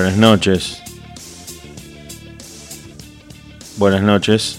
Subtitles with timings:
[0.00, 0.78] Buenas noches.
[3.76, 4.58] Buenas noches.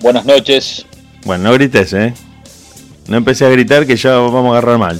[0.00, 0.86] Buenas noches.
[1.26, 2.14] Bueno, no grites, ¿eh?
[3.08, 4.98] No empecé a gritar que ya vamos a agarrar mal.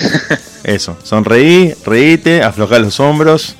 [0.64, 3.54] Eso, sonreí, reíte, aflojá los hombros.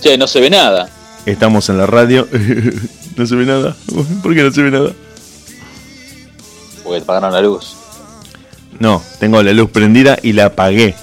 [0.00, 0.88] Che, no se ve nada.
[1.24, 2.26] Estamos en la radio.
[3.16, 3.76] no se ve nada.
[4.24, 4.90] ¿Por qué no se ve nada?
[6.82, 7.76] Porque te pagaron la luz.
[8.78, 10.94] No, tengo la luz prendida y la apagué.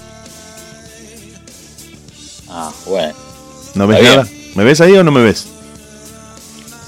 [2.50, 3.14] Ah, bueno.
[3.76, 4.28] ¿No ves nada?
[4.56, 5.48] ¿Me ves ahí o no me ves?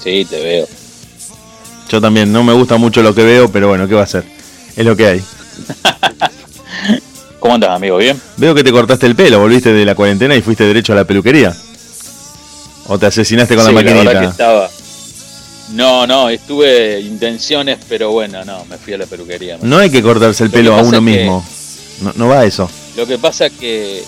[0.02, 0.66] Sí, te veo.
[1.88, 4.24] Yo también, no me gusta mucho lo que veo, pero bueno, ¿qué va a ser?
[4.76, 5.24] Es lo que hay.
[7.40, 7.96] ¿Cómo andas, amigo?
[7.98, 8.20] ¿Bien?
[8.36, 11.04] Veo que te cortaste el pelo, volviste de la cuarentena y fuiste derecho a la
[11.04, 11.54] peluquería.
[12.86, 14.20] ¿O te asesinaste con Sí, la verdad maquinita?
[14.20, 14.68] que estaba.
[15.70, 19.58] No, no, estuve intenciones, pero bueno, no, me fui a la peluquería.
[19.62, 21.44] No hay que cortarse el Lo pelo a uno que- mismo.
[22.00, 22.68] No, no va eso.
[22.96, 24.02] Lo que pasa es que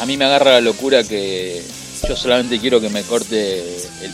[0.00, 1.62] a mí me agarra la locura que
[2.08, 3.58] yo solamente quiero que me corte
[4.02, 4.10] el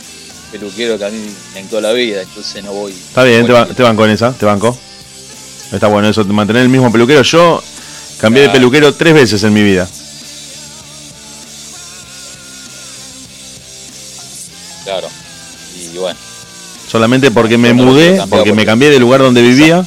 [0.51, 1.19] peluquero que a mí
[1.53, 2.91] me en toda la vida, entonces no voy.
[2.91, 4.77] Está bien, no te, voy ba- te banco en esa, te banco.
[5.71, 7.23] Está bueno eso, mantener el mismo peluquero.
[7.23, 7.61] Yo
[8.19, 8.59] cambié de Claro.
[8.59, 9.89] peluquero tres veces en mi vida.
[16.95, 19.85] Solamente porque me mudé, porque me cambié de lugar donde vivía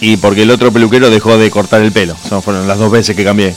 [0.00, 2.16] y porque el otro peluquero dejó de cortar el pelo.
[2.28, 3.54] Son fueron las dos veces que cambié.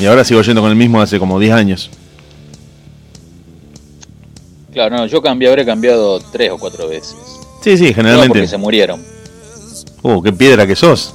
[0.00, 1.88] Y ahora sigo yendo con el mismo hace como 10 años.
[4.72, 7.14] Claro, no, yo cambié, habré cambiado tres o cuatro veces.
[7.62, 8.30] Sí, sí, No, generalmente.
[8.30, 9.00] porque se murieron.
[10.02, 11.14] Uh, qué piedra que sos.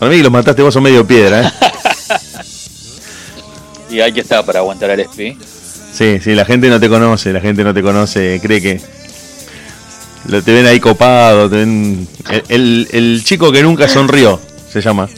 [0.00, 1.52] Para mí que los mataste vos son medio piedra, ¿eh?
[3.94, 5.38] Y hay que estar para aguantar al SPI.
[5.96, 8.80] Sí, sí, la gente no te conoce, la gente no te conoce, cree que
[10.28, 12.08] te ven ahí copado, te ven...
[12.48, 14.40] El, el- chico que nunca sonrió,
[14.72, 15.08] se llama.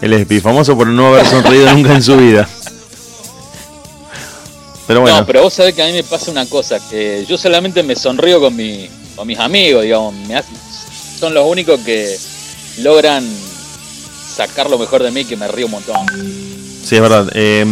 [0.00, 2.48] El Espi, famoso por no haber sonreído nunca en su vida.
[4.86, 7.36] Pero bueno, No, pero vos sabés que a mí me pasa una cosa, que yo
[7.36, 10.56] solamente me sonrío con, mi, con mis amigos, digamos, me hacen-
[11.18, 12.16] son los únicos que
[12.78, 13.28] logran
[14.34, 16.06] sacar lo mejor de mí, que me río un montón.
[16.90, 17.30] Sí, es verdad.
[17.34, 17.64] Eh,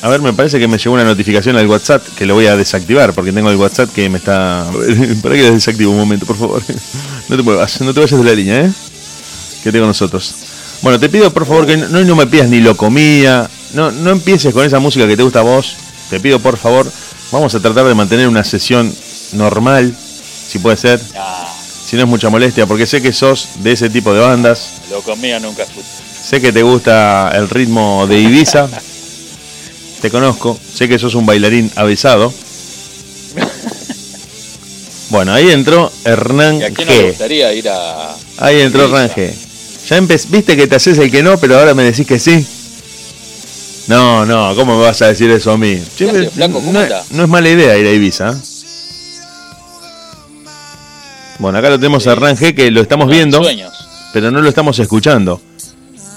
[0.00, 2.56] a ver, me parece que me llegó una notificación al WhatsApp que lo voy a
[2.56, 4.66] desactivar porque tengo el WhatsApp que me está...
[5.22, 6.62] Para que lo desactivo un momento, por favor.
[7.28, 8.72] No te muevas, no te vayas de la línea, ¿eh?
[9.62, 10.34] que tengo nosotros.
[10.82, 14.10] Bueno, te pido por favor que no, no me pidas ni lo comía, no, no
[14.10, 15.74] empieces con esa música que te gusta a vos.
[16.10, 16.86] Te pido por favor,
[17.32, 18.94] vamos a tratar de mantener una sesión
[19.32, 19.96] normal,
[20.48, 21.50] si puede ser, Ah,
[21.86, 25.00] si no es mucha molestia, porque sé que sos de ese tipo de bandas, lo
[25.00, 26.03] comía nunca escuché.
[26.24, 28.68] Sé que te gusta el ritmo de Ibiza,
[30.00, 32.32] te conozco, sé que sos un bailarín avisado.
[35.10, 38.16] Bueno, ahí entró Hernán ¿Y a quién no le gustaría ir a...
[38.38, 38.84] Ahí entró?
[38.86, 39.32] Hernán G.
[39.88, 42.44] Ya viste que te haces el que no, pero ahora me decís que sí.
[43.86, 45.80] No, no, ¿cómo me vas a decir eso a mí?
[45.96, 46.54] Che, hace, me- flaco?
[46.54, 46.80] ¿Cómo no,
[47.10, 48.30] no es mala idea ir a Ibiza.
[48.30, 48.34] ¿eh?
[51.38, 53.42] Bueno, acá lo tenemos a Hernán G, que lo estamos viendo,
[54.12, 55.40] pero no lo estamos escuchando.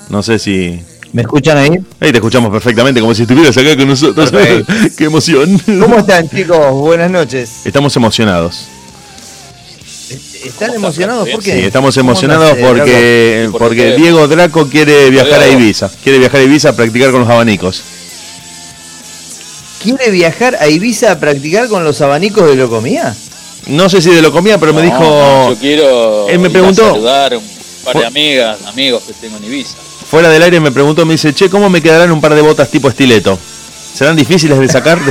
[0.09, 0.79] No sé si...
[1.13, 1.69] ¿Me escuchan ahí?
[1.99, 4.31] Ahí te escuchamos perfectamente, como si estuvieras acá con nosotros.
[4.97, 5.59] ¡Qué emoción!
[5.79, 6.71] ¿Cómo están chicos?
[6.73, 7.49] Buenas noches.
[7.65, 8.65] Estamos emocionados.
[10.45, 11.29] ¿Están ¿Cómo emocionados?
[11.29, 11.53] ¿Por qué?
[11.53, 13.95] Sí, estamos ¿Cómo emocionados eh, porque, ¿Y por porque?
[13.95, 15.47] Diego Draco quiere viajar a.
[15.47, 15.89] Ibiza.
[16.03, 17.81] Quiere viajar a Ibiza a practicar con los abanicos.
[19.81, 23.15] ¿Quiere viajar a Ibiza a practicar con los abanicos de Locomía?
[23.67, 24.99] No sé si de lo comía, pero me dijo.
[24.99, 27.43] no, yo quiero Él me ir a preguntó- saludar un
[27.83, 29.75] par de amigas, amigos que tengo en Ibiza.
[30.09, 32.69] Fuera del aire me preguntó, me dice, che, ¿cómo me quedarán un par de botas
[32.69, 33.37] tipo estileto?
[33.93, 34.99] ¿Serán difíciles de sacar?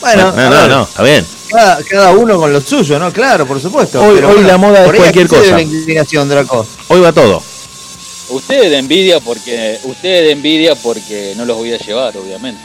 [0.00, 1.24] Bueno, no, a no, no, está bien.
[1.50, 3.12] Cada, cada uno con lo suyo, ¿no?
[3.12, 4.02] Claro, por supuesto.
[4.02, 5.52] Hoy- hoy la moda es por ahí, ¿a cualquier cosa.
[5.52, 6.66] la inclinación, Draco?
[6.88, 7.40] Hoy va todo.
[8.30, 12.60] Ustedes de envidia porque ustedes de envidia porque no los voy a llevar, obviamente.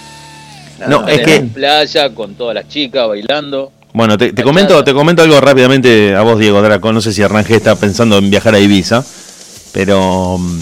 [0.88, 3.72] No, es en que- la playa con todas las chicas bailando.
[3.98, 6.94] Bueno, te, comento, te comento algo rápidamente a vos, Diego Draco.
[6.94, 9.04] No sé si Arrangé está pensando en viajar a Ibiza,
[9.72, 10.60] pero mm,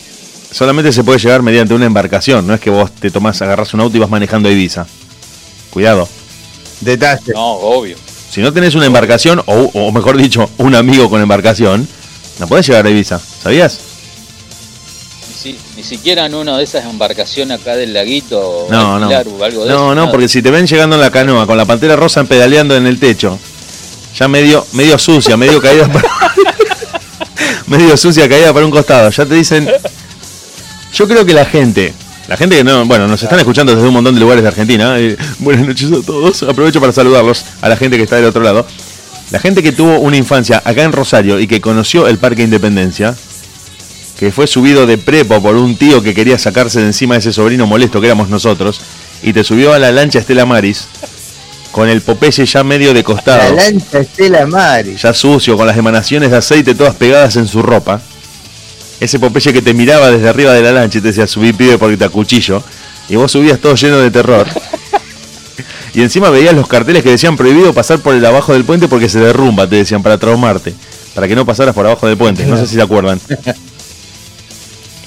[0.50, 2.46] solamente se puede llegar mediante una embarcación.
[2.46, 4.86] No es que vos te tomás, agarrás un auto y vas manejando a Ibiza.
[5.68, 6.08] Cuidado.
[6.80, 7.34] Detalle.
[7.34, 7.98] No, obvio.
[8.30, 11.86] Si no tenés una embarcación, o, o mejor dicho, un amigo con embarcación,
[12.38, 13.18] no podés llegar a Ibiza.
[13.18, 13.80] ¿Sabías?
[15.78, 19.08] Ni, si- ni siquiera en una de esas embarcaciones acá del laguito No, no.
[19.08, 19.68] algo de No, eso.
[19.68, 20.10] no, nada.
[20.10, 22.98] porque si te ven llegando en la canoa con la pantera rosa pedaleando en el
[22.98, 23.38] techo,
[24.18, 26.08] ya medio, medio sucia, medio caída para,
[27.66, 29.68] medio sucia, caída para un costado, ya te dicen.
[30.94, 31.92] Yo creo que la gente,
[32.26, 34.98] la gente que no, bueno, nos están escuchando desde un montón de lugares de Argentina.
[34.98, 36.42] eh, buenas noches a todos.
[36.42, 38.66] Aprovecho para saludarlos a la gente que está del otro lado.
[39.30, 43.14] La gente que tuvo una infancia acá en Rosario y que conoció el Parque Independencia,
[44.18, 47.32] que fue subido de prepo por un tío que quería sacarse de encima de ese
[47.32, 48.80] sobrino molesto que éramos nosotros,
[49.22, 50.88] y te subió a la lancha Estela Maris,
[51.70, 55.02] con el Popeye ya medio de La costado, lancha Estela Maris.
[55.02, 58.00] ya sucio, con las emanaciones de aceite todas pegadas en su ropa.
[58.98, 61.78] Ese Popeye que te miraba desde arriba de la lancha y te decía, subí pibe
[61.78, 62.62] porque te acuchillo.
[63.08, 64.46] Y vos subías todo lleno de terror.
[65.94, 69.08] Y encima veías los carteles que decían prohibido pasar por el abajo del puente porque
[69.08, 70.74] se derrumba, te decían, para traumarte.
[71.14, 72.44] Para que no pasaras por abajo del puente.
[72.44, 73.18] No sé si se acuerdan.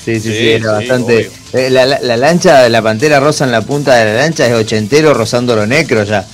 [0.03, 1.31] Sí, sí, sí, Sí, era bastante.
[1.53, 4.53] Eh, la, la- la lancha, la pantera rosa en la punta de la lancha es
[4.53, 6.25] ochentero rozando lo necro ya.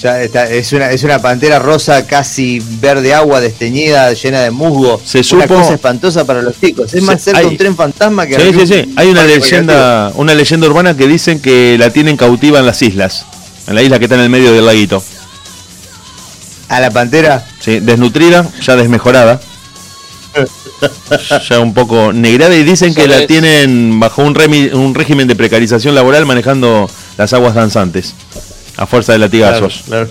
[0.00, 5.00] Ya está, es una, es una pantera rosa casi verde agua, desteñida, llena de musgo.
[5.04, 6.94] Se una supo- cosa espantosa para los chicos.
[6.94, 8.92] Es más cerca hay- un tren fantasma que Sí, sí, sí.
[8.94, 13.24] Hay una leyenda, una leyenda urbana que dicen que la tienen cautiva en las islas.
[13.66, 15.02] En la isla que está en el medio del laguito.
[16.68, 17.44] A la pantera.
[17.58, 19.40] Sí, desnutrida, ya desmejorada.
[21.48, 25.34] Ya un poco negrada y dicen que la tienen bajo un, remi- un régimen de
[25.36, 28.14] precarización laboral manejando las aguas danzantes
[28.76, 29.82] a fuerza de latigazos.
[29.86, 30.08] Claro,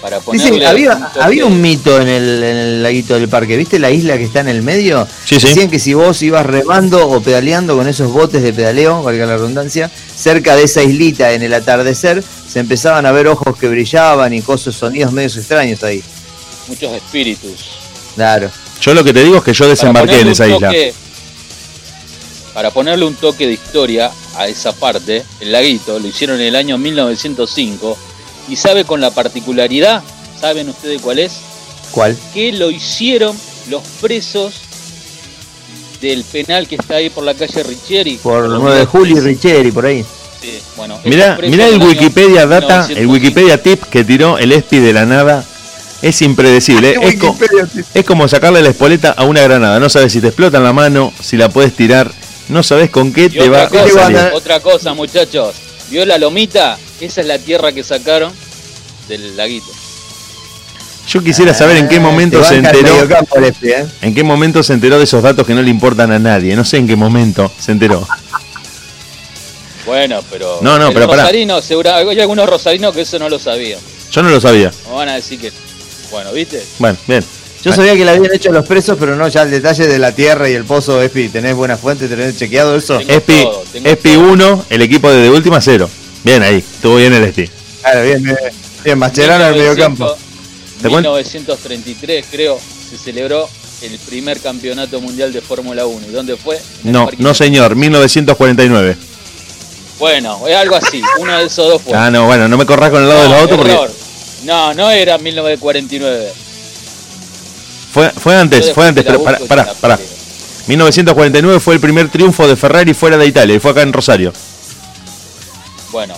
[0.00, 3.78] Para Dicen, había, un había un mito en el, en el laguito del parque, ¿viste
[3.78, 5.06] la isla que está en el medio?
[5.24, 5.48] Sí, sí.
[5.48, 9.36] Decían que si vos ibas remando o pedaleando con esos botes de pedaleo, valga la
[9.36, 14.32] redundancia, cerca de esa islita en el atardecer, se empezaban a ver ojos que brillaban
[14.32, 16.02] y cosas, sonidos medios extraños ahí.
[16.68, 17.70] muchos espíritus.
[18.14, 18.50] Claro.
[18.80, 20.68] Yo lo que te digo es que yo desembarqué en esa un isla.
[20.70, 20.94] toque-
[22.54, 26.56] Para ponerle un toque de historia a esa parte, el laguito lo hicieron en el
[26.56, 27.96] año 1905
[28.48, 30.02] y sabe con la particularidad,
[30.40, 31.32] ¿saben ustedes cuál es?
[31.92, 32.16] ¿Cuál?
[32.34, 33.36] Que lo hicieron
[33.68, 34.54] los presos
[36.00, 38.16] del penal que está ahí por la calle Richieri.
[38.22, 39.20] Por los 9 de julio y.
[39.20, 40.04] Richieri, por ahí.
[40.40, 43.12] Sí, bueno, Mirá, mirá el Wikipedia data, el 1905.
[43.12, 45.44] Wikipedia tip que tiró el ESPI de la nada.
[46.02, 46.96] Es impredecible.
[47.02, 47.36] Es, co-
[47.94, 49.80] es como sacarle la espoleta a una granada.
[49.80, 52.12] No sabes si te explota en la mano, si la puedes tirar.
[52.48, 54.18] No sabes con qué Y te va otra cosa, salir.
[54.32, 55.54] otra cosa, muchachos.
[55.90, 56.78] ¿Vio la lomita?
[57.00, 58.32] Esa es la tierra que sacaron
[59.08, 59.66] del laguito.
[61.08, 63.08] Yo quisiera saber en qué Ah, momento se enteró.
[63.62, 63.86] ¿eh?
[64.02, 66.54] ¿En qué momento se enteró de esos datos que no le importan a nadie?
[66.54, 68.06] No sé en qué momento se enteró.
[69.86, 70.58] Bueno, pero.
[70.60, 73.80] No, no, pero rosarino, segura- hay algunos rosarinos que eso no lo sabían.
[74.12, 74.70] Yo no lo sabía.
[74.88, 75.50] Me van a decir que.
[76.10, 76.62] Bueno, ¿viste?
[76.78, 77.24] Bueno, bien.
[77.64, 80.12] Yo sabía que la habían hecho los presos, pero no ya el detalle de la
[80.12, 81.28] tierra y el pozo, Espi.
[81.28, 82.06] ¿Tenés buena fuente?
[82.06, 82.98] ¿Tenés chequeado eso?
[82.98, 84.32] Tengo Espi, todo, Espi todo.
[84.32, 85.90] 1, el equipo de, de última cero.
[86.22, 87.50] Bien ahí, estuvo bien el Espi.
[87.82, 88.36] Claro, bien, bien.
[88.84, 90.16] Bien, Mascherano en el 1900, mediocampo.
[90.80, 91.10] ¿Te cuento?
[91.10, 92.60] 1933, creo,
[92.90, 93.48] se celebró
[93.82, 96.06] el primer campeonato mundial de Fórmula 1.
[96.08, 96.60] ¿Y dónde fue?
[96.84, 98.96] En No, no señor, 1949.
[99.98, 101.02] Bueno, es algo así.
[101.18, 101.92] Uno de esos dos fue.
[101.96, 103.90] Ah, no, bueno, no me corras con el lado de los No, otros porque error.
[104.44, 106.32] No, no era 1949.
[107.92, 109.96] fue, fue antes, fue antes, pero pará, pará, pará.
[109.96, 110.18] peleo.
[110.68, 114.32] 1949 fue el primer triunfo de Ferrari fuera de Italia y fue acá en Rosario.
[115.90, 116.14] Bueno,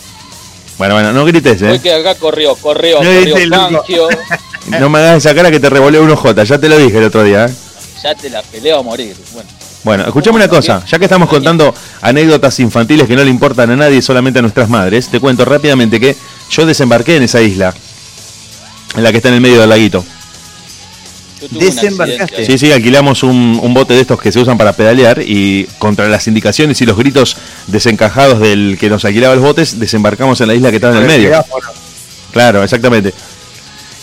[0.77, 1.81] Bueno, bueno, no grites, fue eh.
[1.81, 3.49] que acá corrió, corrió, No corrió.
[3.51, 4.09] Fangio.
[4.79, 7.05] No me hagas esa cara que te revolé un OJ, ya te lo dije el
[7.05, 7.55] otro día, eh.
[8.03, 9.17] Ya te la peleo a morir.
[9.33, 9.49] Bueno,
[9.83, 13.77] Bueno, escuchame una cosa, ya que estamos contando anécdotas infantiles que no le importan a
[13.77, 16.15] nadie, solamente a nuestras madres, te cuento rápidamente que
[16.51, 17.75] yo desembarqué en esa isla,
[18.97, 20.05] en la que está en el medio del laguito.
[21.51, 22.45] Desembarcaste.
[22.45, 26.07] Sí, sí, alquilamos un, un bote de estos que se usan para pedalear y contra
[26.09, 30.55] las indicaciones y los gritos desencajados del que nos alquilaba los botes, desembarcamos en la
[30.55, 31.31] isla que estaba en el medio.
[32.33, 33.15] Claro, exactamente.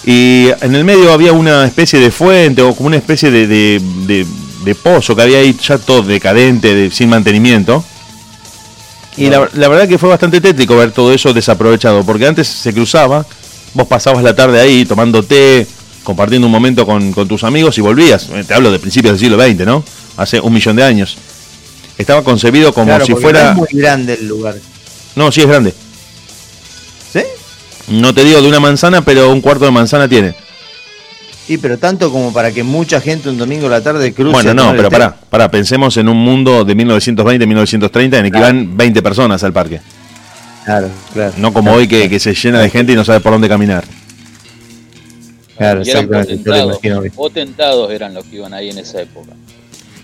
[0.04, 3.82] Y en el medio había una especie de fuente o como una especie de, de-
[4.08, 4.26] de-
[4.64, 7.84] de pozo que había ahí ya todo decadente, de- sin mantenimiento.
[9.16, 12.74] Y la, la verdad que fue bastante tétrico ver todo eso desaprovechado, porque antes se
[12.74, 13.26] cruzaba,
[13.78, 15.66] vos pasabas la tarde ahí tomando té,
[16.04, 18.28] compartiendo un momento con, con tus amigos y volvías.
[18.34, 19.84] Eh, Te hablo de principios del siglo XX, ¿no?
[20.18, 21.16] Hace un millón de años.
[21.96, 23.54] Estaba concebido como Claro, si fuera...
[23.54, 24.56] no es muy grande el lugar.
[25.16, 25.74] No, sí es grande.
[27.14, 27.22] ¿Sí?
[27.90, 30.34] No te digo de una manzana, pero un cuarto de manzana tiene.
[31.46, 34.34] Sí, pero tanto como para que mucha gente un domingo a la tarde cruce.
[34.34, 38.76] Bueno, no, pero pará, pará, pensemos en un mundo de 1920-1930 en el que van
[38.76, 39.80] 20 personas al parque.
[40.68, 41.34] Claro, claro.
[41.38, 43.86] No como hoy que, que se llena de gente y no sabe por dónde caminar.
[45.58, 46.10] Claro, Y eran
[47.16, 49.32] potentados eran los que iban ahí en esa época.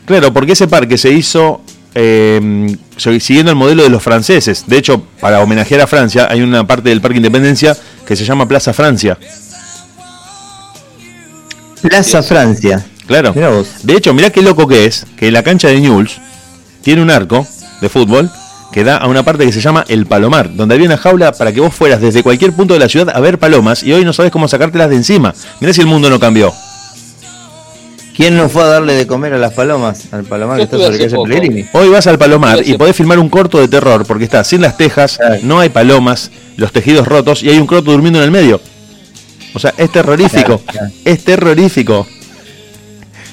[0.06, 1.60] Claro, porque ese parque se hizo
[1.94, 4.64] eh, siguiendo el modelo de los franceses.
[4.66, 7.76] De hecho, para homenajear a Francia, hay una parte del Parque Independencia
[8.08, 9.18] que se llama Plaza Francia.
[11.82, 12.86] Plaza Francia.
[13.06, 13.34] Claro.
[13.34, 13.68] Mirá vos.
[13.84, 16.22] De hecho, mirá qué loco que es, que la cancha de Newell's
[16.82, 17.46] tiene un arco
[17.82, 18.32] de fútbol
[18.74, 21.54] que da a una parte que se llama El Palomar, donde había una jaula para
[21.54, 24.12] que vos fueras desde cualquier punto de la ciudad a ver palomas y hoy no
[24.12, 25.34] sabes cómo sacártelas de encima.
[25.62, 26.52] Mirá si el mundo no cambió.
[28.16, 30.12] ¿Quién no fue a darle de comer a las palomas?
[30.12, 31.66] Al palomar que está sobre calle Pellegrini.
[31.72, 34.76] Hoy vas al Palomar y podés filmar un corto de terror porque está sin las
[34.76, 38.60] tejas, no hay palomas, los tejidos rotos y hay un croto durmiendo en el medio.
[39.54, 40.62] O sea, es terrorífico.
[41.06, 42.08] Es terrorífico.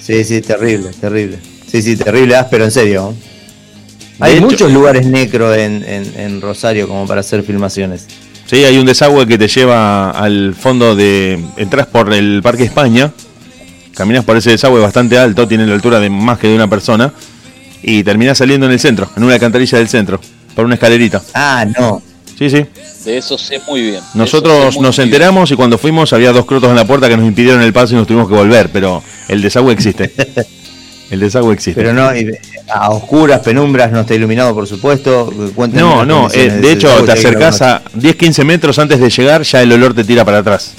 [0.03, 1.39] Sí, sí, terrible, terrible.
[1.67, 3.15] Sí, sí, terrible, áspero, en serio.
[4.21, 8.07] Hay muchos lugares necro en, en, Rosario como para hacer filmaciones.
[8.47, 11.39] Sí, hay un desagüe que te lleva al fondo de...
[11.57, 13.13] Entras por el Parque España,
[13.95, 17.13] caminas por ese desagüe bastante alto, tiene la altura de más que de una persona,
[17.83, 20.21] y terminas saliendo en el centro, en una alcantarilla del centro,
[20.55, 21.23] por una escalerita.
[21.35, 22.03] Ah, no.
[22.37, 22.67] Sí, sí.
[23.05, 24.01] De eso sé muy bien.
[24.15, 27.63] Nosotros nos enteramos y cuando fuimos había dos crotos en la puerta que nos impidieron
[27.63, 30.13] el paso y nos tuvimos que volver, pero el desagüe existe.
[31.11, 31.81] El desagüe existe.
[31.81, 32.09] Pero no,
[32.73, 35.33] a oscuras, penumbras, no está iluminado, por supuesto.
[35.73, 39.73] no, no, eh, de hecho te acercás a 10-15 metros antes de llegar, ya el
[39.73, 40.73] olor te tira para atrás.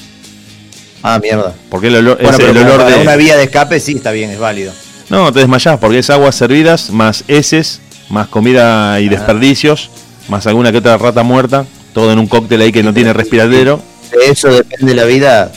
[1.04, 1.54] Ah, mierda.
[1.70, 3.02] Porque el olor, es el olor de.
[3.02, 4.72] Una vía de escape sí está bien, es válido.
[5.10, 9.10] No, te desmayás porque es aguas servidas, más heces, más comida y ah.
[9.10, 9.90] desperdicios,
[10.30, 13.82] más alguna que otra rata muerta, todo en un cóctel ahí que no tiene respiradero.
[14.12, 15.52] De eso depende la vida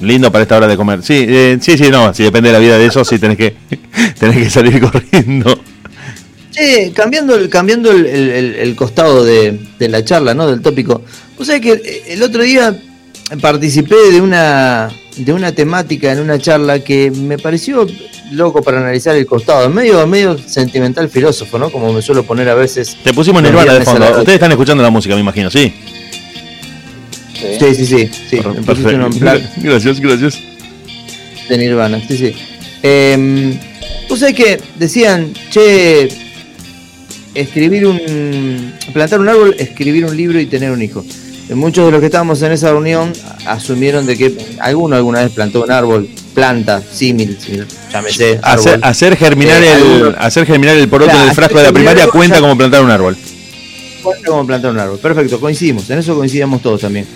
[0.00, 1.02] Lindo para esta hora de comer.
[1.02, 2.12] Sí, eh, sí, sí, no.
[2.12, 3.54] Si depende de la vida de eso, sí tenés que,
[4.18, 5.58] tenés que salir corriendo.
[6.50, 10.46] Sí, cambiando el, cambiando el, costado de, la charla, ¿no?
[10.46, 11.02] Del tópico.
[11.36, 12.74] Vos sabés que el otro día
[13.40, 17.86] participé de una, de una temática en una charla que me pareció
[18.32, 19.68] loco para analizar el costado.
[19.68, 21.70] Medio, medio sentimental filósofo, ¿no?
[21.70, 22.96] Como me suelo poner a veces.
[23.04, 24.06] Te pusimos Nirvana de fondo.
[24.06, 25.74] Ustedes están escuchando la música, me imagino, ¿sí?
[27.58, 28.10] Sí, sí, sí.
[28.30, 28.38] sí.
[29.62, 30.38] Gracias, gracias.
[31.48, 32.34] De Nirvana, sí, sí.
[32.82, 33.58] Eh,
[34.08, 36.08] Vos sabés que decían, che,
[37.34, 38.72] escribir un.
[38.92, 41.04] plantar un árbol, escribir un libro y tener un hijo.
[41.50, 43.12] Muchos de los que estábamos en esa reunión
[43.46, 47.38] asumieron de que alguno alguna vez plantó un árbol, planta, símil,
[47.92, 48.40] llámese.
[48.42, 52.56] Hacer, hacer, germinar el, hacer germinar el poroto del frasco de la primaria cuenta como
[52.56, 53.16] plantar un árbol.
[54.02, 54.98] Cuenta como plantar un árbol.
[54.98, 55.88] Perfecto, coincidimos.
[55.90, 57.06] En eso coincidíamos todos también.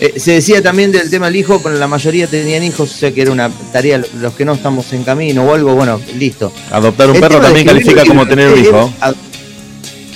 [0.00, 3.12] Eh, se decía también del tema del hijo, pero la mayoría tenían hijos, o sea
[3.12, 6.52] que era una tarea, los que no estamos en camino o algo, bueno, listo.
[6.70, 8.92] Adoptar un perro también califica como tener un hijo.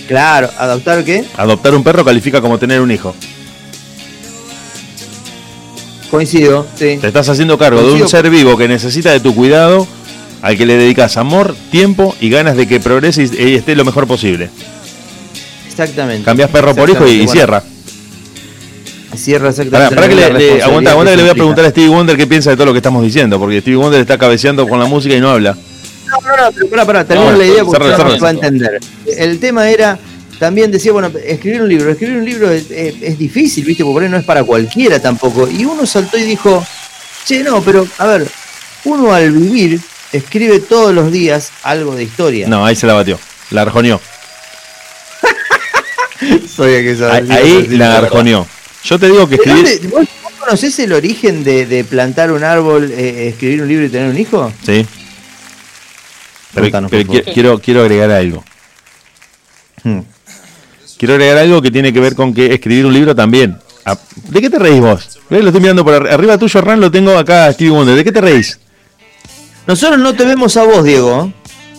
[0.06, 1.24] claro, ¿adoptar qué?
[1.36, 3.14] Adoptar un perro califica como tener un hijo.
[6.12, 6.98] Coincido, sí.
[7.00, 9.88] Te estás haciendo cargo de un ser vivo que necesita de tu cuidado,
[10.42, 14.06] al que le dedicas amor, tiempo y ganas de que progrese y esté lo mejor
[14.06, 14.50] posible.
[15.66, 16.24] Exactamente.
[16.24, 17.64] Cambias perro por hijo y, cierra.
[19.16, 19.94] Cierra exactamente.
[19.94, 22.50] Para, que le, aguanta, aguanta que le voy a preguntar a Stevie Wonder qué piensa
[22.50, 25.20] de todo lo que estamos diciendo, porque Stevie Wonder está cabeceando con la música y
[25.20, 25.56] no habla.
[26.06, 28.80] No, no, no, pero pará, pará, termino la idea porque no se va a entender.
[29.06, 29.98] El tema era,
[30.38, 33.84] también decía, bueno, escribir un libro, escribir un libro es, es, difícil, ¿viste?
[33.84, 35.48] Porque no es para cualquiera tampoco.
[35.48, 36.64] Y uno saltó y dijo,
[37.24, 38.26] che, no, pero a ver,
[38.84, 39.80] uno al vivir
[40.12, 42.48] escribe todos los días algo de historia.
[42.48, 43.18] No, ahí se la batió,
[43.50, 44.00] la arjoneó.
[46.54, 48.46] Soy que ahí, ahí la arjoneó.
[48.84, 49.90] Yo te digo que escribir...
[49.90, 50.08] ¿Vos,
[50.38, 54.52] conocés el origen de, plantar un árbol, eh, escribir un libro y tener un hijo?
[54.64, 54.86] Sí.
[56.54, 56.88] Pero,
[57.32, 58.44] quiero, quiero agregar algo.
[59.84, 60.00] Hmm.
[60.98, 63.58] Quiero agregar algo que tiene que ver con que escribir un libro también.
[63.84, 63.98] Ah,
[64.28, 65.18] ¿De qué te reís vos?
[65.28, 67.96] Lo estoy mirando por arriba tuyo, Ran, lo tengo acá, Stevie Wonder.
[67.96, 68.60] ¿De qué te reís?
[69.66, 71.32] Nosotros no te vemos a vos, Diego.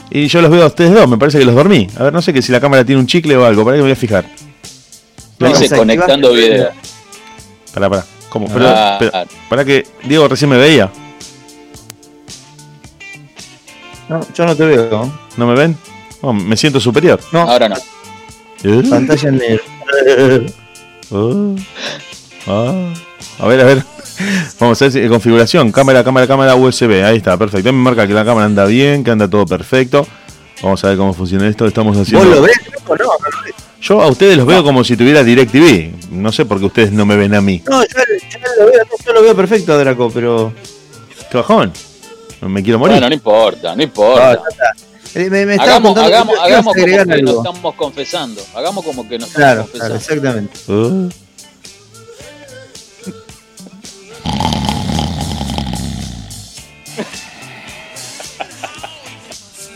[0.10, 1.88] Y yo los veo a ustedes dos, me parece que los dormí.
[1.98, 3.80] A ver, no sé que si la cámara tiene un chicle o algo, para que
[3.80, 4.26] me voy a fijar.
[5.40, 6.72] Dice conectando video.
[7.74, 8.06] Pará, pará.
[8.30, 8.48] ¿Cómo?
[8.48, 9.26] Pero, ah, ah.
[9.50, 10.92] para que Diego recién me veía.
[14.10, 15.12] No, yo no te veo.
[15.38, 15.78] ¿No me ven?
[16.32, 17.20] me siento superior.
[17.32, 17.42] No.
[17.42, 17.76] Ahora no.
[18.64, 18.84] ¿Eh?
[18.90, 19.64] Pantalla negra.
[21.16, 21.56] Oh.
[22.48, 22.92] Ah.
[23.38, 23.84] A ver, a ver.
[24.60, 25.72] Vamos a ver configuración.
[25.72, 27.04] Cámara, cámara, cámara USB.
[27.04, 27.72] Ahí está, perfecto.
[27.72, 30.08] Me marca que la cámara anda bien, que anda todo perfecto.
[30.64, 31.68] Vamos a ver cómo funciona esto.
[31.68, 32.28] Estamos haciendo.
[32.28, 32.58] ¿Vos lo ves?
[32.88, 33.12] No, no,
[33.84, 36.12] yo a ustedes los veo como si tuviera DirecTV.
[36.12, 37.62] No sé por qué ustedes no me ven a mí.
[37.70, 37.90] No, yo,
[38.60, 40.54] lo, veo, yo lo veo perfecto, Draco, pero.
[41.30, 41.74] ¿Qué bajón?
[42.42, 42.94] Me quiero morir.
[42.94, 44.42] Bueno, no importa, no importa.
[45.16, 48.42] Eh, me, me hagamos hagamos, hagamos como que nos estamos confesando.
[48.56, 49.80] Hagamos como que nos estamos confesando.
[49.80, 50.72] Claro, exactamente.
[50.72, 51.10] Uh.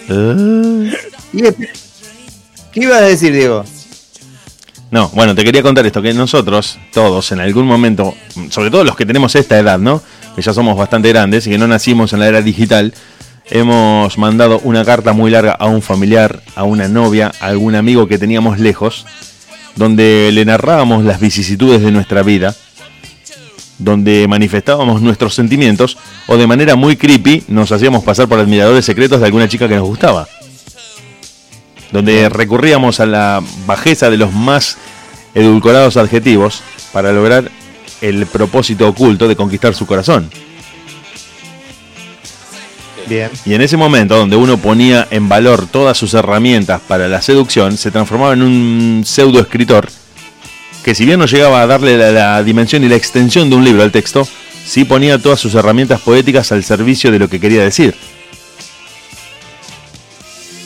[0.10, 0.90] Uh.
[2.72, 3.66] ¿Qué ibas a decir, Diego?
[4.90, 8.14] No, bueno, te quería contar esto, que nosotros, todos, en algún momento,
[8.50, 10.02] sobre todo los que tenemos esta edad, ¿no?
[10.36, 12.94] Que ya somos bastante grandes y que no nacimos en la era digital,
[13.50, 18.08] hemos mandado una carta muy larga a un familiar, a una novia, a algún amigo
[18.08, 19.06] que teníamos lejos,
[19.76, 22.56] donde le narrábamos las vicisitudes de nuestra vida,
[23.80, 29.20] donde manifestábamos nuestros sentimientos o de manera muy creepy nos hacíamos pasar por admiradores secretos
[29.20, 30.28] de alguna chica que nos gustaba.
[31.92, 34.78] Donde recurríamos a la bajeza de los más
[35.34, 37.50] edulcorados adjetivos para lograr
[38.02, 40.30] el propósito oculto de conquistar su corazón.
[43.08, 43.30] Bien.
[43.46, 47.78] Y en ese momento donde uno ponía en valor todas sus herramientas para la seducción,
[47.78, 49.88] se transformaba en un pseudo escritor
[50.84, 53.64] que si bien no llegaba a darle la, la dimensión y la extensión de un
[53.66, 54.28] libro al texto,
[54.66, 57.96] sí ponía todas sus herramientas poéticas al servicio de lo que quería decir.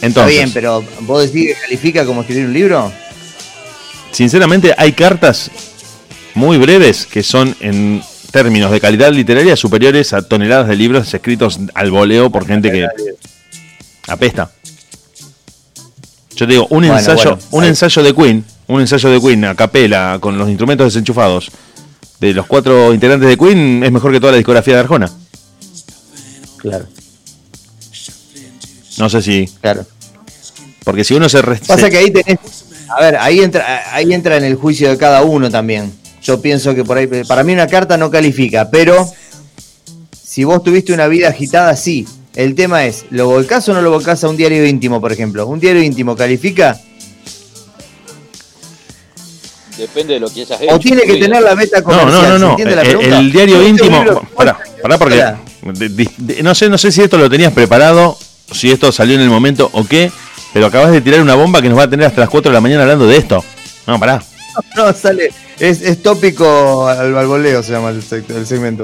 [0.01, 2.91] Está bien, pero ¿vos decís que califica como escribir un libro?
[4.12, 5.50] sinceramente hay cartas
[6.34, 11.60] muy breves que son en términos de calidad literaria superiores a toneladas de libros escritos
[11.74, 12.88] al voleo por gente que
[14.08, 14.51] apesta.
[16.36, 17.70] Yo te digo, un Bueno, ensayo, bueno, un ahí.
[17.70, 21.51] ensayo de Queen, un ensayo de Queen a capela con los instrumentos desenchufados
[22.20, 25.12] de los cuatro integrantes de Queen es mejor que toda la discografía de Arjona.
[26.58, 26.86] Claro,
[29.01, 29.84] No sé si, claro.
[30.84, 32.38] porque si uno se, Pasa se- que ahí tenés.
[32.88, 35.91] A ver, ahí entra, ahí entra en el juicio de cada uno también.
[36.22, 37.08] Yo pienso que por ahí.
[37.27, 39.10] Para mí una carta no califica, pero.
[40.24, 42.08] Si vos tuviste una vida agitada, sí.
[42.36, 45.48] El tema es, ¿lo volcás o no lo volcás a un diario íntimo, por ejemplo?
[45.48, 46.79] ¿Un diario íntimo califica?
[49.77, 50.75] Depende de lo que hayas hecho.
[50.75, 52.12] ¿O tiene que tener la meta No, comercial?
[52.13, 52.50] no, no, ¿Se no.
[52.51, 52.81] entiende la
[53.20, 54.03] El, diario íntimo.
[54.36, 55.17] Pará, pará, porque.
[55.17, 55.39] Pará.
[55.74, 58.17] de- de- de- no sé, no sé si esto lo tenías preparado,
[58.51, 60.12] si esto salió en el momento o qué,
[60.53, 62.53] pero acabas de tirar una bomba que nos va a tener hasta las 4 de
[62.53, 63.43] la mañana hablando de esto.
[63.88, 64.22] No, pará.
[64.75, 65.31] No, sale.
[65.60, 68.84] Es, es tópico al, al voleo, se llama el, seg- el segmento.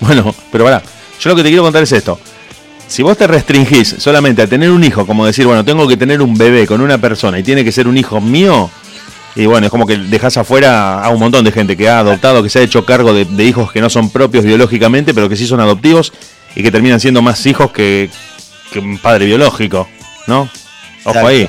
[0.00, 0.82] Bueno, pero pará.
[1.20, 2.18] Yo lo que te quiero contar es esto.
[2.88, 6.20] Si vos te restringís solamente a tener un hijo, como decir, bueno, tengo que tener
[6.20, 8.68] un bebé con una persona y tiene que ser un hijo mío,
[9.36, 12.42] y bueno, es como que dejás afuera a un montón de gente que ha adoptado,
[12.42, 15.36] que se ha hecho cargo de, de hijos que no son propios biológicamente, pero que
[15.36, 16.12] sí son adoptivos
[16.56, 18.10] y que terminan siendo más hijos que,
[18.74, 19.88] que un padre biológico,
[20.26, 20.42] ¿no?
[20.42, 20.50] Ojo
[21.10, 21.28] Exacto.
[21.28, 21.48] ahí.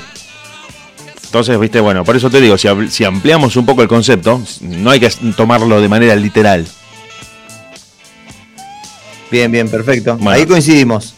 [1.24, 4.90] Entonces, viste, bueno, por eso te digo, si, si ampliamos un poco el concepto, no
[4.90, 6.64] hay que tomarlo de manera literal.
[9.30, 10.16] Bien, bien, perfecto.
[10.16, 10.30] Bueno.
[10.30, 11.14] Ahí coincidimos.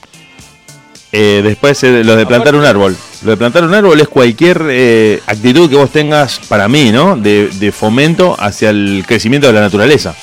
[1.12, 2.96] Eh, después eh, lo de plantar un árbol.
[3.22, 7.16] Lo de plantar un árbol es cualquier eh, actitud que vos tengas para mí, ¿no?
[7.16, 10.14] De, de fomento hacia el crecimiento de la naturaleza.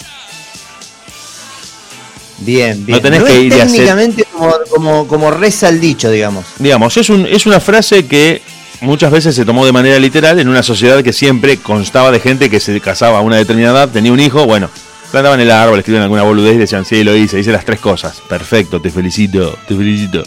[2.46, 2.98] Bien, bien.
[2.98, 6.46] No tenés que ir y hacer- técnicamente como, como, como reza el dicho, digamos.
[6.60, 8.42] Digamos, es, un, es una frase que
[8.82, 12.50] muchas veces se tomó de manera literal en una sociedad que siempre constaba de gente
[12.50, 14.70] que se casaba a una determinada edad, tenía un hijo, bueno,
[15.12, 18.22] plantaban el árbol, escribían alguna boludez y decían, sí, lo hice, hice las tres cosas.
[18.30, 20.24] Perfecto, te felicito, te felicito.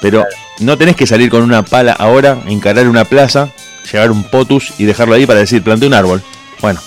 [0.00, 0.24] Pero
[0.60, 3.50] no tenés que salir con una pala ahora, encarar una plaza,
[3.92, 6.22] llevar un potus y dejarlo ahí para decir, planté un árbol.
[6.60, 6.80] Bueno,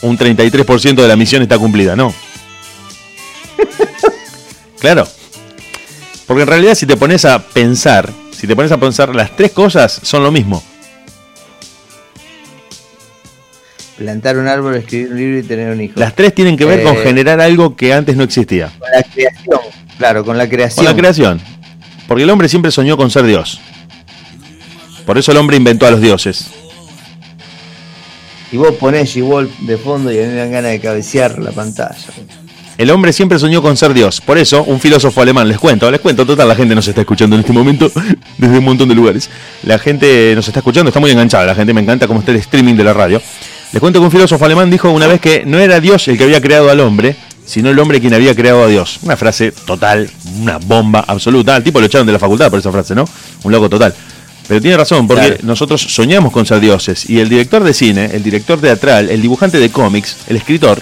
[0.00, 2.14] un 33% de la misión está cumplida, ¿no?
[4.80, 5.06] Claro.
[6.26, 9.52] Porque en realidad si te pones a pensar, si te pones a pensar, las tres
[9.52, 10.62] cosas son lo mismo.
[13.96, 15.94] Plantar un árbol, escribir un libro y tener un hijo.
[15.96, 17.00] Las tres tienen que ver con Eh.
[17.02, 18.70] generar algo que antes no existía.
[18.78, 19.60] Con la creación.
[19.98, 20.84] Claro, con la creación.
[20.86, 21.40] Con la creación.
[22.06, 23.60] Porque el hombre siempre soñó con ser Dios.
[25.04, 26.46] Por eso el hombre inventó a los dioses.
[28.52, 31.50] Y vos ponés G-Wolf de fondo y a mí me dan ganas de cabecear la
[31.50, 31.96] pantalla.
[32.78, 34.20] El hombre siempre soñó con ser Dios.
[34.20, 37.34] Por eso, un filósofo alemán, les cuento, les cuento, total, la gente nos está escuchando
[37.34, 37.90] en este momento
[38.38, 39.28] desde un montón de lugares.
[39.64, 42.38] La gente nos está escuchando, está muy enganchada, la gente me encanta cómo está el
[42.38, 43.20] streaming de la radio.
[43.72, 46.22] Les cuento que un filósofo alemán dijo una vez que no era Dios el que
[46.22, 49.00] había creado al hombre, sino el hombre quien había creado a Dios.
[49.02, 50.08] Una frase total,
[50.40, 51.56] una bomba absoluta.
[51.56, 53.06] Al tipo lo echaron de la facultad por esa frase, ¿no?
[53.42, 53.92] Un loco total.
[54.46, 55.42] Pero tiene razón, porque Claro.
[55.42, 57.10] nosotros soñamos con ser dioses.
[57.10, 60.80] Y el director de cine, el director teatral, el dibujante de cómics, el escritor,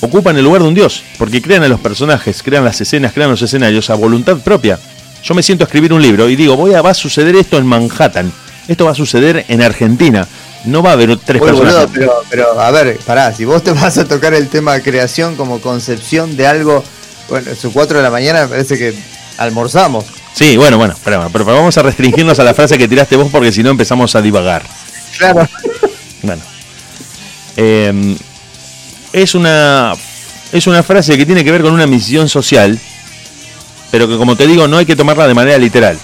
[0.00, 3.30] ocupan el lugar de un dios, porque crean a los personajes, crean las escenas, crean
[3.30, 4.78] los escenarios a voluntad propia.
[5.22, 7.58] Yo me siento a escribir un libro y digo, voy a, va a suceder esto
[7.58, 8.32] en Manhattan,
[8.68, 10.26] esto va a suceder en Argentina,
[10.64, 11.90] no va a haber tres Oye, personajes.
[11.90, 14.82] boludo, pero, pero a ver, pará, si vos te vas a tocar el tema de
[14.82, 16.82] creación como concepción de algo,
[17.28, 18.94] bueno, es 4 de la mañana, me parece que
[19.36, 20.06] almorzamos.
[20.32, 23.52] Sí, bueno, bueno, pero, pero vamos a restringirnos a la frase que tiraste vos porque
[23.52, 24.62] si no empezamos a divagar.
[25.18, 25.46] Claro.
[26.22, 26.42] Bueno.
[27.56, 28.16] Eh,
[29.12, 29.92] es una
[30.52, 32.78] es una frase que tiene que ver con una misión social,
[33.90, 35.98] pero que como te digo, no hay que tomarla de manera literal.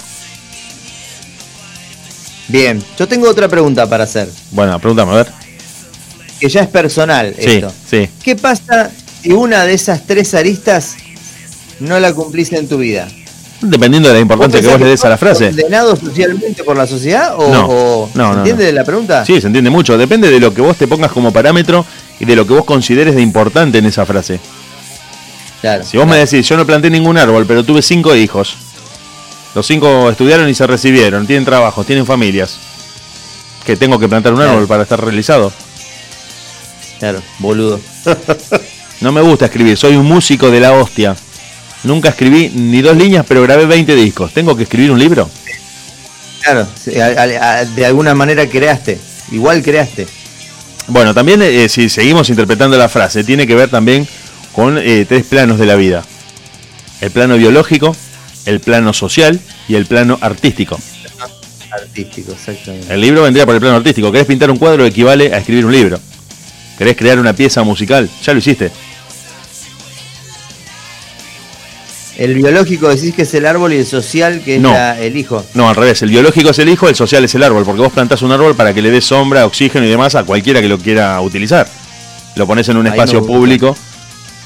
[2.49, 5.33] Bien, yo tengo otra pregunta para hacer, Bueno, pregúntame, a ver.
[6.39, 7.73] que ya es personal Sí, esto.
[7.91, 8.09] sí.
[8.23, 8.91] ¿Qué pasa
[9.23, 10.95] si una de esas tres aristas
[11.81, 13.09] no la cumplís en tu vida?
[13.61, 15.47] Dependiendo de la importancia que vos le des a la frase.
[15.47, 19.25] ¿Condenado socialmente por la sociedad o No, o- no, ¿se no, entiende la pregunta?
[19.25, 19.97] Sí, se entiende mucho.
[19.97, 21.85] Depende de lo que vos te pongas como parámetro
[22.21, 24.39] y de lo que vos consideres de importante en esa frase.
[25.63, 25.85] Claro.
[25.85, 28.57] Si vos me decís, yo no planté ningún árbol, pero tuve cinco hijos.
[29.55, 32.59] Los cinco estudiaron y se recibieron, tienen trabajo, tienen familias.
[33.65, 34.53] Que tengo que plantar un Claro.
[34.53, 35.51] árbol para estar realizado.
[36.99, 37.81] Claro, boludo.
[39.01, 41.15] No me gusta escribir, soy un músico de la hostia.
[41.87, 44.33] Nunca escribí ni dos líneas, pero grabé 20 discos.
[44.33, 45.31] ¿Tengo que escribir un libro?
[46.43, 48.99] Claro, de alguna manera creaste.
[49.31, 50.09] Igual creaste.
[50.89, 54.07] Bueno, también eh, si seguimos interpretando la frase, tiene que ver también
[54.53, 56.05] con eh, tres planos de la vida.
[57.01, 57.95] El plano biológico,
[58.47, 60.81] el plano social y el plano artístico.
[61.71, 62.93] Artístico, exactamente.
[62.93, 64.11] El libro vendría por el plano artístico.
[64.11, 64.85] ¿Querés pintar un cuadro?
[64.85, 66.01] Equivale a escribir un libro.
[66.79, 68.11] ¿Querés crear una pieza musical?
[68.25, 68.73] Ya lo hiciste.
[72.19, 74.73] El biológico decís que es el árbol y el social que es No.
[74.73, 75.45] la- el hijo.
[75.55, 76.01] No, al revés.
[76.03, 77.65] El biológico es el hijo, el social es el árbol.
[77.65, 80.63] Porque vos plantás un árbol para que le des sombra, oxígeno y demás a cualquiera
[80.63, 81.69] que lo quiera utilizar.
[82.37, 83.77] Lo pones en un Ahí espacio público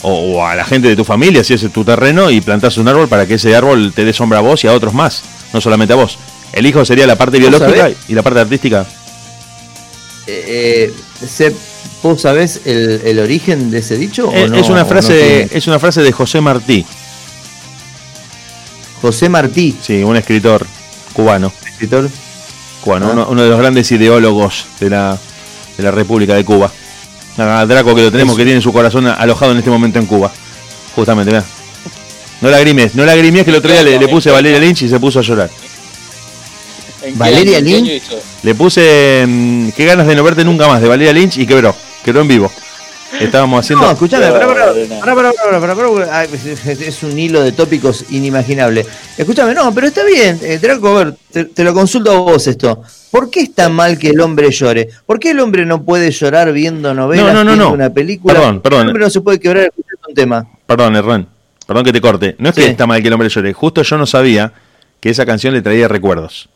[0.02, 2.76] o, o a la gente de tu familia, si ese es tu terreno, y plantás
[2.78, 5.22] un árbol para que ese árbol te dé sombra a vos y a otros más.
[5.52, 6.18] No solamente a vos.
[6.52, 7.96] El hijo sería la parte ¿Vos biológica sabés?
[8.08, 8.84] y la parte artística.
[10.26, 10.92] Eh,
[11.40, 11.52] eh,
[12.02, 14.28] ¿Vos sabés el, el origen de ese dicho?
[14.28, 14.56] o Es, no?
[14.56, 16.84] es una ¿O no frase, es una frase de José Martí,
[19.00, 20.66] José Martí, sí, un escritor
[21.12, 21.52] cubano.
[21.64, 22.08] escritor.
[22.82, 23.10] cubano, Ah.
[23.12, 25.18] uno, uno de los grandes ideólogos de la,
[25.76, 26.70] de la República de Cuba.
[27.38, 28.38] A Draco que lo tenemos, Eso.
[28.38, 30.30] que tiene su corazón alojado en este momento en Cuba.
[30.94, 31.44] Justamente, mirá.
[32.42, 34.88] No lagrimes, no lagrimes que el otro día le, le puse a Valeria Lynch y
[34.88, 35.50] se puso a llorar.
[37.02, 38.02] ¿En qué Valeria Lynch?
[38.42, 41.74] Le puse mm, qué ganas de no verte nunca más de Valeria Lynch y quebró,
[42.04, 42.50] quedó en vivo.
[43.18, 43.86] Estábamos haciendo.
[43.86, 44.26] No, escuchame,
[46.32, 48.86] es- es, es un hilo de tópicos inimaginable.
[49.18, 52.46] Escúchame, no, pero está bien, eh, Draco, a ver, te, te lo consulto a vos
[52.46, 52.82] esto.
[53.10, 54.88] ¿Por qué está mal que el hombre llore?
[55.04, 57.72] ¿Por qué el hombre no puede llorar viendo novelas, No, no, no, viendo no.
[57.74, 58.34] una película?
[58.34, 58.82] Perdón, perdón.
[58.82, 60.46] El hombre no se puede quebrar escuchando un tema.
[60.66, 61.26] Perdón, Hernán.
[61.66, 62.36] Perdón que te corte.
[62.38, 62.62] No es Sí.
[62.62, 63.52] que está mal que el hombre llore.
[63.52, 64.52] Justo yo no sabía
[65.00, 66.48] que esa canción le traía recuerdos.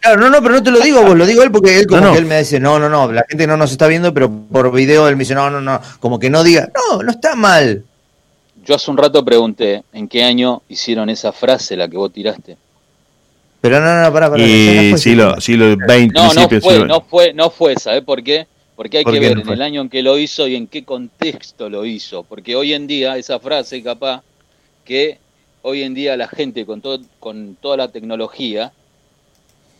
[0.00, 2.00] Claro, no, no, pero no te lo digo vos, lo digo él porque él como
[2.00, 2.12] No, no.
[2.12, 4.72] que él me dice, no, no, no, la gente no nos está viendo, pero por
[4.72, 7.84] video él me dice, no, no, no, como que no diga, no, no está mal.
[8.64, 12.56] Yo hace un rato pregunté en qué año hicieron esa frase, la que vos tiraste.
[13.60, 14.42] Pero no, no, pará, pará.
[14.46, 18.22] Y fue siglo, siglo XX, No, no fue, siglo- no fue, no fue, ¿sabés por
[18.22, 18.46] qué?
[18.76, 20.68] Porque hay ¿Por que ver no en el año en que lo hizo y en
[20.68, 22.22] qué contexto lo hizo.
[22.22, 24.22] Porque hoy en día, esa frase capaz,
[24.84, 25.18] que
[25.62, 28.70] hoy en día la gente con, todo, con toda la tecnología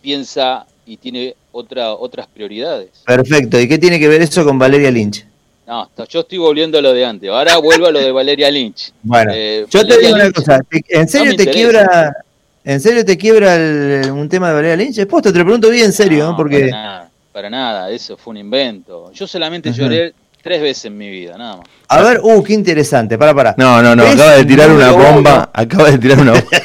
[0.00, 2.88] piensa y tiene otra, otras prioridades.
[3.06, 5.24] Perfecto, ¿y qué tiene que ver eso con Valeria Lynch?
[5.66, 7.28] No, hasta- yo estoy volviendo a lo de antes.
[7.28, 8.92] Ahora vuelvo a lo de Valeria Lynch.
[9.02, 11.52] Bueno, Eh, yo te digo una Lynch- cosa, ¿te- ¿en serio te interesa.
[11.52, 12.16] quiebra,
[12.64, 14.98] en serio te quiebra el- un tema de Valeria Lynch?
[14.98, 16.30] Es te lo pregunto bien en serio, ¿no?
[16.30, 19.12] No, porque Para nada, para nada, eso fue un invento.
[19.12, 19.78] Yo solamente Ajá.
[19.78, 21.66] lloré tres veces en mi vida, nada más.
[21.88, 23.54] a ver, uh, qué interesante, para para.
[23.58, 25.50] No, no, no, acaba de tirar una bomba.
[25.52, 26.48] Acaba de tirar una bomba.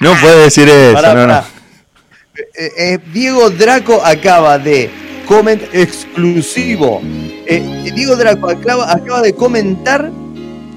[0.00, 1.40] No puede decir eso, Pará, no, pará.
[1.42, 1.57] no.
[2.60, 4.90] Eh, eh, Diego Draco acaba de
[5.28, 7.00] comentar exclusivo.
[7.46, 7.62] Eh,
[7.94, 10.10] Diego Draco acaba, acaba de comentar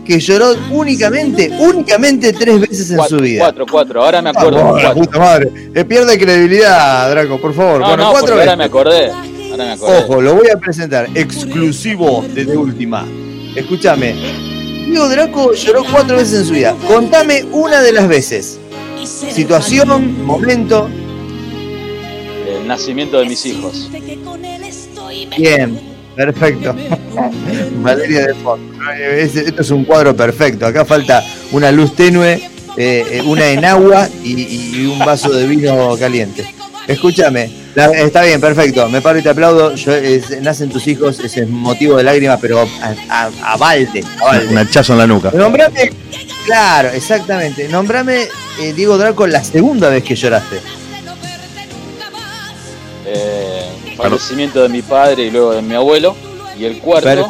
[0.06, 3.40] que lloró únicamente, únicamente tres veces en Cuatro, su vida.
[3.46, 4.04] cuatro, cuatro.
[4.04, 4.78] Ahora me acuerdo.
[4.78, 5.48] Ah, puta madre.
[5.86, 7.82] Pierde credibilidad, Draco, por favor.
[7.82, 9.10] No, bueno, no, cuatro ahora me acordé.
[9.50, 9.98] Ahora me acordé.
[9.98, 11.08] Ojo, lo voy a presentar.
[11.16, 13.08] Exclusivo de De Última.
[13.56, 14.14] Escúchame.
[14.86, 16.76] Diego Draco lloró cuatro veces en su vida.
[16.88, 18.60] Contame una de las veces.
[19.04, 20.88] Situación, momento.
[22.62, 23.90] El nacimiento de mis hijos.
[25.38, 25.80] Bien,
[26.16, 26.76] perfecto.
[27.82, 28.74] Valeria de fondo.
[28.92, 30.66] Es- Esto es un cuadro perfecto.
[30.66, 32.34] Acá falta una luz tenue,
[32.78, 34.42] eh, eh, una en agua y,
[34.80, 36.46] y un vaso de vino caliente.
[36.88, 38.88] Escúchame, la- está bien, perfecto.
[38.90, 39.76] Me paro y te aplaudo.
[39.76, 44.04] Yo, es- nacen tus hijos, ese es motivo de lágrimas, pero a, a- a balde,
[44.22, 44.48] a balde.
[44.48, 45.32] Un hachazo en la nuca.
[45.34, 45.92] Nombrame,
[46.46, 47.68] claro, exactamente.
[47.70, 48.24] Nombrame,
[48.62, 50.58] eh, Diego Draco, la segunda vez que lloraste.
[53.14, 56.16] Eh, fallecimiento de mi padre y luego de mi abuelo.
[56.58, 57.06] Y el cuarto.
[57.08, 57.26] Per-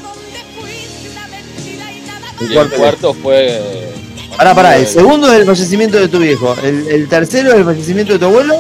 [2.49, 3.89] y el cuarto fue.
[4.37, 7.57] Pará, pará, el eh, segundo es el fallecimiento de tu viejo, el, el tercero es
[7.57, 8.55] el fallecimiento de tu abuelo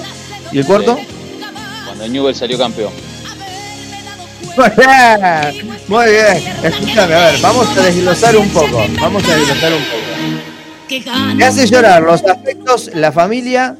[0.51, 0.99] y el cuarto.
[1.85, 2.91] Cuando Newell salió campeón.
[4.57, 6.43] Muy bien, muy bien.
[6.63, 8.83] Escúchame, a ver, vamos a desglosar un poco.
[8.99, 11.37] Vamos a desglosar un poco.
[11.37, 12.01] ¿Qué hace llorar?
[12.03, 13.75] Los afectos, la familia.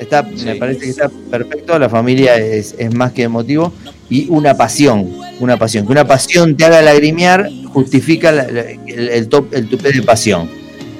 [0.00, 1.78] Está, me parece que está perfecto.
[1.78, 3.72] La familia es, es más que emotivo.
[4.10, 5.10] Y una pasión.
[5.40, 5.86] Una pasión.
[5.86, 10.02] Que una pasión te haga lagrimear justifica la- la- el, el top, el tupé de
[10.02, 10.48] pasión.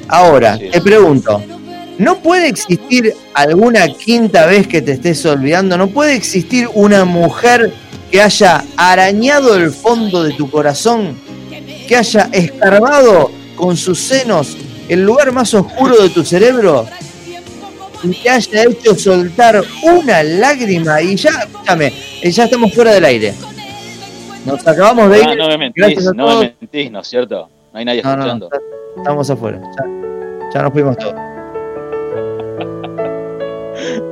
[0.08, 0.68] Ahora, Sí.
[0.72, 1.42] te pregunto:
[1.98, 7.72] no puede existir alguna quinta vez que te estés olvidando, no puede existir una mujer
[8.10, 11.16] que haya arañado el fondo de tu corazón,
[11.88, 14.56] que haya escarbado con sus senos
[14.88, 16.86] el lugar más oscuro de tu cerebro
[18.12, 23.34] te haya hecho soltar una lágrima y ya, escúchame, eh, ya estamos fuera del aire.
[24.44, 25.38] Nos acabamos de Ah, ir.
[25.38, 26.40] no me mentís, no todos.
[26.40, 27.48] me mentís, ¿no es cierto?
[27.72, 28.50] No hay nadie No, escuchando.
[28.96, 29.60] estamos afuera.
[29.78, 29.84] Ya,
[30.54, 31.14] ya nos fuimos todos.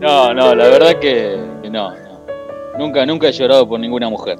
[0.00, 1.96] No, no, la verdad que, que no, no.
[2.78, 4.38] Nunca, nunca he llorado por ninguna mujer.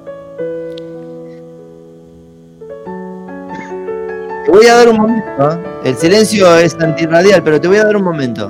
[4.47, 5.51] Te voy a dar un momento.
[5.51, 5.57] ¿eh?
[5.83, 8.49] El silencio es antirradial, pero te voy a dar un momento.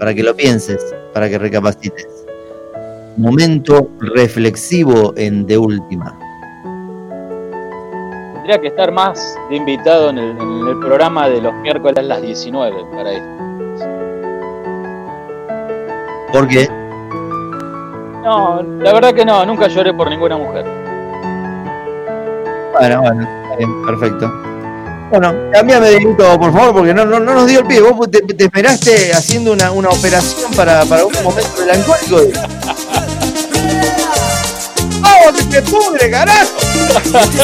[0.00, 2.26] Para que lo pienses, para que recapacites.
[3.16, 6.18] Momento reflexivo en De Última.
[8.34, 12.02] Tendría que estar más de invitado en el, en el programa de los miércoles a
[12.02, 13.28] las 19 para esto.
[16.32, 16.66] ¿Por qué?
[18.24, 20.64] No, la verdad que no, nunca lloré por ninguna mujer.
[22.72, 24.32] Bueno, bueno, bien, perfecto.
[25.10, 27.80] Bueno, cambiame de minuto, por favor, porque no, no, no nos dio el pie.
[27.80, 32.20] Vos te, te esperaste haciendo una, una operación para, para un momento melancólico.
[35.00, 36.50] ¡Vamos, que te pudre, carajo!
[37.12, 37.38] De.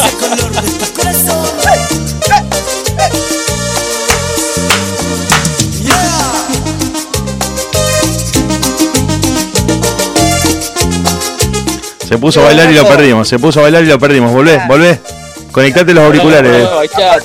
[12.06, 13.26] Se puso a bailar y lo perdimos.
[13.26, 14.30] Se puso a bailar y lo perdimos.
[14.32, 15.00] Volvé, volvé.
[15.54, 16.68] Conectate los auriculares.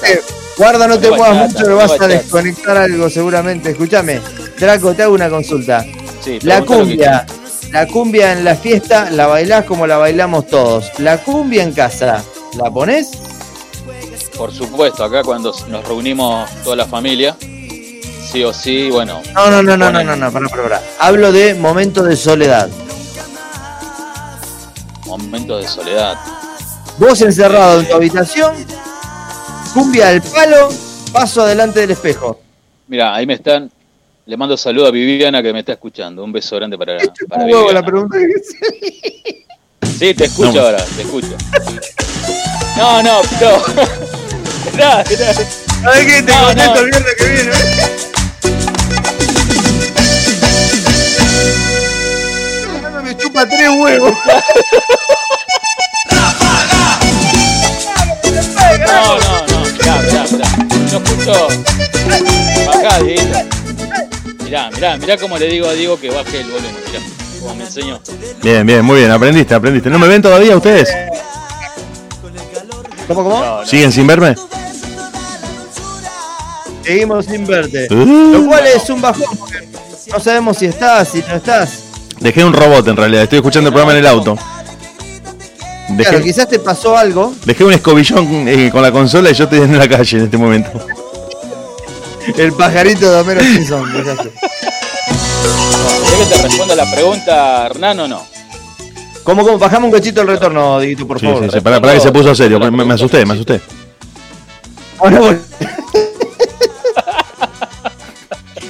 [0.05, 0.21] eh.
[0.55, 3.71] Guarda, no te muevas mucho, que no vas a desconectar algo seguramente.
[3.71, 4.21] Escúchame,
[4.59, 5.83] Draco, te hago una consulta.
[6.23, 7.25] Sí, La cumbia,
[7.71, 10.91] la cumbia en la fiesta, la bailás como la bailamos todos.
[10.99, 12.23] La cumbia en casa,
[12.57, 13.09] ¿la ponés?
[14.37, 17.35] Por supuesto, acá cuando nos reunimos toda la familia,
[18.31, 20.81] sí o sí, bueno, No, no, no, no, no, no, no, pará, pará, pará.
[20.99, 22.69] Hablo de momento de soledad.
[25.05, 26.15] momentos de soledad.
[26.99, 28.53] Vos encerrado en tu habitación,
[29.73, 30.69] cumbia al palo,
[31.13, 32.39] paso adelante del espejo.
[32.88, 33.71] Mira, ahí me están.
[34.25, 36.23] Le mando saludo a Viviana que me está escuchando.
[36.23, 37.85] Un beso grande para, para huevo la Viviana.
[37.85, 39.97] pregunta que hice.
[39.97, 40.62] Sí, te escucho No.
[40.62, 41.35] ahora, te escucho.
[42.77, 43.57] No, no, no.
[44.65, 45.33] Esperá, esperá.
[45.33, 46.21] ¿Sabés qué?
[46.21, 46.79] Te No, contesto no.
[46.81, 47.51] el viernes que viene.
[47.51, 47.89] ¿eh?
[53.03, 54.13] Me chupa tres huevos.
[58.99, 59.71] No, no, no.
[59.71, 60.47] Mirá, mirá, mirá.
[60.91, 61.47] No escucho.
[62.67, 63.39] Bajá, Dieguito.
[64.43, 66.75] Mirá, mirá, mirá cómo le digo a Diego que baje el volumen.
[66.88, 66.99] Mirá,
[67.39, 67.99] como me enseñó.
[68.41, 69.12] Bien, bien, muy bien.
[69.12, 69.89] Aprendiste, aprendiste.
[69.89, 70.89] ¿No me ven todavía ustedes?
[73.07, 73.39] ¿Cómo, cómo?
[73.39, 73.65] No, no.
[73.65, 74.35] ¿Siguen sin verme?
[76.83, 77.88] Seguimos sin verte.
[77.93, 78.33] Uh.
[78.33, 79.67] Lo cual es un bajón porque
[80.12, 81.83] no sabemos si estás, si no estás.
[82.19, 83.23] Dejé un robot en realidad.
[83.23, 84.38] Estoy escuchando el programa en el auto.
[85.97, 87.34] Claro, Dejé, quizás te pasó algo.
[87.45, 90.38] dejé un escobillón eh, con la consola y yo estoy en la calle en este
[90.38, 90.71] momento.
[92.38, 93.91] El pajarito de Homero Simpson.
[93.91, 94.08] ¿Querés
[96.30, 98.21] que te responda la pregunta, Hernán, o no?
[99.23, 99.58] ¿Cómo, cómo?
[99.58, 101.43] Bajame un cachito el retorno, Diguito, por Sí, favor.
[101.45, 102.60] sí, sí, pará, pará que se puso serio.
[102.60, 103.60] Me, me asusté, me asusté.
[104.99, 105.38] Ahora voy.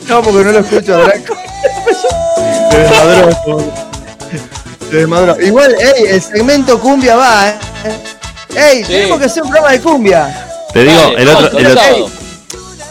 [0.08, 1.36] No, porque no lo escucho, Draco.
[4.89, 5.45] Se.
[5.45, 7.54] Igual, ey, el segmento cumbia va, eh.
[8.56, 8.91] Ey, Sí.
[8.91, 10.47] tenemos que hacer un programa de cumbia.
[10.73, 12.10] Te digo, Dale, el otro, el otro-.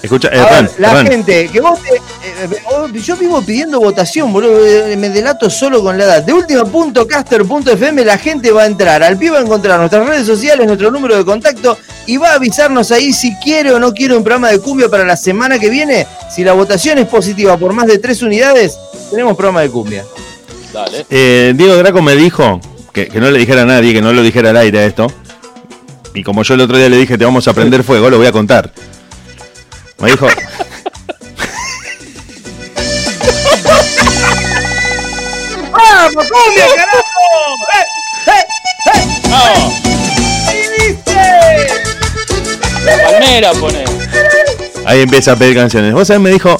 [0.00, 2.00] Escucha, ver, Hernán, la gente, que vos te, eh,
[2.48, 6.22] eh, yo vivo pidiendo votación, boludo, eh, me delato solo con la edad.
[6.22, 10.66] De última.caster.fm la gente va a entrar, al pie va a encontrar nuestras redes sociales,
[10.68, 14.22] nuestro número de contacto y va a avisarnos ahí si quiere o no quiere un
[14.22, 16.06] programa de cumbia para la semana que viene.
[16.30, 18.78] Si la votación es positiva por más de tres unidades,
[19.11, 20.04] tenemos programa de cumbia.
[20.79, 21.07] Dale.
[21.11, 22.61] Eh, Diego Draco me dijo
[22.93, 25.12] que, que no le dijera a nadie, que no lo dijera al aire a esto.
[26.14, 28.27] Y como yo el otro día le dije, te vamos a prender fuego, lo voy
[28.27, 28.73] a contar.
[29.99, 30.29] Me dijo,
[35.73, 36.99] ¡Vamos, cumbia, carajo!
[39.31, 39.75] ¡Vamos!
[42.85, 43.85] La palmera pone.
[44.87, 45.93] ahí empieza a pedir canciones.
[45.93, 46.59] Vos sabés, me dijo,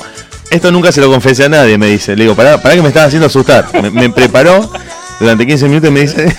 [0.51, 2.17] esto nunca se lo confesé a nadie, me dice.
[2.17, 3.67] Le digo, pará, pará que me estás haciendo asustar.
[3.83, 4.71] Me, me preparó
[5.21, 6.35] durante 15 minutos y me dice,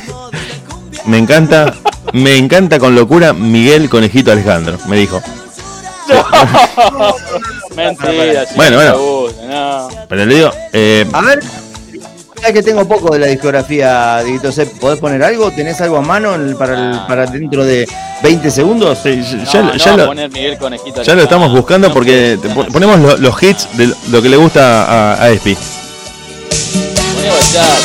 [1.05, 1.73] me encanta,
[2.13, 5.21] me encanta con locura Miguel Conejito Alejandro, me dijo.
[7.75, 8.97] Mentira, Bueno, bueno.
[8.97, 9.87] gusta, no.
[10.07, 11.39] Pero le digo, eh, A ver,
[12.39, 14.77] sabes que tengo poco de la discografía, Dieguito Sepp.
[14.79, 15.51] ¿Podés poner algo?
[15.51, 17.05] ¿Tenés algo a mano para, el- Ah.
[17.07, 17.87] para dentro de
[18.23, 18.99] 20 segundos?
[19.03, 19.21] Sí,
[19.51, 22.37] ya, No, ya no, lo, poner Miguel Conejito ya lo estamos buscando no porque
[22.71, 25.55] ponemos lo- los hits de lo que le gusta a, a Espi.
[27.15, 27.75] Poné bachata.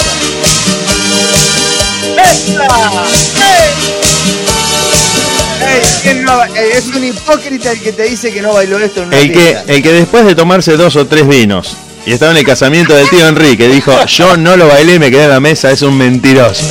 [5.66, 8.78] Ey, ¿quién no ba- ey, es un hipócrita el que te dice que no bailó
[8.78, 12.12] esto en una El que, el que después de tomarse dos o tres vinos y
[12.12, 15.24] estaba en el casamiento del tío Enrique, dijo, yo no lo bailé y me quedé
[15.24, 16.62] en la mesa, es un mentiroso.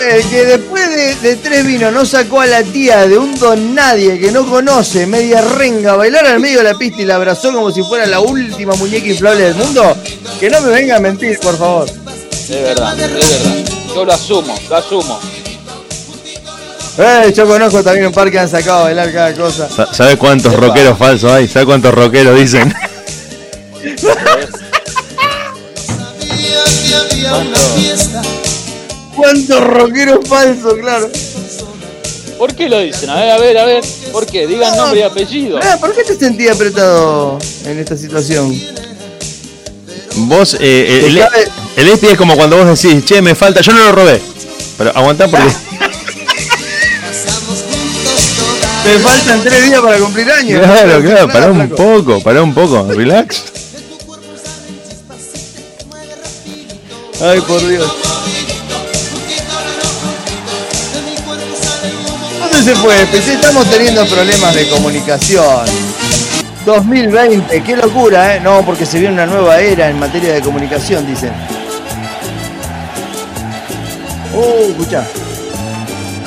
[0.00, 3.74] El que después de, de tres vinos no sacó a la tía de un don
[3.74, 7.16] nadie que no conoce, media renga, a bailar al medio de la pista y la
[7.16, 9.96] abrazó como si fuera la última muñeca inflable del mundo,
[10.40, 11.88] que no me venga a mentir, por favor.
[11.88, 13.72] Es verdad, es verdad.
[13.94, 15.20] Yo lo asumo, lo asumo.
[16.98, 19.68] Eh, yo conozco también un par que han sacado a bailar cada cosa.
[19.68, 21.48] Sa- ¿Sabes cuántos rockeros falsos hay?
[21.48, 22.74] ¿Sabes cuántos rockeros dicen?
[29.16, 31.08] ¿Cuántos rockeros falsos, claro?
[32.38, 33.10] ¿Por qué lo dicen?
[33.10, 33.84] A ver, a ver, a ver.
[34.10, 34.46] ¿Por qué?
[34.46, 35.60] Digan nombre y apellido.
[35.62, 38.58] Ah, ¿Por qué te sentías apretado en esta situación?
[40.16, 43.60] Vos, eh, Te el, cabe- el Espi es como cuando vos decís, che, me falta,
[43.60, 44.20] yo no lo robé.
[44.76, 45.46] Pero aguantá porque...
[48.84, 50.60] Te faltan tres días para cumplir años.
[50.60, 53.44] Claro, claro, pará un poco, pará un poco, relax.
[57.22, 57.86] Ay, por Dios.
[62.40, 62.96] ¿Dónde se fue?
[63.12, 65.64] Pensé, estamos teniendo problemas de comunicación.
[66.66, 68.40] 2020, qué locura, ¿eh?
[68.40, 71.32] No, porque se viene una nueva era en materia de comunicación, dicen.
[74.34, 75.06] Uh, escuchá.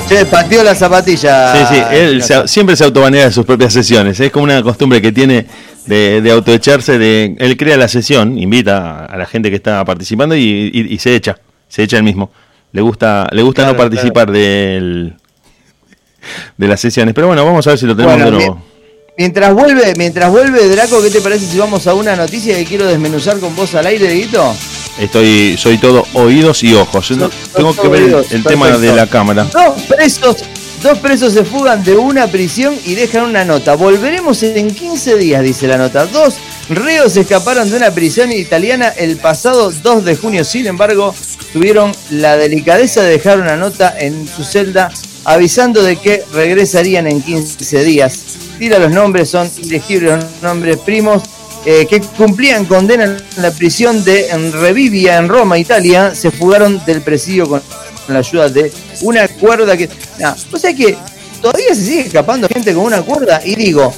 [0.07, 1.53] Che, pateó la zapatilla.
[1.67, 4.19] Sí, sí, él se- siempre se autobanea de sus propias sesiones.
[4.19, 5.45] Es como una costumbre que tiene
[5.87, 6.99] de, de autoecharse.
[6.99, 10.97] De, él crea la sesión, invita a la gente que está participando y, y- y
[10.99, 11.39] se echa.
[11.67, 12.31] Se echa él mismo.
[12.71, 15.15] Le gusta, le gusta no Claro, participar del,
[16.57, 17.15] de las sesiones.
[17.15, 18.63] Pero bueno, vamos a ver si lo tenemos Bueno, de nuevo.
[19.17, 22.85] Mientras vuelve, mientras vuelve Draco, ¿qué te parece si vamos a una noticia que quiero
[22.85, 24.53] desmenuzar con vos al aire, Dieguito?
[24.99, 27.11] Estoy, soy todo oídos y ojos.
[27.11, 29.43] No- tengo que ver el, oídos, el tema de la cámara.
[29.51, 30.37] Dos presos,
[30.81, 33.75] dos presos se fugan de una prisión y dejan una nota.
[33.75, 36.05] Volveremos en 15 días, dice la nota.
[36.05, 36.35] Dos
[36.69, 40.43] reos escaparon de una prisión italiana el pasado 2 de junio.
[40.45, 41.13] Sin embargo,
[41.51, 44.91] tuvieron la delicadeza de dejar una nota en su celda
[45.25, 48.19] avisando de que regresarían en 15 días.
[48.59, 51.23] Tira los nombres, son ilegibles los nombres primos.
[51.65, 57.01] Eh, que cumplían condena en la prisión de Revivia en Roma, Italia, se fugaron del
[57.01, 57.61] presidio con
[58.07, 59.89] la ayuda de una cuerda que.
[60.19, 60.95] Nah, o sea que
[61.41, 63.93] todavía se sigue escapando gente con una cuerda y digo.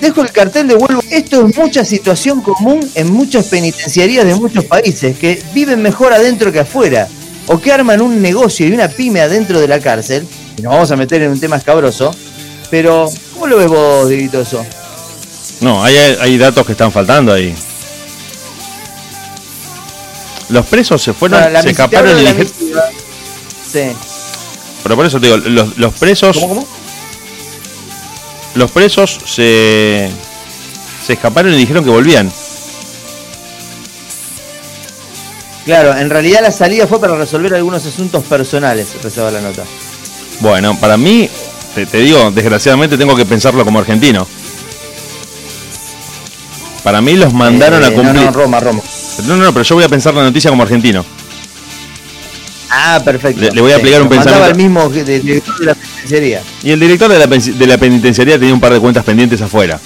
[0.00, 1.02] Dejo el cartel de vuelvo.
[1.10, 6.50] Esto es mucha situación común en muchas penitenciarías de muchos países que viven mejor adentro
[6.50, 7.06] que afuera.
[7.46, 10.26] O que arman un negocio y una pyme adentro de la cárcel.
[10.56, 12.14] Y nos vamos a meter en un tema escabroso.
[12.70, 14.64] Pero, ¿cómo lo ves vos, Dieguito, eso?
[15.60, 17.54] No, hay, hay datos que están faltando ahí.
[20.48, 22.52] Los presos se fueron, La- la se escaparon y dijeron-.
[23.70, 23.92] Sí.
[24.82, 26.36] Pero por eso te digo, los, los presos.
[26.38, 26.68] ¿Cómo, cómo?
[28.54, 30.10] Los presos se.
[31.06, 32.32] se escaparon y dijeron que volvían.
[35.64, 39.62] Claro, en realidad la salida fue para resolver algunos asuntos personales, rezaba la nota.
[40.40, 41.28] Bueno, para mí,
[41.74, 44.26] te, te digo, desgraciadamente tengo que pensarlo como argentino.
[46.82, 48.14] Para mí los mandaron Eh, a cumplir.
[48.14, 48.80] No, no, Roma, Roma.
[49.26, 51.04] No, no, no, pero yo voy a pensar la noticia como argentino.
[52.70, 53.40] Ah, perfecto.
[53.40, 54.46] Le- le voy a aplicar un pensamiento.
[54.46, 56.42] el mismo de- director de la penitenciaría.
[56.62, 59.78] Y el director de la, de la penitenciaría tenía un par de cuentas pendientes afuera.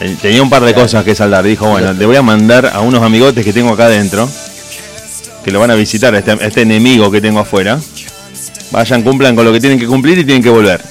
[0.00, 0.84] Eh, Tenía un par de Claro.
[0.86, 1.44] cosas que saldar.
[1.44, 4.28] Dijo, bueno, le voy a mandar a unos amigotes que tengo acá adentro,
[5.44, 7.78] que lo van a visitar, a este, a este enemigo que tengo afuera.
[8.70, 10.82] Vayan, cumplan con lo que tienen que cumplir y tienen que volver.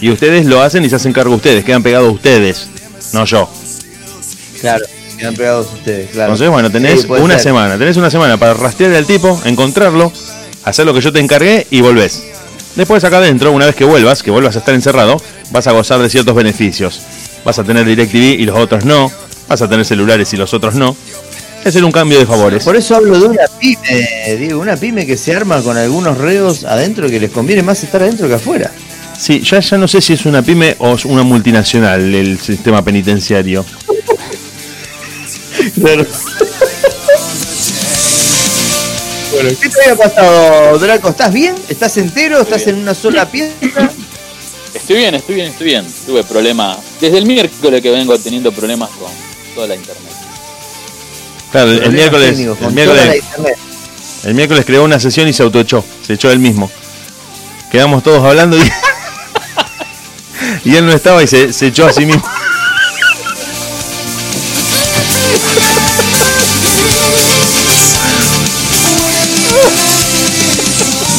[0.00, 2.66] Y ustedes lo hacen y se hacen cargo ustedes, quedan pegados ustedes,
[3.12, 3.48] no yo.
[4.62, 4.84] Claro,
[5.18, 6.32] quedan pegados ustedes, claro.
[6.32, 7.42] Entonces, bueno, tenés Sí, una ser.
[7.42, 10.10] semana, tenés una semana para rastrear al tipo, encontrarlo,
[10.64, 12.22] hacer lo que yo te encargué y volvés.
[12.76, 15.20] Después acá adentro, una vez que vuelvas, que vuelvas a estar encerrado,
[15.50, 17.02] vas a gozar de ciertos beneficios.
[17.44, 19.12] Vas a tener DirecTV y los otros no,
[19.48, 20.96] vas a tener celulares y los otros no.
[21.64, 22.64] Es un cambio de favores.
[22.64, 26.64] Por eso hablo de una pyme, Diego, una pyme que se arma con algunos reos
[26.64, 28.70] adentro que les conviene más estar adentro que afuera.
[29.18, 32.82] Sí, ya, ya no sé si es una pyme o es una multinacional el sistema
[32.84, 33.64] penitenciario.
[35.70, 36.06] Claro.
[39.32, 41.08] bueno, ¿qué te había pasado, Draco?
[41.08, 41.54] ¿Estás bien?
[41.68, 42.40] ¿Estás entero?
[42.40, 43.54] ¿Estás en una sola pieza?
[44.74, 45.86] Estoy bien, estoy bien, estoy bien.
[46.06, 46.78] Tuve problemas.
[47.00, 49.10] Desde el miércoles que vengo teniendo problemas con
[49.54, 50.12] toda la internet.
[51.50, 53.58] Claro, el Problemas miércoles, técnicos el con miércoles, toda la internet.
[54.24, 55.84] el miércoles creó una sesión y se autoechó.
[56.06, 56.70] Se echó él mismo.
[57.70, 58.70] Quedamos todos hablando y,
[60.70, 62.24] y él no estaba y se, se echó a sí mismo.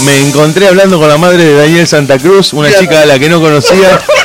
[0.05, 3.29] Me encontré hablando con la madre de Daniel Santa Cruz, una chica a la que
[3.29, 3.99] no conocía.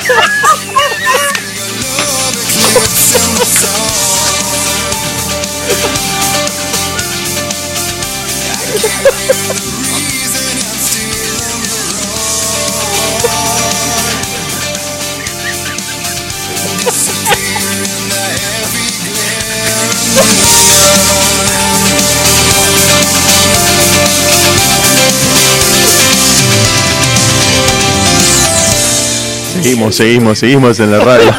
[29.68, 31.30] Seguimos, seguimos, seguimos en la radio.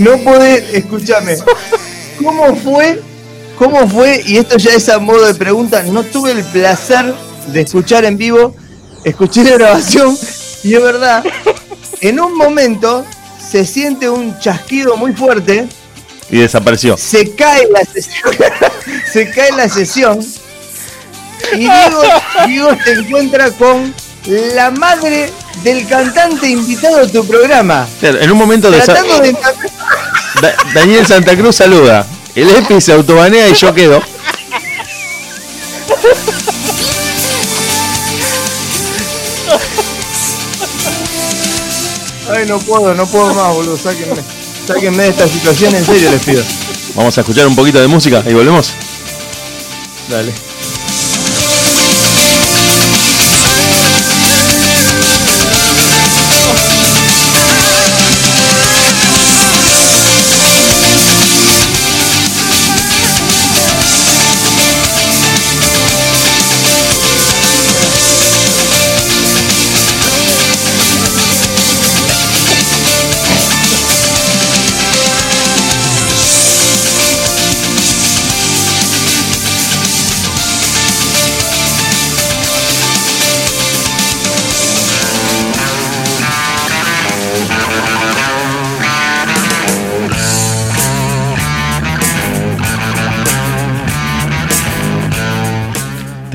[0.00, 1.36] No podés, escúchame.
[2.20, 3.00] ¿Cómo fue?
[3.56, 4.20] ¿Cómo fue?
[4.26, 5.84] Y esto ya es a modo de pregunta.
[5.84, 7.14] No tuve el placer
[7.46, 8.56] de escuchar en vivo.
[9.04, 10.18] Escuché la grabación
[10.64, 11.22] y es verdad.
[12.00, 13.06] En un momento
[13.48, 15.68] se siente un chasquido muy fuerte.
[16.32, 16.96] Y desapareció.
[16.96, 18.34] Se cae la sesión.
[19.12, 20.18] se cae la sesión.
[21.52, 22.02] Y Diego,
[22.48, 23.94] Diego se encuentra con
[24.26, 25.30] la madre
[25.62, 27.86] del cantante invitado a tu programa.
[28.00, 32.06] Claro, en un momento de Tratando de Da- Daniel Santa Cruz saluda.
[32.34, 34.00] El EPI se autobanea y yo quedo.
[42.32, 43.76] Ay, no puedo, no puedo más, boludo.
[43.76, 44.16] Sáquenme.
[44.66, 46.42] Sáquenme de esta situación, en serio les pido.
[46.94, 48.72] Vamos a escuchar un poquito de música y volvemos.
[50.08, 50.32] Dale.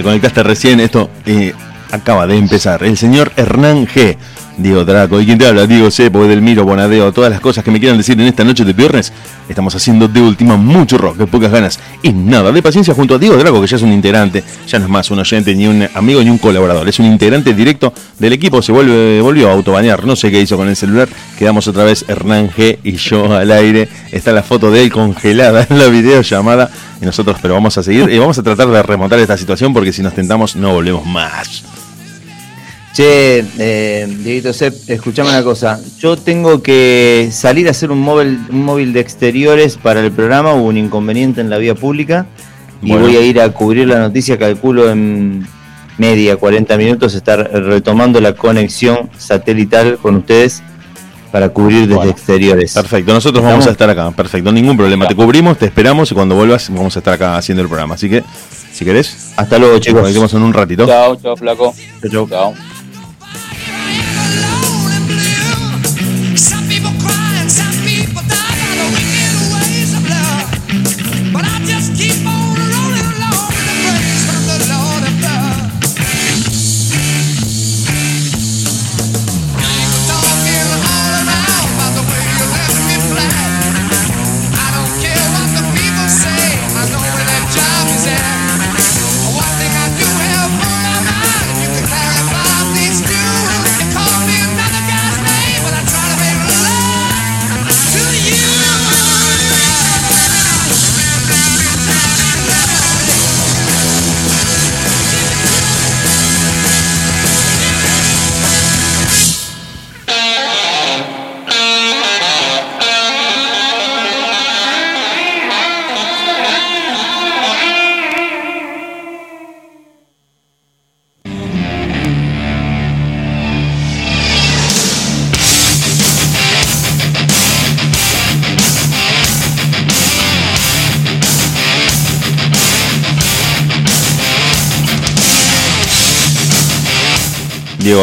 [0.05, 1.51] Conectaste recién, esto eh,
[1.89, 2.83] acaba de empezar.
[2.83, 4.15] El señor Hernán G.
[4.57, 5.19] Diego Draco.
[5.19, 5.67] ¿Y quién te habla?
[5.67, 6.09] Diego C.
[6.09, 7.11] Delmiro, Bonadeo.
[7.11, 9.11] Todas las cosas que me quieran decir en esta noche de viernes.
[9.49, 13.37] Estamos haciendo de última mucho rock, pocas ganas y nada de paciencia junto a Diego
[13.37, 14.43] Draco, que ya es un integrante.
[14.67, 16.87] Ya no es más un oyente, ni un amigo, ni un colaborador.
[16.87, 18.61] Es un integrante directo del equipo.
[18.61, 20.05] Se vuelve, volvió a autobanear.
[20.05, 21.09] No sé qué hizo con el celular.
[21.37, 22.79] Quedamos otra vez Hernán G.
[22.83, 23.89] y yo al aire.
[24.11, 26.69] Está la foto de él congelada en la videollamada.
[27.01, 29.91] Y nosotros, pero vamos a seguir y vamos a tratar de remontar esta situación porque
[29.91, 31.74] si nos tentamos no volvemos más.
[32.95, 35.77] Che, eh, Dieguito Sepp, escuchame una cosa.
[35.99, 40.53] Yo tengo que salir a hacer un móvil, un móvil de exteriores para el programa.
[40.53, 42.25] Hubo un inconveniente en la vía pública.
[42.81, 43.05] Y Bueno.
[43.07, 45.45] voy a ir a cubrir la noticia, calculo en
[45.97, 50.63] media, 40 minutos, estar retomando la conexión satelital con ustedes
[51.33, 52.11] para cubrir desde Bueno.
[52.11, 52.73] exteriores.
[52.73, 55.05] Perfecto, nosotros vamos a estar acá, perfecto, ningún problema.
[55.05, 57.95] Te cubrimos, te esperamos y cuando vuelvas vamos a estar acá haciendo el programa.
[57.95, 58.23] Así que,
[58.71, 59.99] si querés, Hasta luego, nos chicos.
[60.01, 60.85] conectemos en un ratito.
[60.85, 61.73] Chao, chao, flaco.
[62.01, 62.29] Chau, chau.
[62.29, 62.74] Chao.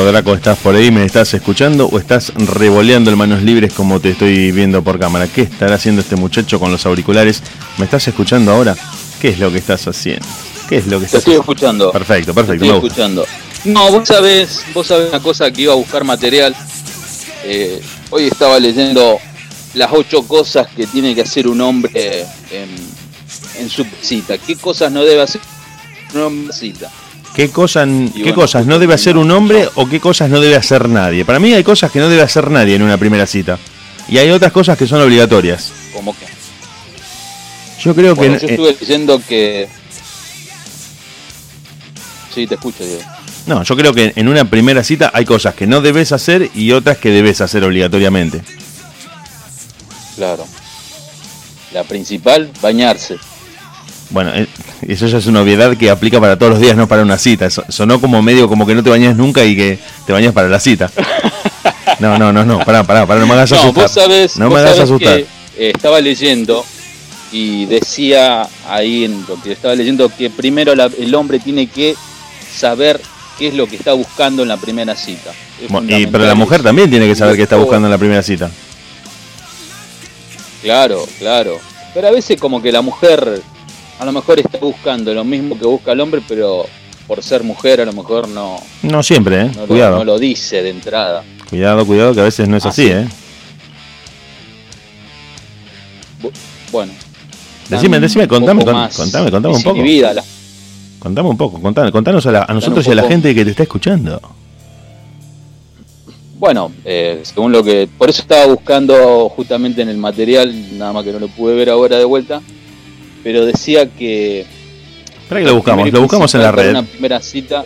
[0.05, 0.91] Draco, ¿estás por ahí?
[0.91, 5.29] ¿Me estás escuchando o estás revoleando en manos libres como te estoy viendo por cámara?
[5.29, 7.43] ¿Qué estará haciendo este muchacho con los auriculares?
[7.79, 8.77] ¿Me estás escuchando ahora?
[9.21, 10.27] ¿Qué es lo que estás haciendo?
[10.69, 11.93] ¿Qué es lo que Te estás estoy escuchando.
[11.93, 12.65] Perfecto, Te perfecto.
[12.65, 13.27] estoy escuchando.
[13.65, 16.55] No, vos sabés, vos sabés una cosa que iba a buscar material.
[17.45, 17.81] Eh,
[18.11, 19.19] hoy estaba leyendo
[19.75, 22.71] las ocho cosas que tiene que hacer un hombre en,
[23.59, 24.39] en su cita.
[24.39, 25.41] ¿Qué cosas no debe hacer
[26.15, 26.91] un hombre en cita?
[27.35, 30.57] ¿Qué, cosas, ¿Qué bueno, cosas no debe hacer un hombre o qué cosas no debe
[30.57, 31.25] hacer nadie?
[31.25, 33.59] Para mí hay cosas que no debe hacer nadie en una primera cita.
[34.09, 35.73] Y hay otras cosas que son obligatorias.
[35.95, 36.27] Como que.
[37.81, 38.41] Yo creo Bueno, que...
[38.41, 39.69] yo eh, estuve leyendo que.
[42.35, 43.03] Sí, te escucho, Diego.
[43.47, 46.73] no, yo creo que en una primera cita hay cosas que no debes hacer y
[46.73, 48.43] otras que debes hacer obligatoriamente.
[50.17, 50.47] Claro.
[51.73, 53.17] La principal, bañarse.
[54.13, 54.47] Bueno, eh,
[54.87, 57.49] eso ya es una obviedad que aplica para todos los días, no para una cita.
[57.51, 60.61] Sonó como medio como que no te bañas nunca y que te bañas para la
[60.61, 60.91] cita.
[61.99, 63.83] No, no, no, no, pará, pará, pará, no me hagas No, asustar.
[63.83, 65.17] vos sabés, no me hagas asustar.
[65.19, 66.65] que, eh, estaba leyendo
[67.33, 71.95] y decía ahí en lo que estaba leyendo que primero la- el hombre tiene que
[72.55, 73.01] saber
[73.39, 75.33] qué es lo que está buscando en la primera cita.
[75.89, 78.51] Y- pero la mujer también tiene que saber qué está buscando en la primera cita.
[80.63, 81.59] Claro, claro.
[81.95, 83.43] Pero a veces como que la mujer
[84.03, 86.67] a lo mejor está buscando lo mismo que busca el hombre, pero
[87.07, 89.51] por ser mujer a lo mejor no, No siempre, ¿eh?
[89.55, 89.97] no, lo, cuidado.
[89.99, 91.23] no lo dice de entrada.
[91.49, 92.91] Cuidado, cuidado, que a veces no es Ah, así, sí.
[92.91, 93.07] ¿eh?
[96.21, 96.33] Bu-
[96.73, 96.93] Bueno.
[97.69, 98.91] Decime, decime, contame, contame,
[99.31, 99.79] contame un poco.
[99.83, 100.27] las
[100.99, 103.51] Contame un poco, contame, contanos a, la- a nosotros y a la gente que te
[103.53, 104.21] está escuchando.
[106.39, 107.89] Bueno, eh, según lo que.
[107.97, 111.71] Por eso estaba buscando justamente en el material, nada más que no lo pude ver
[111.71, 112.41] ahora de vuelta.
[113.23, 114.47] Pero decía que.
[115.23, 116.71] Espera que lo buscamos, lo buscamos en la red.
[116.71, 117.65] Una primera cita.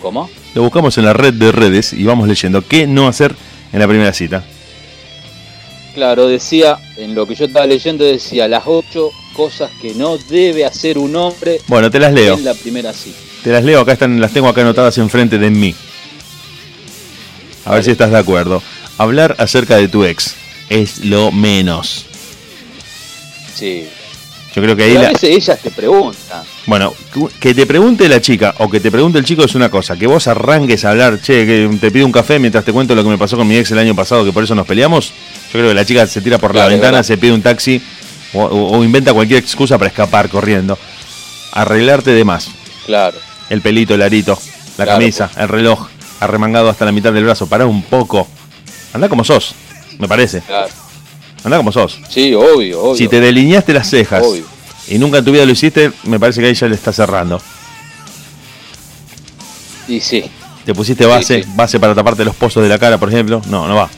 [0.00, 0.28] ¿Cómo?
[0.54, 3.34] Lo buscamos en la red de redes y vamos leyendo qué no hacer
[3.72, 4.44] en la primera cita.
[5.94, 10.64] Claro, decía, en lo que yo estaba leyendo, decía las ocho cosas que no debe
[10.64, 12.34] hacer un hombre Bueno, te las leo.
[12.34, 13.16] en la primera cita.
[13.44, 15.74] Te las leo, acá están, las tengo acá anotadas enfrente de mí.
[17.64, 18.62] A ver si estás de acuerdo.
[18.98, 20.34] Hablar acerca de tu ex
[20.68, 22.06] es lo menos.
[23.54, 23.86] Sí.
[24.54, 26.42] Yo creo que ahí Pero a la, veces ellas te preguntan.
[26.66, 26.94] Bueno,
[27.40, 29.96] que te pregunte la chica o que te pregunte el chico es una cosa.
[29.96, 33.02] Que vos arranques a hablar, che, que te pido un café mientras te cuento lo
[33.02, 35.08] que me pasó con mi ex el año pasado, que por eso nos peleamos.
[35.08, 37.82] Yo creo que la chica se tira por la Claro, ventana, se pide un taxi
[38.32, 40.78] o, o- o inventa cualquier excusa para escapar corriendo.
[41.52, 42.48] Arreglarte de más.
[42.86, 43.18] Claro.
[43.50, 44.38] El pelito, el arito,
[44.78, 45.88] la Claro, camisa, el reloj,
[46.20, 47.46] arremangado hasta la mitad del brazo.
[47.48, 48.28] Pará un poco.
[48.92, 49.54] Anda como sos,
[49.98, 50.40] me parece.
[50.42, 50.72] Claro.
[51.44, 52.00] Anda como sos.
[52.08, 52.96] Sí, obvio, obvio.
[52.96, 54.44] Si te delineaste las cejas Obvio.
[54.88, 57.40] y nunca en tu vida lo hiciste, me parece que ahí ya le está cerrando.
[59.86, 60.24] Y sí.
[60.64, 61.50] Te pusiste base, sí.
[61.54, 63.42] base para taparte los pozos de la cara, por ejemplo.
[63.48, 63.90] No, no va.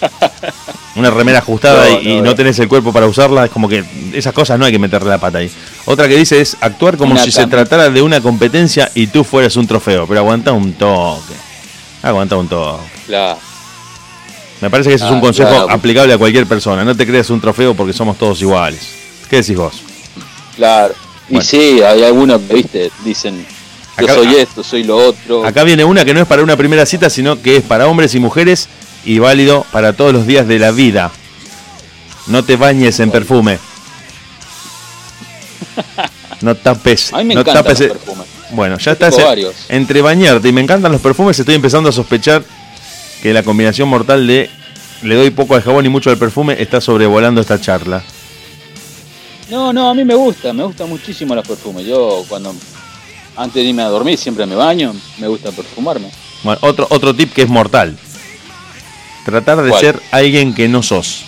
[0.94, 3.84] Una remera ajustada No, y, no, no tenés el cuerpo para usarla, es como que
[4.12, 5.50] esas cosas no hay que meterle la pata ahí.
[5.86, 9.24] Otra que dice es actuar como Una si se tratara de una competencia y tú
[9.24, 11.34] fueras un trofeo, pero aguanta un toque.
[12.02, 12.84] Aguanta un toque.
[13.06, 13.38] Claro.
[14.60, 15.70] Me parece que ese es un Ah, consejo claro.
[15.70, 16.84] aplicable a cualquier persona.
[16.84, 18.80] No te creas un trofeo porque somos todos iguales.
[19.30, 19.74] ¿Qué decís vos?
[20.56, 20.94] Claro.
[21.28, 23.46] Y sí, hay algunos que, viste, dicen,
[23.98, 25.44] yo Acá- soy esto, soy lo otro.
[25.46, 28.14] Acá viene una que no es para una primera cita, sino que es para hombres
[28.14, 28.68] y mujeres
[29.04, 31.10] y válido para todos los días de la vida.
[32.26, 33.58] No te bañes en perfume.
[36.40, 37.12] No tapes.
[37.12, 38.26] a mí me no encantan tapes los el- perfumes.
[38.50, 41.38] Bueno, ya estás en- entre bañarte y me encantan los perfumes.
[41.38, 42.42] Estoy empezando a sospechar
[43.22, 44.50] que la combinación mortal de
[45.02, 48.02] le doy poco al jabón y mucho al perfume está sobrevolando esta charla.
[49.50, 51.86] No, no, a mí me gusta, me gustan muchísimo los perfumes.
[51.86, 52.54] Yo cuando,
[53.36, 56.10] antes de irme a dormir, siempre me baño, me gusta perfumarme.
[56.42, 57.96] Bueno, otro, otro tip que es mortal.
[59.24, 59.80] Tratar de ¿Cuál?
[59.80, 61.24] ser alguien que no sos.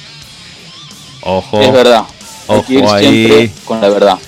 [1.22, 1.60] Ojo.
[1.60, 2.04] Es verdad.
[2.48, 3.26] Hay Ojo que ir ahí.
[3.26, 4.18] siempre con la verdad.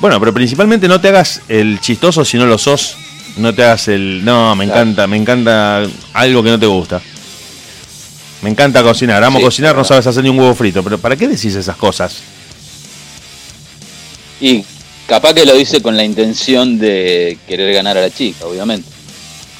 [0.00, 2.96] Bueno, pero principalmente no te hagas el chistoso si no lo sos.
[3.36, 4.24] No te hagas el.
[4.24, 4.80] No, me Claro.
[4.80, 7.00] encanta, me encanta algo que no te gusta.
[8.42, 10.82] Me encanta cocinar, amo Sí, cocinar, no sabes hacer ni un huevo frito.
[10.82, 12.22] Pero ¿para qué decís esas cosas?
[14.40, 14.64] Y
[15.06, 18.88] capaz que lo dice con la intención de querer ganar a la chica, obviamente.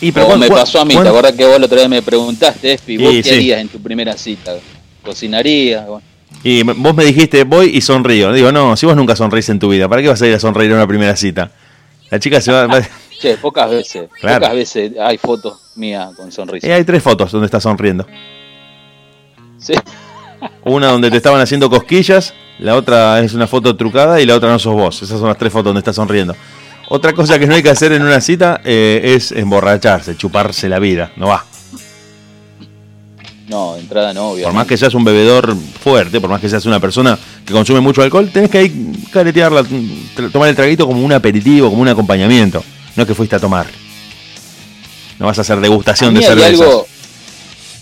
[0.00, 2.00] Y Como cuán- me pasó a mí, ¿te acordás que vos la otra vez me
[2.00, 3.30] preguntaste, Espi, vos qué sí.
[3.34, 4.56] harías en tu primera cita?
[5.04, 5.86] ¿Cocinarías?
[5.86, 6.02] Bueno,
[6.42, 8.32] Y vos me dijiste, voy y sonrío.
[8.32, 10.40] Digo, no, si vos nunca sonreís en tu vida, ¿para qué vas a ir a
[10.40, 11.50] sonreír en una primera cita?
[12.10, 12.66] La chica se va.
[13.20, 14.40] Che, pocas veces, Claro.
[14.40, 16.66] pocas veces hay fotos mías con sonrisa.
[16.66, 18.06] y hay tres fotos donde estás sonriendo.
[19.58, 19.74] Sí.
[20.64, 24.48] Una donde te estaban haciendo cosquillas, la otra es una foto trucada y la otra
[24.50, 25.02] no sos vos.
[25.02, 26.34] Esas son las tres fotos donde estás sonriendo.
[26.88, 30.78] Otra cosa que no hay que hacer en una cita eh, es emborracharse, chuparse la
[30.78, 31.12] vida.
[31.16, 31.44] No va.
[33.48, 34.44] No, entrada no, obviamente.
[34.46, 37.80] Por más que seas un bebedor fuerte, por más que seas una persona que consume
[37.80, 41.88] mucho alcohol, tenés que ahí caretearla, t- tomar el traguito como un aperitivo, como un
[41.88, 42.62] acompañamiento.
[42.97, 43.66] No es que fuiste a tomar.
[45.18, 46.86] No vas a hacer a degustación mí de algo,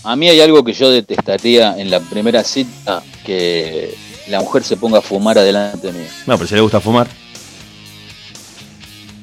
[0.03, 3.95] a mí hay algo que yo detestaría en la primera cita, que
[4.27, 6.07] la mujer se ponga a fumar adelante mío.
[6.25, 7.07] No, pero si le gusta fumar.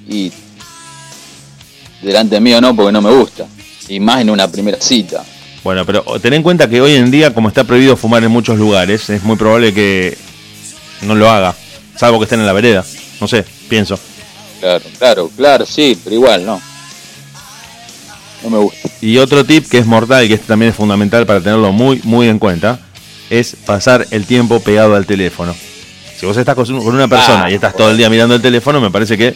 [0.08, 0.32] Y
[2.02, 3.46] delante mío no, porque no me gusta.
[3.88, 5.24] Y más en una primera cita.
[5.64, 8.58] Bueno, pero ten en cuenta que hoy en día, como está prohibido fumar en muchos
[8.58, 10.16] lugares, es muy probable que
[11.02, 11.54] no lo haga.
[11.96, 12.84] Salvo que estén en la vereda.
[13.20, 13.98] No sé, pienso.
[14.60, 16.60] Claro, claro, claro, sí, pero igual no.
[18.42, 18.88] No me gusta.
[19.00, 22.00] Y otro tip que es mortal y que este también es fundamental para tenerlo muy,
[22.04, 22.80] muy en cuenta,
[23.30, 25.54] es pasar el tiempo pegado al teléfono.
[26.18, 28.80] Si vos estás con una persona Ah, y estás todo el día mirando el teléfono,
[28.80, 29.34] me parece que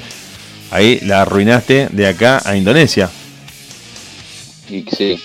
[0.70, 3.10] ahí la arruinaste de acá a Indonesia.
[4.70, 5.20] Y sí.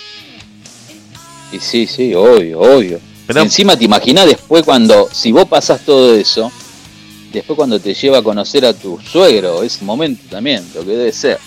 [1.52, 3.00] Y sí, sí, obvio, obvio.
[3.28, 6.52] Pero- encima te imaginas después cuando, si vos pasás todo eso,
[7.36, 11.12] después cuando te lleva a conocer a tu suegro, ese momento también, lo que debe
[11.12, 11.40] ser.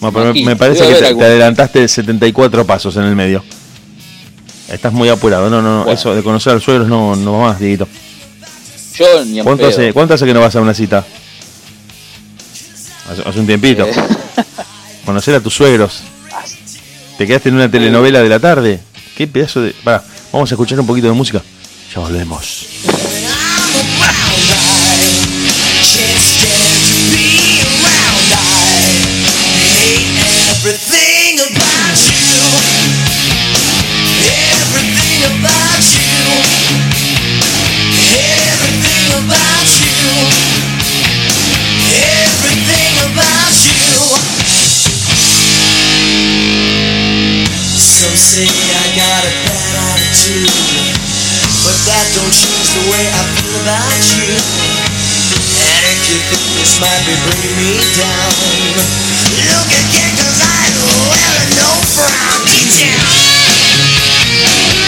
[0.00, 3.42] Bueno, pero me, parece que te, algún- te adelantaste 74 pasos en el medio.
[4.70, 5.48] Estás muy apurado.
[5.50, 5.84] No, no, no.
[5.84, 5.98] Bueno.
[5.98, 7.88] Eso de conocer a los suegros no, no va más, Dieguito.
[8.96, 9.70] Yo ni en ¿Cuánto pedo.
[9.70, 11.04] hace, ¿Cuánto hace que no vas a una cita?
[13.10, 13.86] Hace, hace un tiempito.
[13.86, 13.92] Eh,
[15.04, 16.00] Conocer a tus suegros.
[17.16, 18.80] ¿Te quedaste en una telenovela de la tarde?
[19.16, 19.72] ¿Qué pedazo de...?
[19.82, 21.42] Pará, vamos a escuchar un poquito de música.
[21.94, 22.66] Ya volvemos.
[30.58, 32.34] Everything about you,
[34.26, 36.18] everything about you,
[38.02, 39.94] everything about you,
[41.94, 43.86] everything about you.
[47.78, 50.50] Some say I got a bad attitude,
[51.62, 54.87] but that don't change the way I feel about you.
[56.08, 58.32] You think this might be bringing me down,
[59.44, 60.72] look again, cause I
[61.04, 64.87] well no frown down.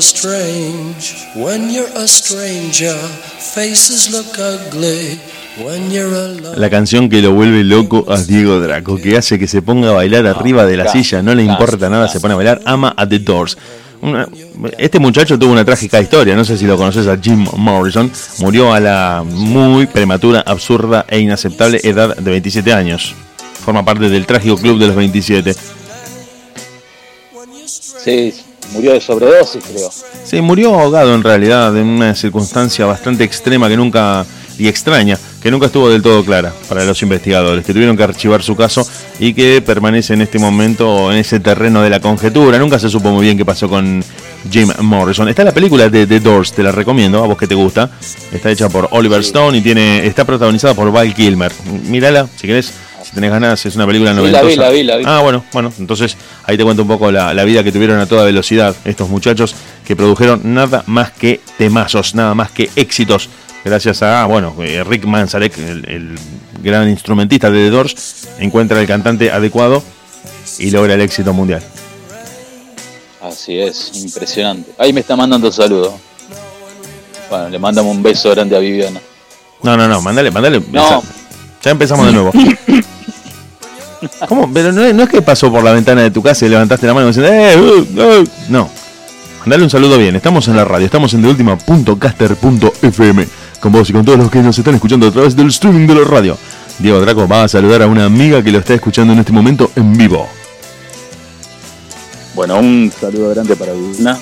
[0.00, 2.96] Strange when you're a stranger.
[3.54, 5.18] Faces look ugly
[5.64, 6.54] when you're alone.
[6.60, 9.92] La canción que lo vuelve loco a Diego Draco, que hace que se ponga a
[9.92, 13.08] bailar arriba de la silla, no le importa nada, se pone a bailar, ama a
[13.08, 13.56] The Doors.
[14.00, 14.28] Una-
[14.78, 18.72] este muchacho tuvo una trágica historia, no sé si lo conoces a Jim Morrison, murió
[18.72, 23.14] a la muy prematura, absurda e inaceptable edad de 27 años.
[23.64, 25.54] Forma parte del trágico club de los 27.
[27.66, 28.32] sí,
[28.72, 29.90] murió de sobredosis, creo.
[30.24, 34.26] Sí, murió ahogado en realidad, en una circunstancia bastante extrema que nunca
[34.58, 38.42] y extraña, que nunca estuvo del todo clara para los investigadores, que tuvieron que archivar
[38.42, 38.86] su caso
[39.20, 42.58] y que permanece en este momento en ese terreno de la conjetura.
[42.58, 44.02] Nunca se supo muy bien qué pasó con
[44.50, 45.28] Jim Morrison.
[45.28, 47.90] Está la película de The Doors, te la recomiendo, a vos que te gusta.
[48.32, 51.52] Está hecha por Oliver Stone y tiene está protagonizada por Val Kilmer.
[51.84, 54.96] Mírala, si querés, si tenés ganas, es una película Sí, la vi, la vi, la
[54.96, 55.04] vi.
[55.06, 58.06] Ah, bueno, bueno, entonces ahí te cuento un poco la, la vida que tuvieron a
[58.06, 59.54] toda velocidad estos muchachos
[59.86, 63.28] que produjeron nada más que temazos, nada más que éxitos.
[63.64, 66.18] Gracias a, bueno, eh, Rick Manzarek, el, el
[66.62, 69.82] gran instrumentista de The Doors, encuentra el cantante adecuado
[70.58, 71.62] y logra el éxito mundial.
[73.20, 74.72] Así es, impresionante.
[74.78, 75.94] Ahí me está mandando saludos.
[77.28, 79.00] Bueno, le mandamos un beso grande a Viviana.
[79.62, 80.62] No, no, no, mandale, mandale.
[80.70, 81.02] No.
[81.62, 82.32] Ya empezamos de nuevo.
[84.28, 84.50] ¿Cómo?
[84.52, 86.86] Pero no es, no es que pasó por la ventana de tu casa y levantaste
[86.86, 87.56] la mano diciendo, ¡eh!
[87.56, 88.24] uh, uh".
[88.48, 88.70] No.
[89.40, 90.14] Mandale un saludo bien.
[90.16, 93.28] Estamos en la radio, estamos en deultima.caster.fm.
[93.60, 95.94] Con vos y con todos los que nos están escuchando a través del streaming de
[95.96, 96.36] la radio.
[96.78, 99.70] Diego Draco va a saludar a una amiga que lo está escuchando en este momento
[99.74, 100.28] en vivo.
[102.34, 104.16] Bueno, un saludo grande para Viviana.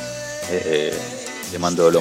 [0.51, 0.95] Eh,
[1.53, 2.01] le mando lo-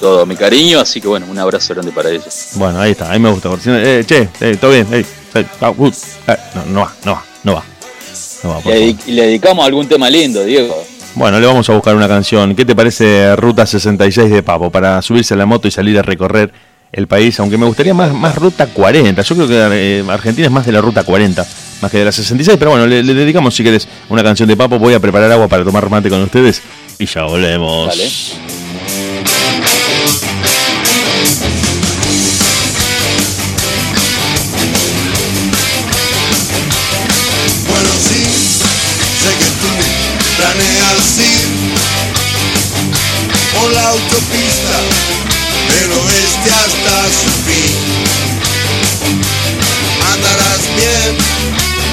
[0.00, 2.24] todo mi cariño, así que bueno, un abrazo grande para ella.
[2.54, 3.48] Bueno, ahí está, ahí me gusta.
[3.50, 4.88] porque si no, Eh, che, eh, todo bien.
[4.90, 5.04] eh,
[5.34, 5.74] no,
[6.66, 7.64] no va, no va, no va.
[8.42, 10.84] No va, por Le, le dedicamos algún tema lindo, Diego.
[11.14, 12.54] Bueno, le vamos a buscar una canción.
[12.54, 16.02] ¿Qué te parece Ruta 66 de Papo para subirse a la moto y salir a
[16.02, 16.52] recorrer
[16.94, 19.20] el país, aunque me gustaría más, más ruta 40.
[19.22, 21.44] Yo creo que eh, Argentina es más de la ruta 40,
[21.82, 24.56] más que de la 66, pero bueno, le, le dedicamos si querés una canción de
[24.56, 24.78] Papo.
[24.78, 26.62] Voy a preparar agua para tomar mate con ustedes
[26.98, 27.88] y ya volvemos.
[27.88, 28.53] Dale.
[40.44, 41.48] Planeas ir
[43.54, 44.78] por la autopista,
[45.68, 47.76] pero este hasta su fin.
[50.12, 51.12] Andarás bien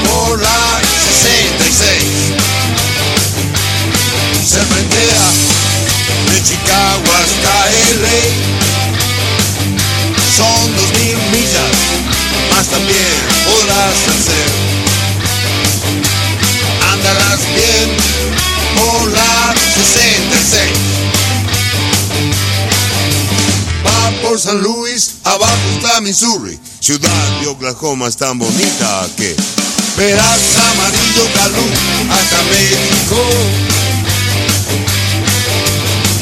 [0.10, 0.82] por la
[1.24, 2.04] 66.
[4.46, 5.26] Serpentea
[6.30, 7.54] de Chicago hasta
[8.02, 8.22] LA.
[10.36, 11.78] Son dos mil millas,
[12.54, 14.51] más también podrás hacer
[24.32, 29.36] por San Luis, abajo está Missouri, ciudad de Oklahoma es tan bonita que
[29.98, 30.40] verás
[30.72, 31.68] amarillo calú
[32.10, 33.20] hasta México.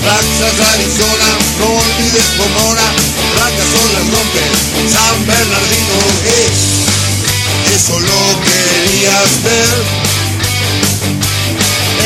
[0.01, 1.29] Texas, Arizona,
[1.59, 2.81] no olvides Pomona,
[3.35, 4.49] blancas son las rompes,
[4.91, 9.83] San Bernardino, eh, eso lo querías ver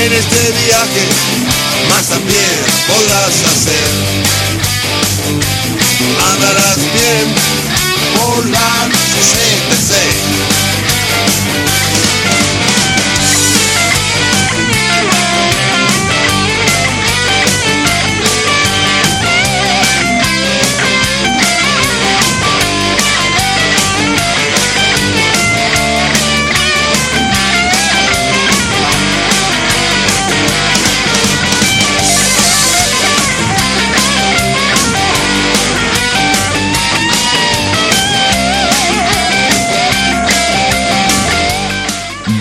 [0.04, 1.04] en este viaje,
[1.88, 2.56] más también
[2.90, 4.53] podrás hacer.
[6.32, 7.34] Andarás bien
[8.16, 8.90] por la
[9.22, 10.33] 66.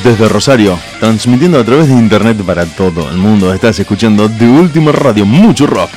[0.04, 4.90] Desde Rosario, transmitiendo a través de internet para todo el mundo, estás escuchando de última
[4.90, 5.90] radio, mucho rock,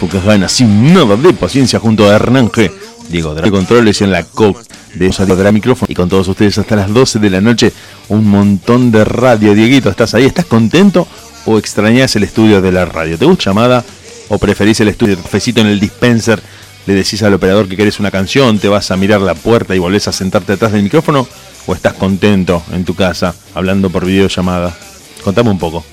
[0.00, 2.72] pocas ganas, sin nada de paciencia, junto a Hernán G.
[3.10, 4.56] Diego de controles en la COP
[4.94, 7.70] de esa de la micrófono y con todos ustedes hasta las 12 de la noche,
[8.08, 9.52] un montón de radio.
[9.52, 10.24] Dieguito, ¿estás ahí?
[10.24, 11.06] ¿Estás contento
[11.44, 13.18] o extrañas el estudio de la radio?
[13.18, 13.84] ¿Te gusta llamada
[14.30, 16.40] o preferís el estudio de cafecito en el dispenser?
[16.86, 18.58] ¿Le decís al operador que querés una canción?
[18.58, 21.28] ¿Te vas a mirar la puerta y volvés a sentarte atrás del micrófono?
[21.66, 24.76] ¿O estás contento en tu casa hablando por videollamada?
[25.22, 25.84] Contame un poco.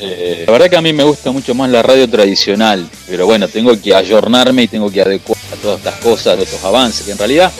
[0.00, 3.48] Eh, la verdad que a mí me gusta mucho más la radio tradicional, pero bueno,
[3.48, 7.12] tengo que ayornarme y tengo que adecuar a todas estas cosas, a estos avances, que
[7.12, 7.50] en realidad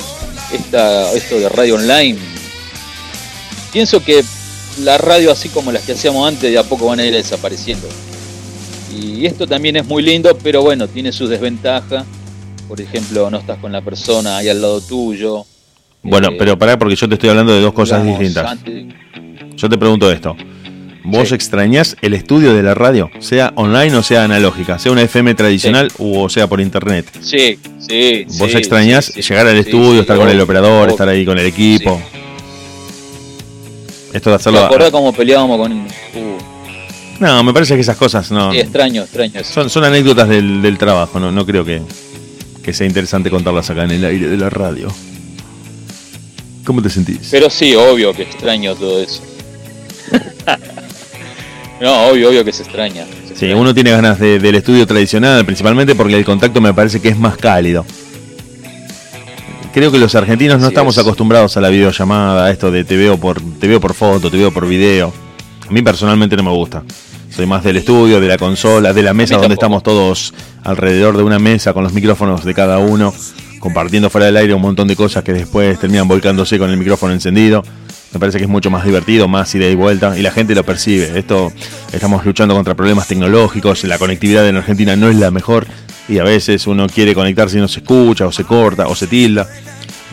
[1.15, 2.17] esto de radio online,
[3.73, 4.25] pienso que
[4.83, 7.89] la radio así como las que hacíamos antes de a poco van a ir desapareciendo.
[8.95, 12.05] Y esto también es muy lindo, pero bueno, tiene sus desventajas.
[12.69, 15.45] Por ejemplo, no estás con la persona ahí al lado tuyo.
[16.03, 18.47] Bueno, Eh, pero pará porque yo te estoy hablando de dos cosas distintas.
[18.47, 18.87] antes-
[19.57, 20.37] Yo te pregunto esto.
[21.05, 21.35] ¿Vos Sí.
[21.35, 23.11] extrañás el estudio de la radio?
[23.19, 27.07] Sea online o sea analógica, sea una FM tradicional o sea por internet.
[27.23, 28.25] Sí, sí.
[28.39, 32.01] ¿Vos sí, extrañás llegar al estudio, estar con el operador, estar ahí con el equipo?
[34.13, 34.61] Esto de ¿Te hacerlo...
[34.65, 35.73] acordás cómo peleábamos con.?
[35.73, 35.87] Uh,
[37.21, 38.53] No, me parece que esas cosas no...
[38.53, 39.43] sí, extraño, extraño.
[39.43, 41.83] Son, son anécdotas del, del trabajo, no, no creo que,
[42.63, 44.89] que sea interesante contarlas acá en el aire de la radio.
[46.65, 47.29] ¿Cómo te sentís?
[47.31, 49.23] Pero sí, obvio que extraño todo eso.
[51.81, 53.05] no, obvio, obvio que se extraña.
[53.07, 53.57] se Sí, extraña.
[53.57, 57.19] uno tiene ganas de- del estudio tradicional, principalmente porque el contacto me parece que es
[57.19, 57.85] más cálido.
[59.73, 61.03] Creo que los argentinos no estamos es.
[61.03, 64.37] acostumbrados a la videollamada, a esto de te veo por te veo por foto, te
[64.37, 65.13] veo por video.
[65.69, 66.83] A mí personalmente no me gusta.
[67.39, 70.35] Soy más del estudio, de la consola, de la mesa donde estamos todos
[70.65, 73.15] alrededor de una mesa con los micrófonos de cada uno,
[73.61, 77.13] compartiendo fuera del aire un montón de cosas que después terminan volcándose con el micrófono
[77.13, 77.63] encendido.
[78.13, 80.65] Me parece que es mucho más divertido, más ida y vuelta, y la gente lo
[80.65, 81.17] percibe.
[81.17, 81.53] Esto
[81.93, 85.65] estamos luchando contra problemas tecnológicos, la conectividad en Argentina no es la mejor,
[86.09, 89.07] y a veces uno quiere conectarse y no se escucha, o se corta, o se
[89.07, 89.49] tilda.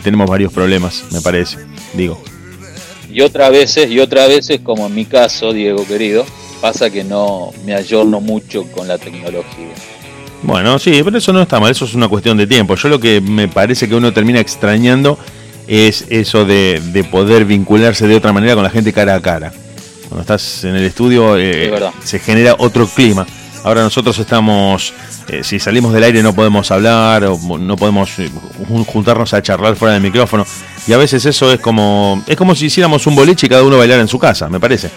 [0.04, 1.58] Tenemos varios problemas, me parece.
[1.92, 2.22] Digo,
[3.12, 6.24] Y otras veces, y otras veces, como en mi caso, Diego querido,
[6.60, 9.68] pasa que no me ayorno mucho con la tecnología.
[10.42, 12.74] Bueno, sí, pero eso no está mal, eso es una cuestión de tiempo.
[12.76, 15.18] Yo lo que me parece que uno termina extrañando
[15.66, 19.52] es eso de, de poder vincularse de otra manera con la gente cara a cara.
[20.08, 23.26] Cuando estás en el estudio eh, Es se genera otro clima.
[23.64, 24.92] Ahora nosotros estamos,
[25.28, 28.30] eh, si salimos del aire no podemos hablar o no podemos eh,
[28.68, 30.46] jun- juntarnos a charlar fuera del micrófono.
[30.86, 33.78] Y a veces eso es como, es como si hiciéramos un boliche y cada uno
[33.78, 34.90] bailara en su casa, me parece.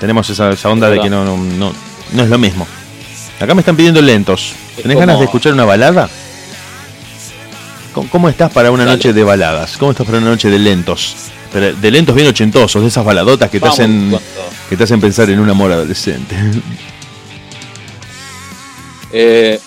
[0.00, 1.72] Tenemos esa, esa onda Es de que no, no, no,
[2.12, 2.66] no es lo mismo.
[3.38, 4.52] Acá me están pidiendo lentos.
[4.76, 6.08] ¿Tenés como- ganas de escuchar una balada?
[7.94, 8.96] ¿Cómo, cómo estás para una Dale.
[8.96, 9.76] noche de baladas?
[9.76, 11.14] ¿Cómo estás para una noche de lentos?
[11.52, 14.16] Pero de lentos bien ochentosos, de esas baladotas que te hacen
[14.68, 16.36] que te hacen pensar en un amor adolescente.
[19.12, 19.58] Eh,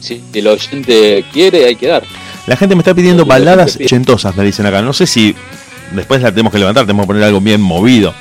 [0.00, 2.02] si el oyente quiere, hay que dar.
[2.46, 4.82] La gente me está pidiendo baladas ochentosas, me dicen acá.
[4.82, 5.34] No sé si
[5.92, 8.14] después la tenemos que levantar, tenemos que poner algo bien movido.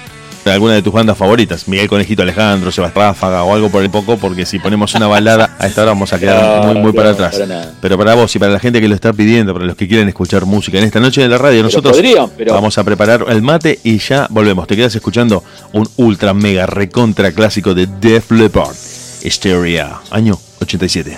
[0.45, 4.17] Alguna de tus bandas favoritas, Miguel Conejito Alejandro, Sebastián Ráfaga o algo por el poco,
[4.17, 6.93] porque si ponemos una balada a esta hora vamos a quedar No, muy, muy no,
[6.93, 7.35] para atrás.
[7.37, 7.71] para.
[7.79, 10.07] Pero para vos y para la gente que lo está pidiendo, para los que quieren
[10.09, 13.41] escuchar música en esta noche de la radio, nosotros podrían, pero- vamos a preparar el
[13.43, 14.65] mate y ya volvemos.
[14.67, 18.75] Te quedas escuchando un ultra mega recontra clásico de Def Leppard,
[19.23, 21.17] Hysteria, año 87.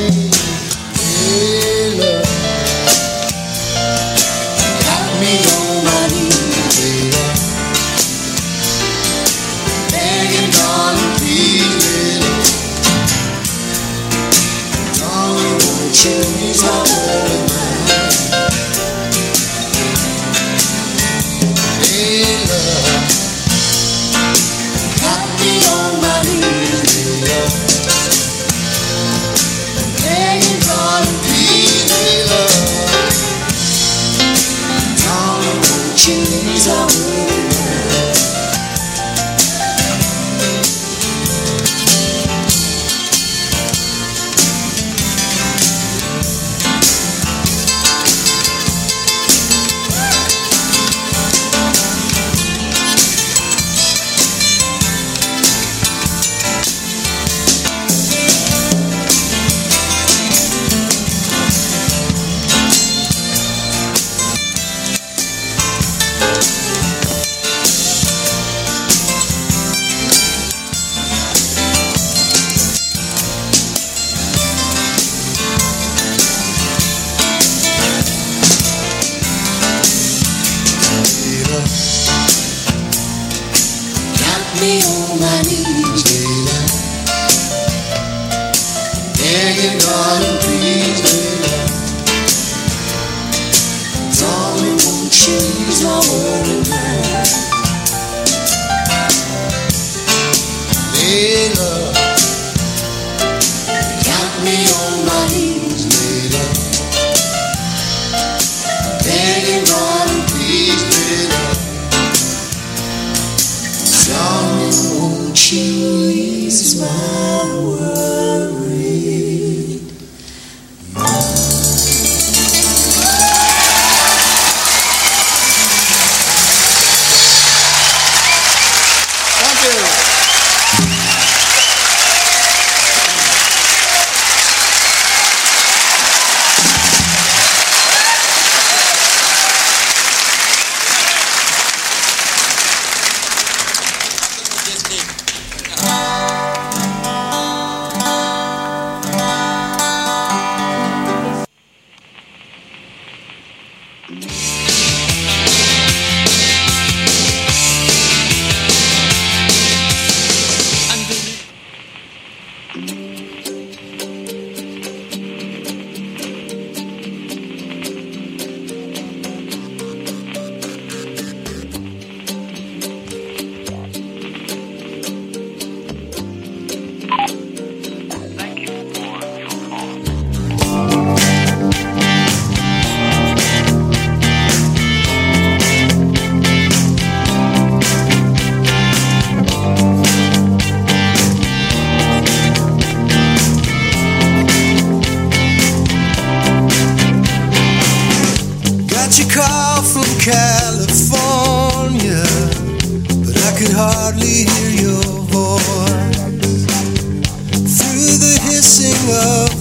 [0.00, 0.29] away.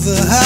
[0.10, 0.38] The hissing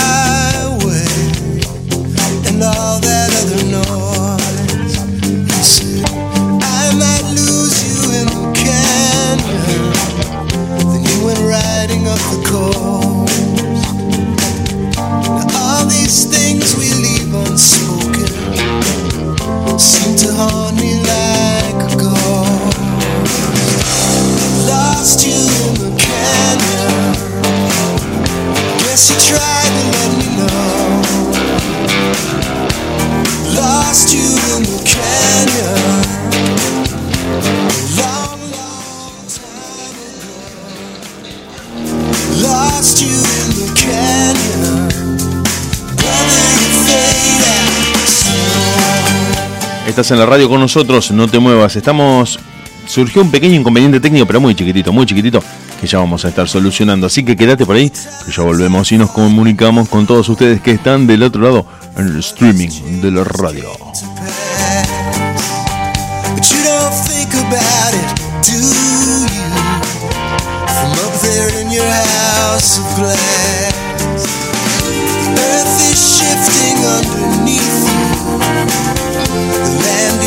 [50.11, 51.75] en la radio con nosotros, no te muevas.
[51.75, 52.39] Estamos.
[52.85, 55.41] Surgió un pequeño inconveniente técnico, pero muy chiquitito, muy chiquitito,
[55.79, 57.07] que ya vamos a estar solucionando.
[57.07, 60.71] Así que quédate por ahí, que ya volvemos y nos comunicamos con todos ustedes que
[60.71, 63.71] están del otro lado en el streaming de la radio.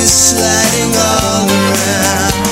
[0.06, 2.45] sliding all around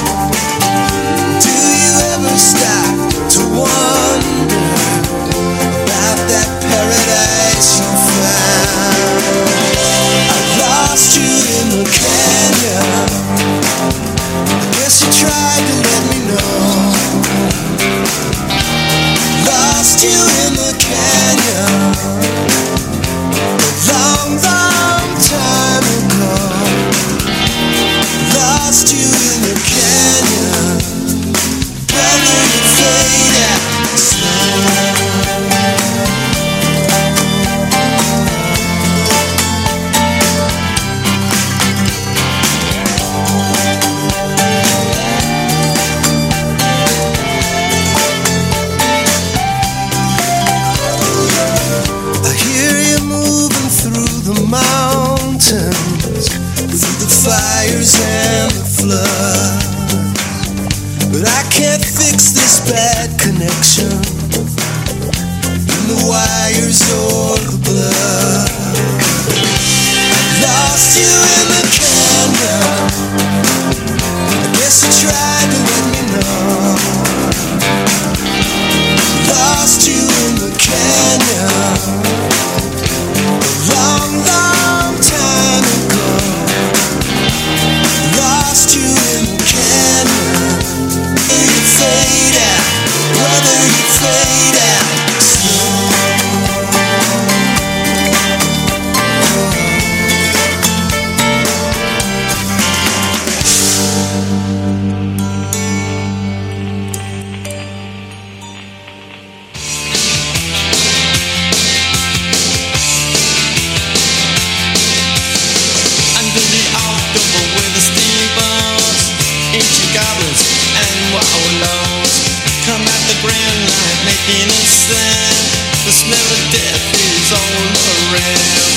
[124.25, 125.37] innocent.
[125.85, 127.69] The smell of death is all
[128.09, 128.73] around.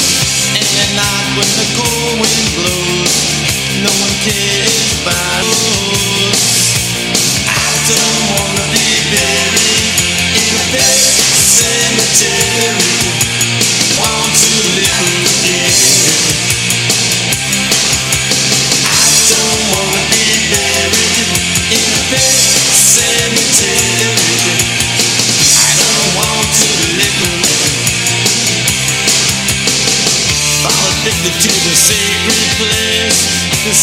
[0.60, 3.16] And at night when the cold wind blows,
[3.80, 6.44] no one cares about us.
[7.48, 9.88] I don't wanna be buried
[10.36, 11.00] in a pet
[11.40, 13.16] cemetery.
[14.04, 15.27] Want to live.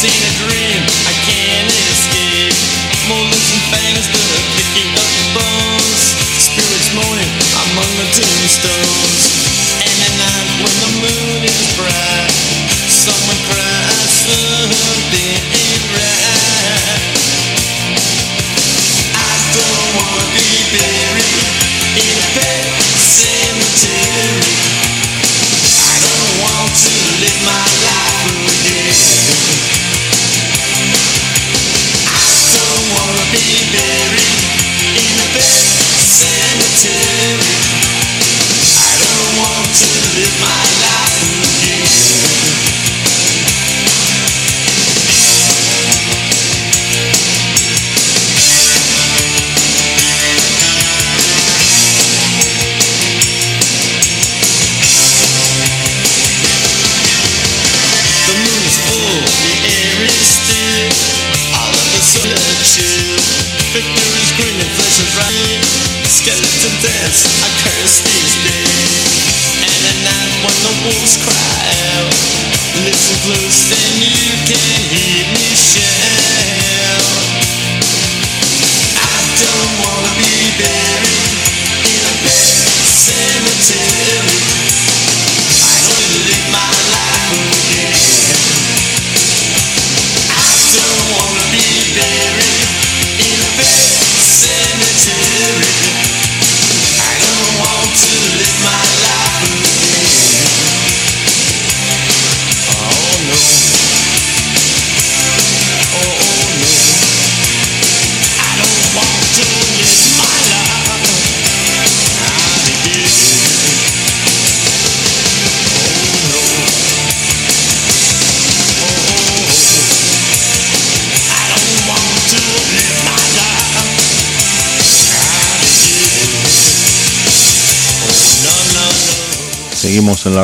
[0.06, 0.63] seen a dream.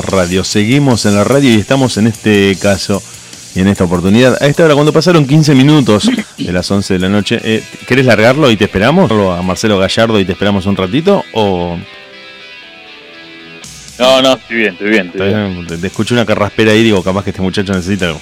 [0.01, 3.03] La radio, seguimos en la radio y estamos en este caso
[3.55, 4.43] y en esta oportunidad.
[4.43, 6.09] A esta hora, cuando pasaron 15 minutos
[6.39, 9.11] de las 11 de la noche, eh, ¿querés largarlo y te esperamos?
[9.11, 11.25] ¿A Marcelo Gallardo y te esperamos un ratito?
[11.33, 11.77] ¿O
[13.99, 15.07] No, no, estoy bien, estoy bien.
[15.09, 15.67] Estoy bien.
[15.67, 16.83] te, te escucho una carraspera ahí?
[16.83, 18.15] Digo, capaz que este muchacho necesita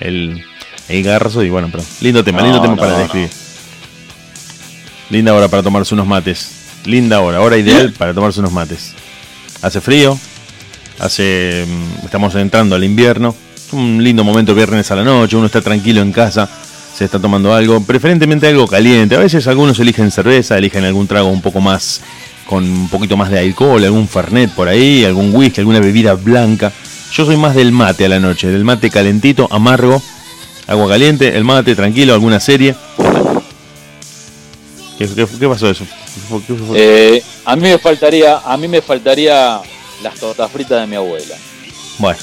[0.00, 0.44] el,
[0.88, 2.98] el garzo y bueno, pero lindo tema, lindo tema no, para no.
[2.98, 3.30] describir.
[5.10, 6.50] Linda hora para tomarse unos mates.
[6.84, 8.94] Linda hora, hora ideal para tomarse unos mates.
[9.62, 10.18] Hace frío,
[11.00, 13.34] hace mm, estamos entrando al invierno.
[13.56, 16.48] Es un lindo momento viernes a la noche, uno está tranquilo en casa,
[16.94, 19.16] se está tomando algo, preferentemente algo caliente.
[19.16, 22.00] A veces algunos eligen cerveza, eligen algún trago un poco más
[22.46, 26.72] con un poquito más de alcohol, algún fernet por ahí, algún whisky, alguna bebida blanca.
[27.12, 30.02] Yo soy más del mate a la noche, del mate calentito, amargo,
[30.66, 32.74] agua caliente, el mate tranquilo, alguna serie.
[34.98, 35.86] ¿Qué, pasó eso?
[36.74, 39.60] Eh, a mí me faltaría, a mí me faltaría
[40.02, 41.34] las tortas fritas de mi abuela.
[41.98, 42.18] Bueno,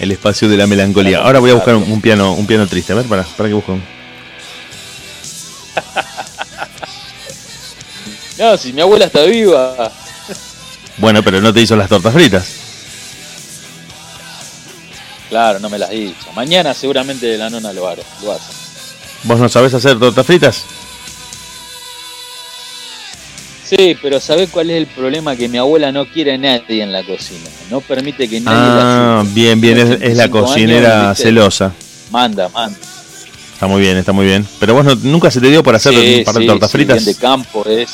[0.00, 1.18] el espacio de la melancolía.
[1.18, 2.92] Ahora voy a buscar un, un piano, un piano triste.
[2.92, 3.72] A ver, para, para que busco.
[3.72, 3.82] un-
[8.38, 9.90] No, si mi abuela está viva.
[10.98, 12.46] Bueno, pero no te hizo las tortas fritas.
[15.28, 16.32] Claro, no me las hizo.
[16.34, 17.82] Mañana seguramente la nona lo,
[18.22, 18.52] lo hace.
[19.24, 20.62] ¿Vos no sabés hacer tortas fritas?
[23.68, 25.36] Sí, pero ¿sabés cuál es el problema?
[25.36, 27.50] Que mi abuela no quiere a nadie en la cocina.
[27.70, 31.72] No permite que nadie Ah, la bien, bien, es, es la 85 cocinera celosa.
[32.10, 32.78] Manda, manda.
[33.52, 34.46] Está muy bien, está muy bien.
[34.58, 36.70] Pero vos no- nunca se te dio por hacer Sí, un par de sí, tortas
[36.70, 37.04] sí, fritas.
[37.04, 37.90] de campo es.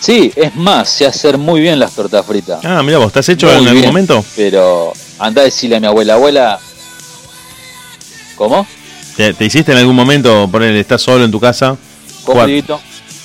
[0.00, 2.64] Sí, es más, sé hacer muy bien las tortas fritas.
[2.64, 4.24] Ah, mira, vos, ¿te has hecho Muy en algún momento?
[4.36, 6.58] Pero anda a decirle a mi abuela, abuela.
[8.36, 8.66] ¿Cómo?
[9.16, 11.76] ¿Te, te hiciste en algún momento, poner, estás solo en tu casa?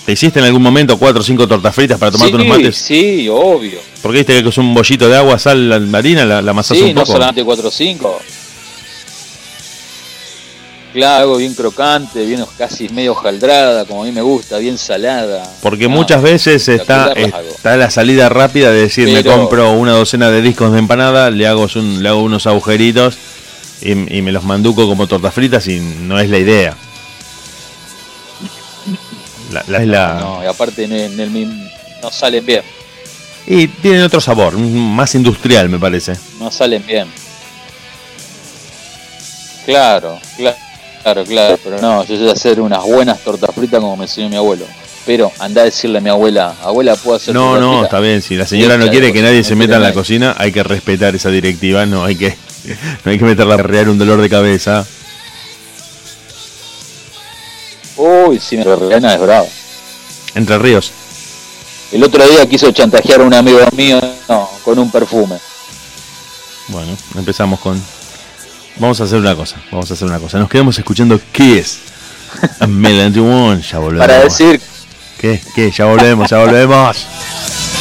[0.05, 2.75] ¿Te hiciste en algún momento cuatro o cinco tortas fritas para tomarte sí, unos mates?
[2.77, 3.79] Sí, obvio.
[4.01, 6.83] Porque viste que es un bollito de agua, sal, la harina, la, la amasás Sí,
[6.83, 7.13] un no poco.
[7.13, 8.19] solamente 4 o 5.
[10.93, 15.41] Claro, algo bien crocante, bien casi medio jaldrada, como a mí me gusta, bien salada.
[15.61, 20.29] Porque No, muchas veces está, está la salida rápida de decir, me compro una docena
[20.29, 23.17] de discos de empanada, le hago, un, le hago unos agujeritos
[23.81, 26.77] y, y me los manduco como tortas fritas y no es la idea.
[29.53, 31.69] La, la- es la- No, y aparte en el, en el mismo-
[32.01, 32.61] no salen bien,
[33.47, 36.13] Y tienen otro sabor, un- más industrial me parece.
[36.39, 37.07] no salen bien.
[39.65, 40.57] Claro, claro,
[41.03, 44.35] claro, claro, pero no, yo sé hacer unas buenas tortas fritas como me enseñó mi
[44.35, 44.65] abuelo.
[45.05, 47.83] Pero anda a decirle a mi abuela, abuela, ¿puedo hacer No, no, fritas?".
[47.85, 48.21] está bien.
[48.21, 51.13] Si la señora no quiere que nadie se meta en la cocina, hay que respetar
[51.15, 51.85] esa directiva.
[51.85, 52.29] No hay que,
[53.05, 54.85] no hay que meterla a rear un dolor de cabeza.
[58.03, 59.47] Uy, si me reana es bravo.
[60.35, 60.91] Entre ríos.
[61.89, 65.37] El otro día quiso chantajear a un amigo mío no, con un perfume.
[66.67, 67.81] Bueno, empezamos con.
[68.75, 69.55] Vamos a hacer una cosa.
[69.71, 70.37] Vamos a hacer una cosa.
[70.37, 71.79] Nos quedamos escuchando Kiss.
[72.59, 73.61] A Melody One.
[73.61, 74.05] Ya volvemos.
[74.05, 74.59] Para decir,
[75.17, 75.41] ¿Qué?
[75.55, 75.71] ¿Qué?
[75.71, 76.97] Ya volvemos, ya volvemos.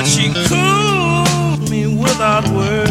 [0.00, 2.88] but she cooled me without words,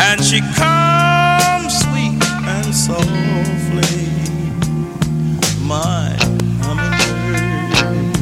[0.00, 2.16] and she comes sweet
[2.54, 4.08] and softly,
[5.60, 6.16] my
[6.62, 8.16] hummingbird.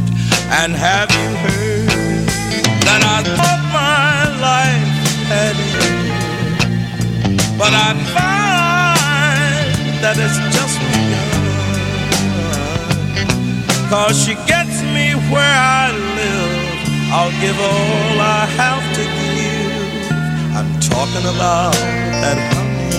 [0.59, 2.27] And have you heard
[2.86, 4.93] that I thought my life
[5.31, 6.11] had ended,
[7.56, 11.44] but I find that it's just begun.
[13.89, 15.84] Cause she gets me where I.
[17.16, 20.11] I'll give all I have to give.
[20.59, 21.74] I'm talking about
[22.23, 22.91] that honey.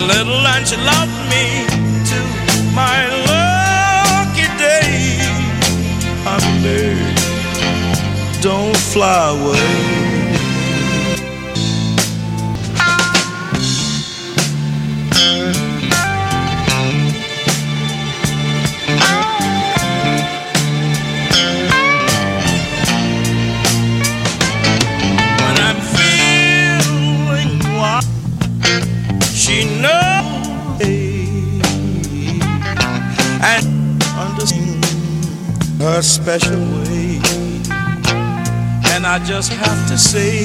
[0.00, 1.44] Little and she loved me
[2.08, 2.28] too.
[2.72, 5.20] My lucky day.
[6.24, 7.12] Hummingbird,
[8.40, 10.19] don't fly away.
[36.00, 37.20] Her special way.
[38.92, 40.38] And I just have to say,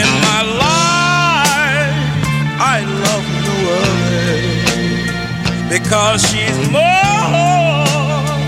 [0.00, 1.96] in my life,
[2.74, 2.76] I
[3.06, 4.42] love no other
[5.74, 7.82] because she's more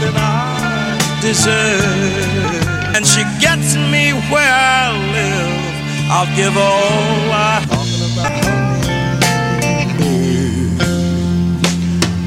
[0.03, 2.95] than I deserve.
[2.95, 5.63] And she gets me where I live.
[6.15, 7.65] I'll give all I
[8.13, 8.45] about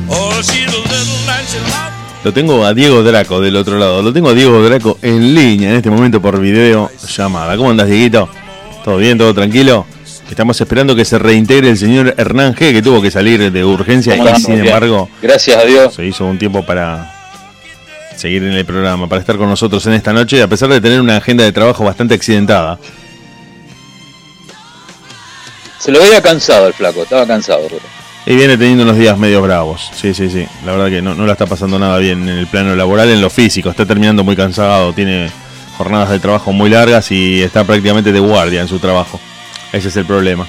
[0.09, 1.96] Oh, she's a little and she loves
[2.27, 4.01] Lo tengo a Diego Draco del otro lado.
[4.01, 7.55] Lo tengo a Diego Draco en línea en este momento por video llamada.
[7.55, 8.27] ¿Cómo andas, Dieguito?
[8.83, 9.17] ¿Todo bien?
[9.17, 9.85] ¿Todo tranquilo?
[10.29, 14.17] Estamos esperando que se reintegre el señor Hernán G, que tuvo que salir de urgencia
[14.17, 15.93] y sin embargo Gracias a Dios.
[15.93, 17.15] se hizo un tiempo para
[18.17, 20.99] seguir en el programa, para estar con nosotros en esta noche, a pesar de tener
[20.99, 22.77] una agenda de trabajo bastante accidentada.
[25.79, 27.69] Se lo veía cansado el flaco, estaba cansado.
[28.29, 29.89] Y viene teniendo unos días medio bravos.
[29.95, 30.45] Sí, sí, sí.
[30.65, 33.21] La verdad que no, no la está pasando nada bien en el plano laboral, en
[33.21, 33.69] lo físico.
[33.69, 35.31] Está terminando muy cansado, tiene
[35.77, 39.19] jornadas de trabajo muy largas y está prácticamente de guardia en su trabajo.
[39.71, 40.45] Ese es el problema.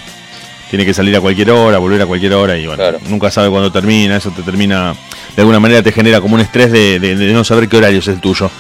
[0.71, 2.99] Tiene que salir a cualquier hora, volver a cualquier hora y bueno, Claro.
[3.09, 4.17] nunca sabe cuándo termina.
[4.17, 4.95] Eso te termina,
[5.37, 8.01] de alguna manera te genera como un estrés de, de- de no saber qué horario
[8.01, 8.51] es el tuyo.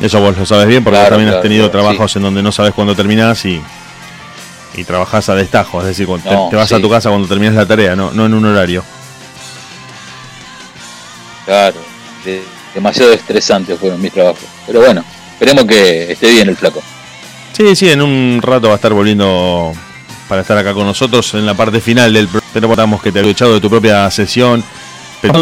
[0.00, 2.74] Eso vos lo sabes bien porque Claro, también has tenido trabajos en donde no sabes
[2.74, 3.60] cuándo terminás y,
[4.76, 5.80] y trabajás a destajo.
[5.80, 8.10] Es decir, cuando te- No, te, vas a tu casa cuando terminas la tarea, no,
[8.12, 8.82] no en un horario.
[11.44, 11.76] Claro,
[12.24, 12.42] de-
[12.74, 14.44] demasiado estresantes fueron mis trabajos.
[14.66, 16.82] Pero bueno, esperemos que esté bien el flaco.
[17.52, 19.72] Sí, sí, en un rato va a estar volviendo
[20.28, 23.18] para estar acá con nosotros en la parte final del pro- pero contamos que te
[23.18, 24.64] había echado de tu propia sesión.
[25.20, 25.34] Pero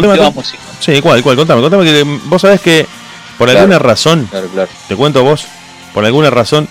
[0.79, 1.35] sí, ¿cuál, cuál?
[1.35, 2.85] Contame, contame que vos sabés que
[3.37, 3.61] por Claro.
[3.61, 4.69] alguna razón, Claro, claro.
[4.87, 5.45] te cuento vos,
[5.93, 6.67] por alguna razón,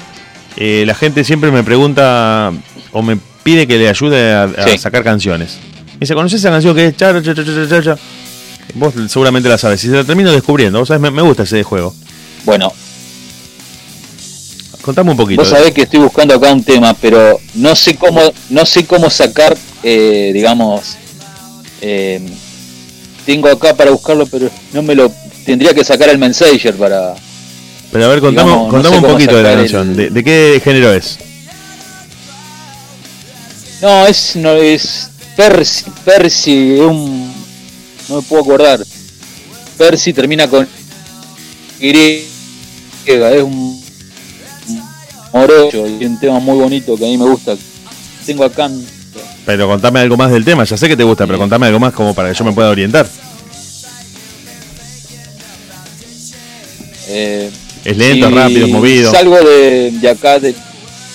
[0.56, 2.52] eh, la gente siempre me pregunta
[2.92, 4.78] o me pide que le ayude a, a Sí.
[4.78, 5.58] sacar canciones.
[5.94, 7.96] Me dice, ¿conoces esa canción que es cha, cha, cha, cha?
[8.74, 9.82] Vos seguramente la sabes.
[9.84, 10.78] Y se la termino descubriendo.
[10.78, 11.94] Vos sabés, me, me gusta ese juego.
[12.44, 12.72] Bueno,
[14.82, 15.40] Contame un poquito.
[15.42, 18.20] vos sabés que estoy buscando acá un tema, pero no sé cómo,
[18.50, 20.96] no sé cómo sacar, eh, digamos,
[21.80, 22.20] eh,
[23.24, 25.12] tengo acá para buscarlo, pero no me lo
[25.46, 27.14] tendría que sacar el Messenger para.
[27.92, 29.90] Pero a ver, contame, digamos, no sé un poquito de la canción.
[29.90, 31.18] el- ¿De, de qué género es?
[33.82, 37.32] No, es no es Percy, Percy es un
[38.08, 38.80] no me puedo acordar.
[39.76, 40.66] Percy termina con
[41.80, 41.90] Y,
[43.06, 43.82] es un
[44.68, 44.82] un
[45.32, 47.56] morocho y un tema muy bonito que a mí me gusta.
[48.24, 48.70] Tengo acá
[49.44, 50.64] Pero contame algo más del tema.
[50.64, 52.70] Ya sé que te gusta, pero contame algo más como para que yo me pueda
[52.70, 53.06] orientar.
[57.08, 57.50] eh,
[57.84, 59.10] Es lento, es rápido, es movido.
[59.10, 60.54] Salgo de, de acá de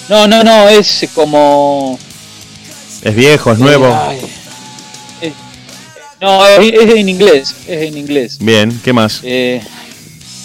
[0.09, 1.97] No, no, no, es como
[3.01, 3.87] Es viejo, es nuevo.
[3.93, 4.19] Ay,
[5.21, 5.33] eh,
[6.19, 8.37] no, es, es en inglés, es en inglés.
[8.39, 9.21] Bien, ¿qué más?
[9.23, 9.61] Eh,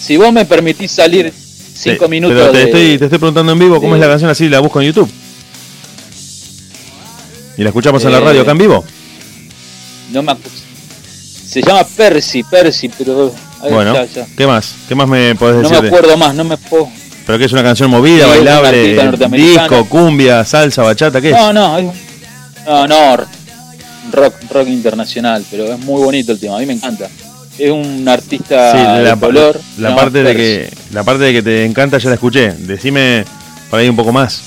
[0.05, 1.33] si vos me permitís salir
[1.75, 4.31] cinco minutos Pero te, de- estoy, te estoy preguntando en vivo cómo es la canción
[4.31, 5.11] así, la busco en YouTube.
[7.57, 8.85] ¿Y la escuchamos en la Eh, radio acá en vivo?
[10.13, 10.39] no me acu-
[11.49, 14.27] se llama Percy, Percy, pero ahí Bueno, está, ya.
[14.37, 14.75] ¿qué más?
[14.89, 15.77] ¿Qué más me podés no decir?
[15.77, 16.89] me de- acuerdo más, no me puedo.
[17.27, 18.97] ¿Pero qué es una canción movida, bailable,
[19.31, 21.21] disco, cumbia, salsa, bachata?
[21.21, 21.37] ¿Qué es?
[21.37, 21.87] No, no, es-
[22.67, 23.17] no, no,
[24.13, 27.09] rock, rock internacional, pero es muy bonito el tema, a mí me encanta.
[27.59, 29.61] Es un artista Sí, de la, color.
[29.79, 32.53] la no, parte de que la parte de que te encanta ya la escuché.
[32.53, 33.25] Decime
[33.71, 34.41] por ahí un poco más.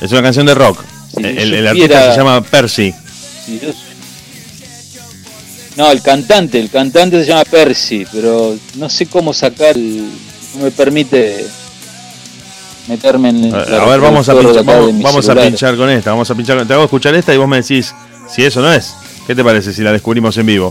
[0.00, 0.82] Es una canción de rock.
[1.16, 2.92] El, artista se llama Percy.
[3.62, 3.72] yo-
[5.80, 10.10] No, el cantante, el cantante se llama Percy, pero no sé cómo sacar, el-
[10.56, 11.46] no me permite
[12.86, 16.10] meterme en el A, a ver, vamos a pinchar, acá vamos, a pinchar con esta,
[16.10, 17.94] vamos a pinchar con- Te hago escuchar esta y vos me decís
[18.28, 18.94] si eso no es.
[19.26, 20.70] ¿Qué te parece si la descubrimos en vivo?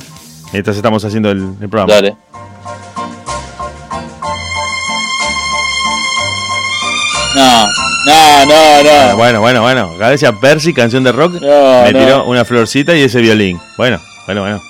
[0.54, 1.92] Mientras estamos haciendo el, el programa.
[1.92, 2.16] Dale.
[7.36, 7.66] No,
[8.06, 9.18] no, no, no.
[9.18, 9.90] Bueno, bueno, bueno.
[9.98, 12.00] Cada vez decía Percy, canción de rock, No, me no.
[12.00, 13.60] tiró una florcita y ese violín.
[13.78, 14.62] Bueno, bueno, bueno.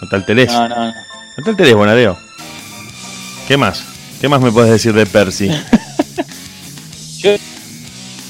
[0.00, 0.52] No te alteres.
[0.52, 0.94] No, no, no.
[1.36, 2.18] No te alteres, Bonadeo.
[3.46, 3.82] ¿Qué más?
[4.20, 5.48] ¿Qué más me puedes decir de Percy?
[7.18, 7.36] Yo,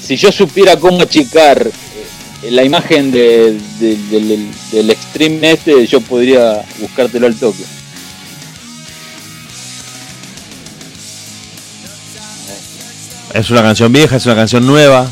[0.03, 1.65] si yo supiera cómo achicar
[2.43, 7.63] eh, la imagen de, de- del, del extreme este, yo podría buscártelo al toque.
[13.33, 14.17] ¿Es una canción vieja?
[14.17, 15.09] ¿Es una canción nueva?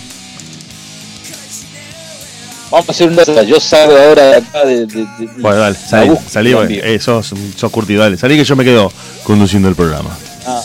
[2.71, 3.43] Vamos a hacer una cosa.
[3.43, 4.85] Yo salgo ahora de acá de.
[4.85, 8.17] de- de- Bueno, dale, salí, salí, eh, sos, sos curtido, dale.
[8.17, 8.91] Salí que yo me quedo
[9.23, 10.09] conduciendo el programa.
[10.45, 10.61] Ah.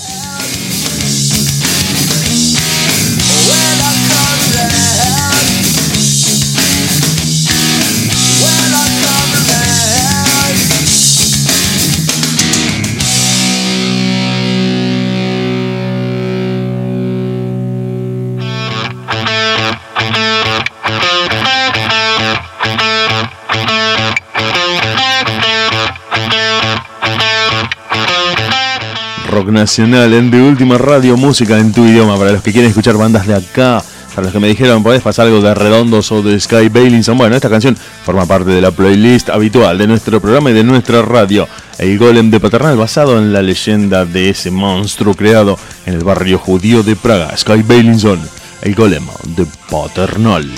[29.54, 32.18] Nacional en De Última Radio, música en tu idioma.
[32.18, 33.82] Para los que quieren escuchar bandas de acá,
[34.12, 37.16] para los que me dijeron, ¿podés pasar algo de Redondos o de Sky Bailinson?
[37.16, 41.02] Bueno, esta canción forma parte de la playlist habitual de nuestro programa y de nuestra
[41.02, 41.48] radio.
[41.78, 45.56] El Golem de Paternal, basado en la leyenda de ese monstruo creado
[45.86, 48.20] en el barrio judío de Praga, Sky Bailinson.
[48.60, 49.06] El Golem
[49.36, 50.50] de Paternal.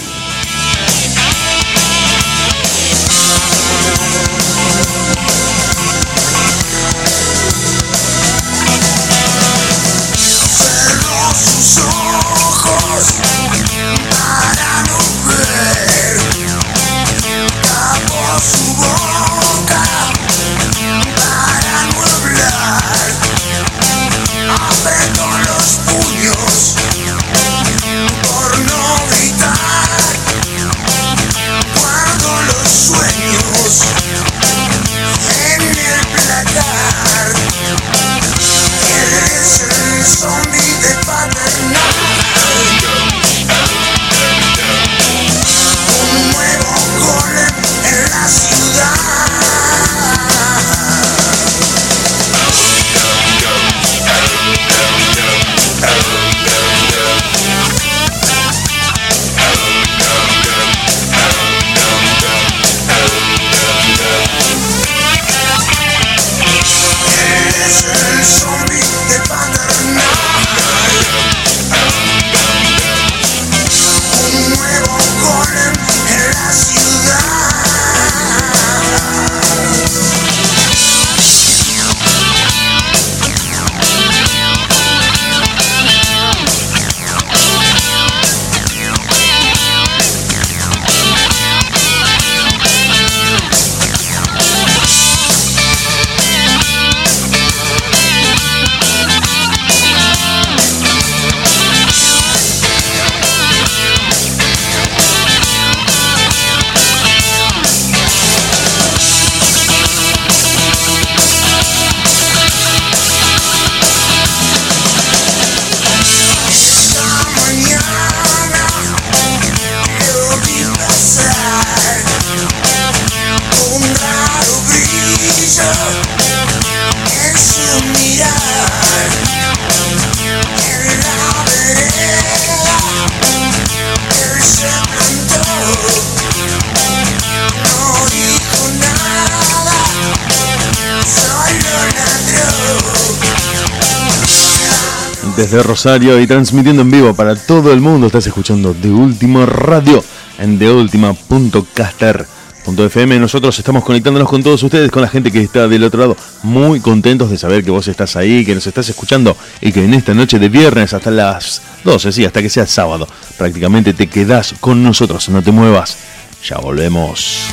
[145.76, 150.02] Rosario y transmitiendo en vivo para todo el mundo, estás escuchando De Última Radio
[150.38, 153.18] en deultima.caster.fm.
[153.18, 156.80] Nosotros estamos conectándonos con todos ustedes, con la gente que está del otro lado, muy
[156.80, 160.14] contentos de saber que vos estás ahí, que nos estás escuchando y que en esta
[160.14, 164.82] noche de viernes hasta las 12, sí, hasta que sea sábado, prácticamente te quedás con
[164.82, 165.98] nosotros, no te muevas.
[166.42, 167.45] Ya volvemos.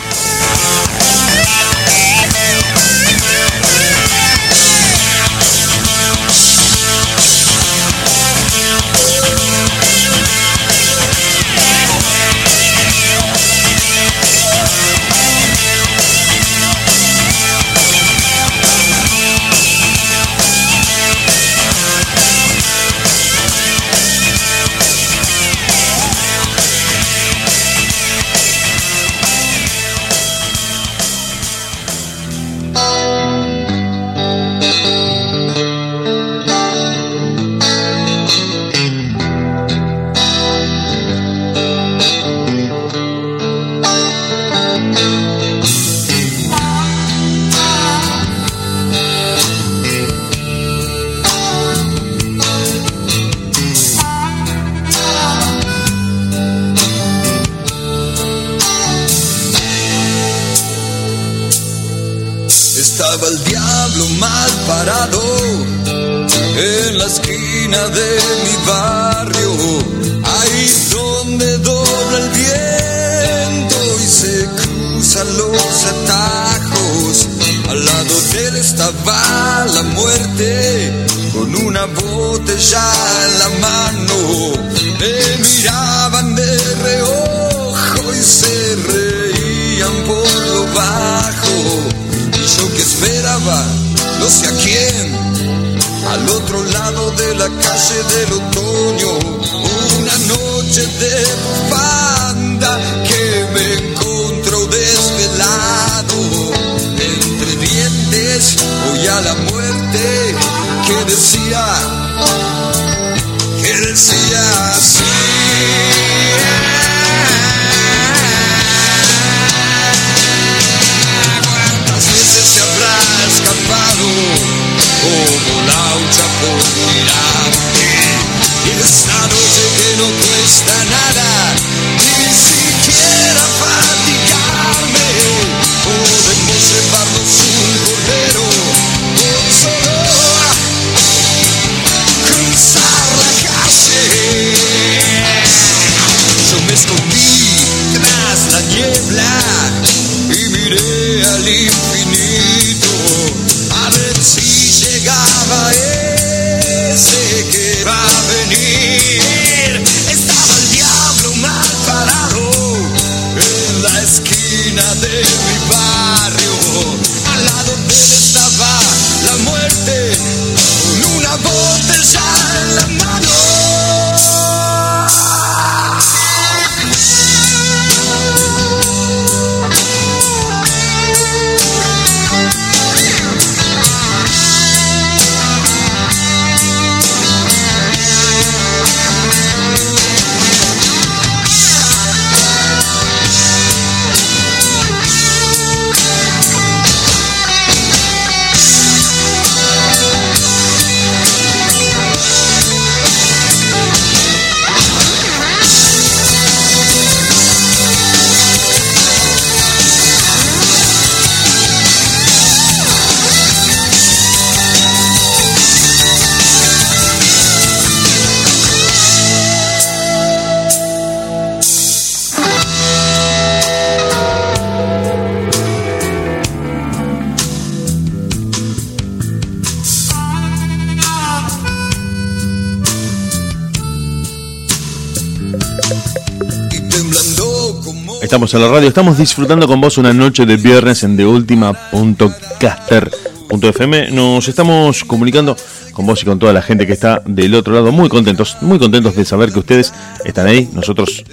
[238.53, 244.11] En la radio, estamos disfrutando con vos una noche de viernes en TheUltima.caster.fm.
[244.11, 245.57] Nos estamos comunicando
[245.91, 248.77] con vos y con toda la gente que está del otro lado, muy contentos, muy
[248.77, 249.91] contentos de saber que ustedes
[250.23, 250.69] están ahí.
[250.71, 251.23] Nosotros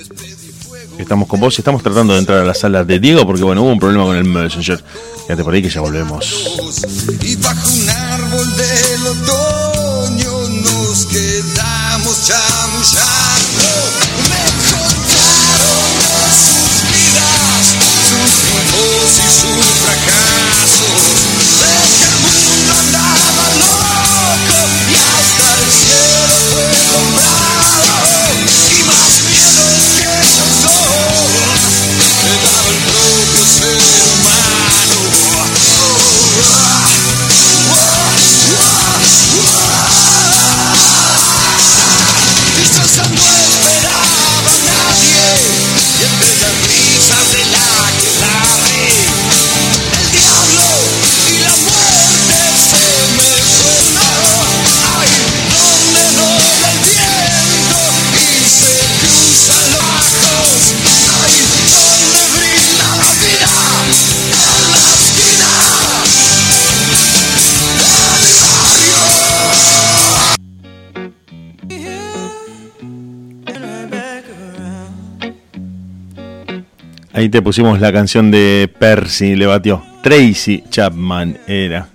[0.99, 3.65] estamos con vos y estamos tratando de entrar a la sala de Diego porque bueno,
[3.65, 4.83] hubo un problema con el Messenger.
[5.27, 6.25] Quédate por ahí que ya volvemos.
[7.21, 14.10] y bajo un árbol del otoño nos quedamos chamullando.
[18.81, 20.40] Sus triunfos y sus
[77.31, 79.83] te pusimos la canción de Percy, le batió.
[80.03, 81.89] Tracy Chapman era.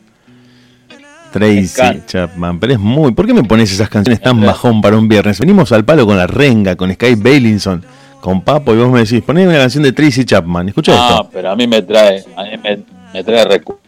[1.31, 2.01] Tracy.
[2.07, 3.11] Chapman, pero es muy.
[3.13, 5.39] ¿Por qué me pones esas canciones tan bajón para un viernes?
[5.39, 7.83] Venimos al palo con la renga, con Sky Bailinson,
[8.21, 10.69] con Papo, y vos me decís, poneme una canción de Tracy Chapman.
[10.69, 11.29] Escucha Ah, esto.
[11.33, 12.79] pero a mí me trae, a mí me,
[13.13, 13.81] me trae recuerdo.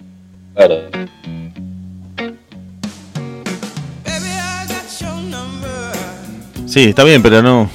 [6.66, 7.70] Sí, está bien, pero no.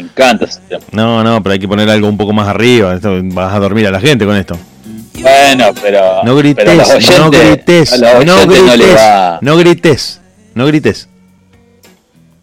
[0.00, 0.82] Me encanta ese tema.
[0.92, 2.94] No, no, pero hay que poner algo un poco más arriba.
[2.94, 4.56] Esto- vas a dormir a la gente con esto.
[5.20, 6.22] Bueno, pero.
[6.24, 6.76] No grites, pero
[7.24, 10.20] no grites, no no grites, va- no grites,
[10.54, 11.08] no grites.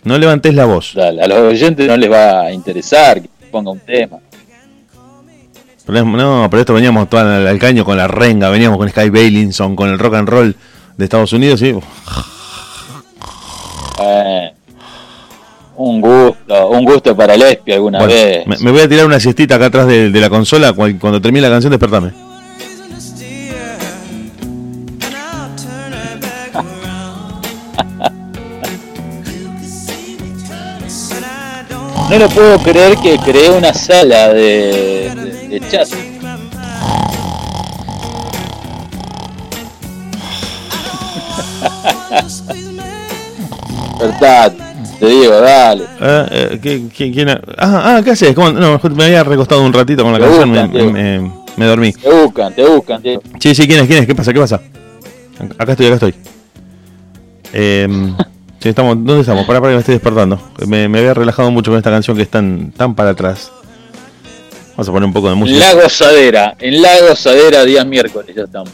[0.04, 0.94] No levantes la voz.
[0.94, 4.20] Dale, a los oyentes no les va a interesar que ponga un tema.
[5.86, 8.88] Pero es- No, pero esto veníamos todo al, al caño con la renga, veníamos con
[8.90, 10.56] Sky Bailinson, con el rock and roll
[10.98, 11.74] de Estados Unidos, y
[14.00, 14.52] Eh,
[15.78, 18.48] un gusto, un gusto para el ESPI alguna Bueno, vez.
[18.48, 20.74] me, me voy a tirar una siestita acá atrás de, de la consola.
[20.74, 22.12] Cuando termine la canción, despertame.
[32.10, 35.88] No lo puedo creer que creé una sala de, de- de chat.
[44.00, 44.54] Verdad,
[45.00, 45.84] te digo, dale.
[46.02, 48.34] Eh, ¿qué- qué- quién ha- ah, ah, ¿qué haces?
[48.34, 50.92] ¿Cómo- No, me había recostado un ratito con la canción, me, tío.
[50.92, 51.94] me- me dormí.
[51.94, 53.22] Te buscan, te buscan, tío.
[53.40, 53.88] Sí, sí, ¿quién es?
[53.88, 54.08] ¿Quién es?
[54.08, 54.34] ¿Qué pasa?
[54.34, 54.62] ¿Qué pasa?
[55.58, 56.16] Acá estoy, acá estoy.
[57.54, 57.88] Eh,
[58.60, 59.46] sí, estamos, ¿Dónde estamos?
[59.46, 60.40] Para, para que me estoy despertando.
[60.68, 63.52] Me, me había relajado mucho con esta canción que es tan, tan para atrás.
[64.72, 65.60] Vamos a poner un poco de En música.
[65.60, 68.70] la gozadera, en la gozadera, días miércoles, ya estamos.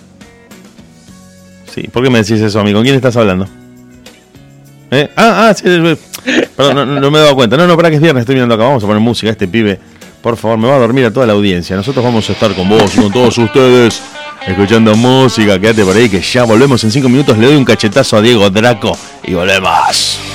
[1.73, 2.77] Sí, ¿por qué me decís eso, amigo?
[2.79, 3.47] ¿Con quién estás hablando?
[4.91, 5.09] ¿Eh?
[5.15, 5.97] Ah, ah, sí, eh,
[6.55, 7.57] perdón, no, no me he dado cuenta.
[7.57, 8.63] No, no, para que es viernes, estoy mirando acá.
[8.65, 9.31] Vamos a poner música.
[9.31, 9.80] Este pibe,
[10.21, 11.75] por favor, me va a dormir a toda la audiencia.
[11.75, 14.01] Nosotros vamos a estar con vos y con todos ustedes,
[14.45, 15.59] escuchando música.
[15.59, 17.38] Quédate por ahí que ya volvemos en cinco minutos.
[17.38, 20.19] Le doy un cachetazo a Diego Draco y volvemos.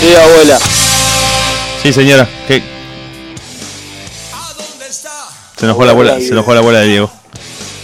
[0.00, 0.58] Sí, abuela.
[1.82, 2.28] Sí, señora.
[2.46, 2.62] ¿Qué?
[5.56, 7.10] Se enojó la bola, se enojó la bola de Diego.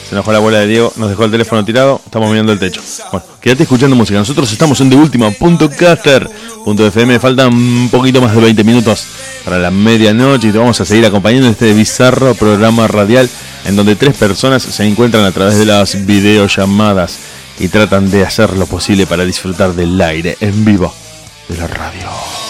[0.09, 2.83] Se enojó la bola de Diego, nos dejó el teléfono tirado, estamos mirando el techo.
[3.11, 4.19] Bueno, quédate escuchando música.
[4.19, 6.29] Nosotros estamos en de última punto caster,
[6.65, 7.19] punto FM.
[7.19, 9.07] Faltan un poquito más de 20 minutos
[9.45, 13.29] para la medianoche y te vamos a seguir acompañando en este bizarro programa radial
[13.65, 17.19] en donde tres personas se encuentran a través de las videollamadas
[17.59, 20.93] y tratan de hacer lo posible para disfrutar del aire en vivo
[21.49, 22.44] de la radio.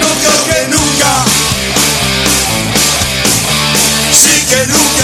[0.00, 1.24] No creo que nunca,
[4.12, 4.95] sí que nunca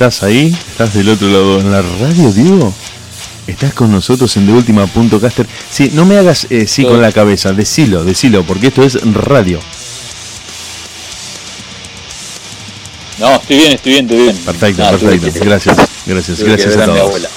[0.00, 0.56] ¿Estás ahí?
[0.70, 2.72] ¿Estás del otro lado en la radio, Diego?
[3.46, 5.46] ¿Estás con nosotros en De Última Punto Caster?
[5.70, 9.60] Sí, no me hagas eh, sí con la cabeza, decilo, decilo, porque esto es radio.
[13.18, 14.36] No, estoy bien, estoy bien, estoy bien.
[14.38, 15.38] Perfecto, tuve perfecto.
[15.38, 16.98] que- Gracias, gracias, tuve gracias a todos.
[17.00, 17.28] abuela.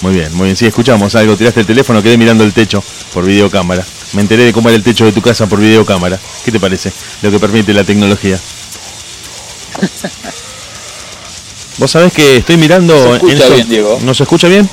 [0.00, 0.56] Muy bien, muy bien.
[0.56, 2.80] Sí, escuchamos algo, tiraste el teléfono, quedé mirando el techo
[3.12, 3.84] por videocámara.
[4.12, 6.20] Me enteré de cómo era el techo de tu casa por videocámara.
[6.44, 6.92] ¿Qué te parece?
[7.22, 8.38] Lo que permite la tecnología.
[11.78, 12.96] Vos sabés que estoy mirando...
[12.96, 13.98] Se escucha bien, Diego.
[14.02, 14.68] ¿No se escucha bien?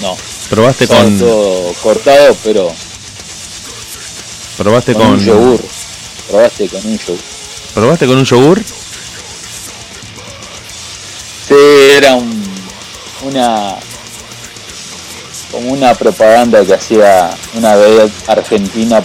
[0.00, 0.16] No,
[0.48, 1.18] Probaste con...
[1.18, 2.72] todo cortado, pero
[4.56, 5.12] Probaste con, con...
[5.12, 5.60] un yogur.
[6.28, 7.18] Probaste con un yogur.
[7.74, 8.62] ¿Probaste con un yogur?
[11.48, 11.54] Sí,
[11.96, 12.44] era un,
[13.22, 13.76] una
[15.50, 19.02] como una propaganda que hacía una vez Argentina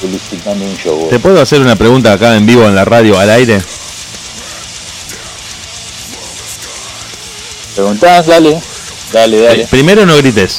[0.00, 1.08] publicitando un yogur.
[1.10, 3.60] ¿Te puedo hacer una pregunta acá en vivo en la radio al aire?
[7.74, 8.26] ¿Preguntás?
[8.26, 8.60] Dale,
[9.12, 9.62] dale, dale.
[9.62, 10.58] Eh, primero no grites.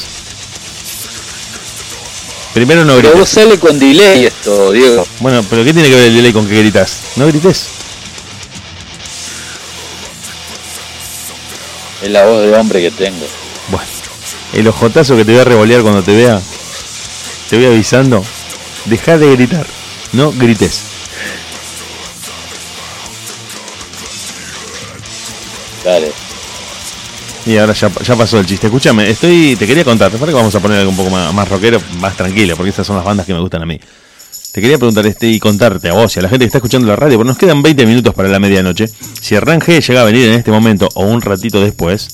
[2.52, 3.28] Primero no Pero vos grites.
[3.30, 5.06] sale con delay esto, Diego.
[5.20, 6.98] Bueno, pero ¿qué tiene que ver el delay con que gritas?
[7.16, 7.66] No grites.
[12.02, 13.26] Es la voz de hombre que tengo.
[13.68, 13.86] Bueno,
[14.52, 16.40] el ojotazo que te voy a revolear cuando te vea,
[17.48, 18.24] te voy avisando.
[18.84, 19.66] Deja de gritar,
[20.12, 20.82] no grites.
[25.84, 26.23] Dale.
[27.46, 28.68] Y ahora ya, pasó el chiste.
[28.68, 31.80] Escúchame, estoy, te quería contar, para que vamos a poner algo un poco más, rockero,
[32.00, 33.78] más tranquilo, porque estas son las bandas que me gustan a mí.
[34.52, 36.86] Te quería preguntar este y contarte a vos y a la gente que está escuchando
[36.86, 38.86] la radio, porque nos quedan 20 minutos para la medianoche.
[39.20, 42.08] Si Hernán G llega a venir en este momento o un ratito después,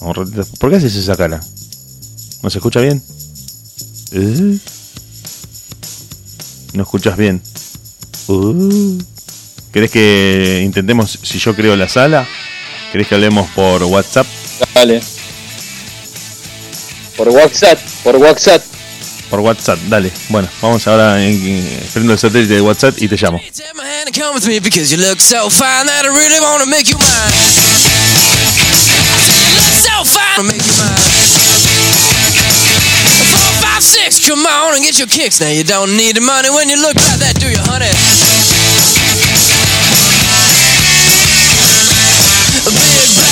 [0.00, 1.40] o un ratito después- ¿por qué haces esa cara?
[2.42, 3.02] ¿No se escucha bien?
[4.12, 4.58] ¿Eh?
[6.72, 7.42] ¿No escuchas bien?
[8.28, 8.98] Uh.
[9.72, 12.26] ¿Querés que intentemos si yo creo la sala?
[12.92, 14.26] ¿Querés que hablemos por WhatsApp?
[14.74, 15.02] Dale.
[17.16, 18.62] Por WhatsApp, por WhatsApp.
[19.30, 20.10] Por WhatsApp, dale.
[20.28, 23.38] Bueno, vamos ahora en, en- prendo el satélite de WhatsApp y te llamo.
[23.38, 26.40] Take my hand and come with me because you look so fine that I really
[26.40, 27.32] wanna make you mine.
[29.48, 31.00] You look so fine, wanna make you mine.
[33.32, 35.40] Four, five, six, come on and get your kicks.
[35.40, 37.88] Now you don't need the money when you look like that, do you, honey?
[42.72, 43.31] Big black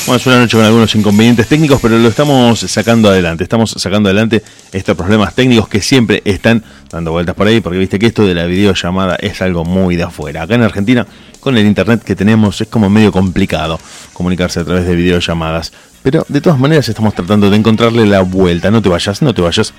[0.05, 3.43] Bueno, es una noche con algunos inconvenientes técnicos, pero lo estamos sacando adelante.
[3.43, 4.41] Estamos sacando adelante
[4.71, 8.33] estos problemas técnicos que siempre están dando vueltas por ahí, porque viste que esto de
[8.33, 10.43] la videollamada es algo muy de afuera.
[10.43, 11.05] Acá en Argentina,
[11.39, 13.79] con el internet que tenemos, es como medio complicado
[14.13, 15.71] comunicarse a través de videollamadas.
[16.03, 18.71] Pero de todas maneras estamos tratando de encontrarle la vuelta.
[18.71, 19.73] No te vayas, no te vayas.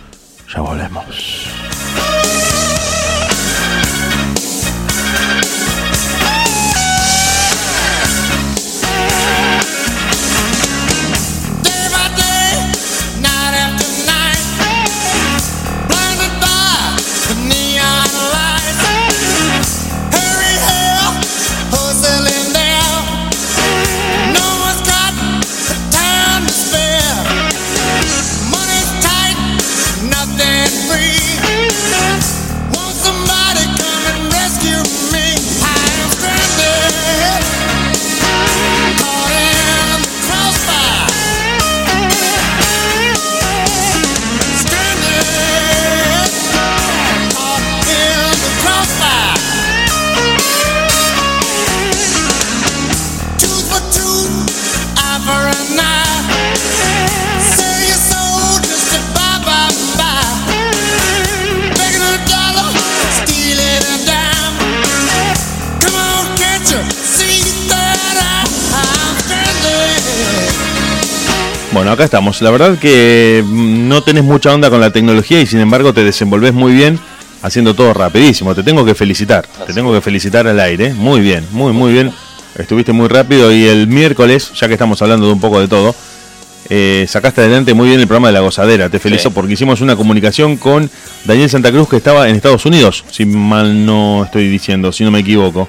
[0.54, 1.59] Ya volvemos.
[72.00, 72.40] Acá estamos.
[72.40, 76.02] La verdad que mm, no tenés mucha onda con la tecnología y sin embargo te
[76.02, 76.98] desenvolves muy bien
[77.42, 78.54] haciendo todo rapidísimo.
[78.54, 79.46] Te tengo que felicitar.
[79.66, 80.94] Te tengo que felicitar al aire.
[80.94, 82.10] Muy bien, muy, muy bien.
[82.56, 85.94] Estuviste muy rápido y el miércoles, ya que estamos hablando de un poco de todo,
[86.70, 88.88] eh, sacaste adelante muy bien el programa de la gozadera.
[88.88, 89.34] Te felicito Sí.
[89.34, 90.90] porque hicimos una comunicación con
[91.26, 95.10] Daniel Santa Cruz que estaba en Estados Unidos, si mal no estoy diciendo, si no
[95.10, 95.68] me equivoco.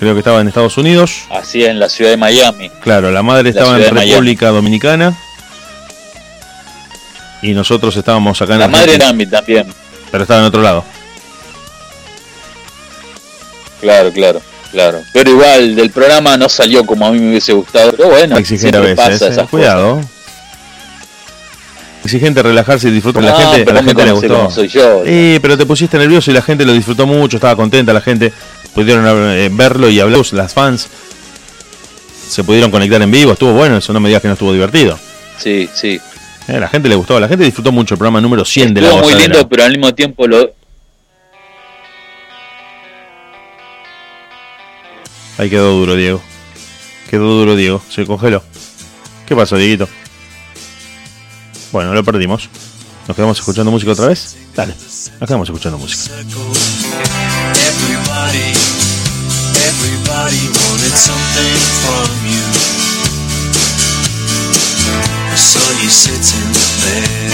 [0.00, 1.24] Creo que estaba en Estados Unidos.
[1.30, 2.70] Así en la ciudad de Miami.
[2.80, 4.10] Claro, la madre La estaba en Miami.
[4.12, 5.14] República Dominicana.
[7.42, 9.66] Y nosotros estábamos acá en La madre Argentina, Nami también.
[10.10, 10.84] pero estaba en otro lado.
[13.80, 14.40] Claro, claro.
[14.72, 15.00] Claro.
[15.12, 17.92] Pero igual, del programa no salió como a mí me hubiese gustado.
[17.92, 18.96] Pero bueno, Exigente a veces.
[18.96, 20.00] pasa eh, esas Cuidado.
[22.04, 23.22] Exigente relajarse y disfrutar.
[23.22, 23.38] cosas.
[23.38, 24.50] la No, gente, a pero la gente le gustó.
[24.50, 25.02] soy yo.
[25.04, 28.32] Sí, pero te pusiste nervioso y la gente lo disfrutó mucho, estaba contenta la gente,
[28.74, 30.88] pudieron eh, verlo y hablar, las fans
[32.28, 34.98] se pudieron conectar en vivo, estuvo bueno, eso no me digas que no estuvo divertido.
[35.38, 36.00] Sí, sí.
[36.48, 38.88] Eh, la gente le gustó, la gente disfrutó mucho el programa número 100 de la
[38.88, 39.34] Estuvo muy Gozadera.
[39.34, 40.54] lindo, pero al mismo tiempo lo,
[45.40, 46.20] Ahí quedó duro, Diego.
[47.08, 47.82] Quedó duro, Diego.
[47.88, 48.42] Se congeló.
[49.26, 49.88] ¿Qué pasó, Dieguito?
[51.72, 52.50] Bueno, lo perdimos.
[53.08, 54.36] ¿Nos quedamos escuchando música otra vez?
[54.54, 54.74] Dale,
[55.18, 56.12] quedamos escuchando música.
[56.12, 56.42] Everybody,
[59.68, 62.44] everybody wanted something from you.
[65.30, 66.50] I saw you sitting
[66.82, 67.30] there.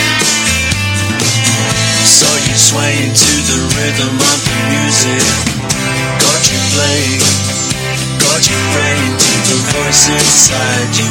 [2.05, 5.25] Saw you swaying to the rhythm of the music.
[6.21, 7.21] Got you playing,
[8.21, 11.11] got you praying to the voice inside you.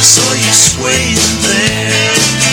[0.00, 2.51] Saw you swaying there.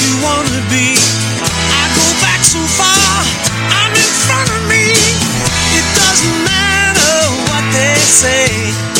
[0.00, 0.96] You wanna be.
[1.44, 3.12] I go back so far,
[3.80, 4.84] I'm in front of me.
[5.76, 7.16] It doesn't matter
[7.50, 8.91] what they say.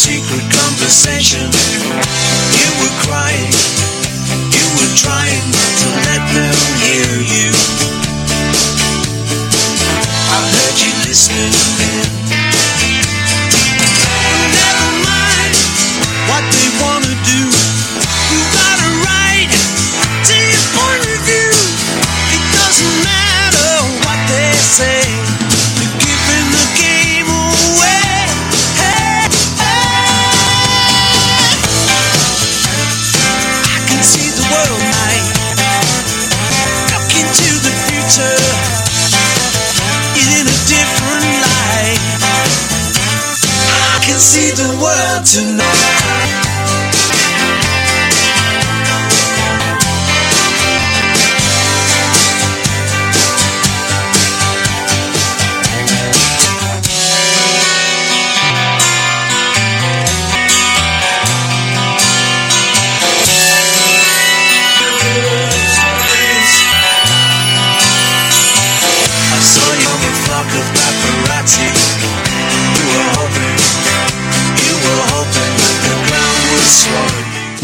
[0.00, 1.44] Secret conversation.
[2.56, 3.52] You were crying,
[4.48, 7.52] you were trying not to let them hear you.
[10.32, 11.89] I heard you listening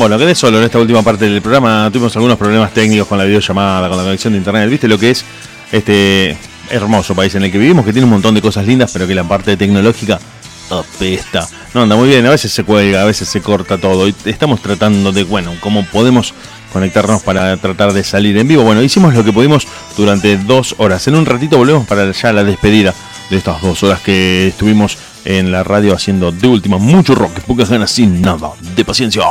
[0.09, 1.91] Bueno, quedé solo en esta última parte del programa.
[1.93, 4.71] Tuvimos algunos problemas técnicos con la videollamada, con la conexión de internet.
[4.71, 5.25] ¿Viste lo que es
[5.73, 6.39] este
[6.71, 7.85] hermoso país en el que vivimos?
[7.85, 10.21] Que tiene un montón de cosas lindas, pero que la parte tecnológica
[10.71, 11.49] apesta.
[11.75, 14.07] No anda muy bien, a veces se cuelga, a veces se corta todo.
[14.25, 16.35] Estamos tratando de, bueno, cómo podemos
[16.73, 18.63] conectarnos para tratar de salir en vivo.
[18.63, 19.67] Bueno, hicimos lo que pudimos
[19.97, 21.05] durante dos horas.
[21.09, 22.95] En un ratito volvemos para ya la despedida
[23.31, 27.69] de estas dos horas que estuvimos en la radio haciendo de última mucho rock, pocas
[27.69, 29.23] ganas sin nada de paciencia.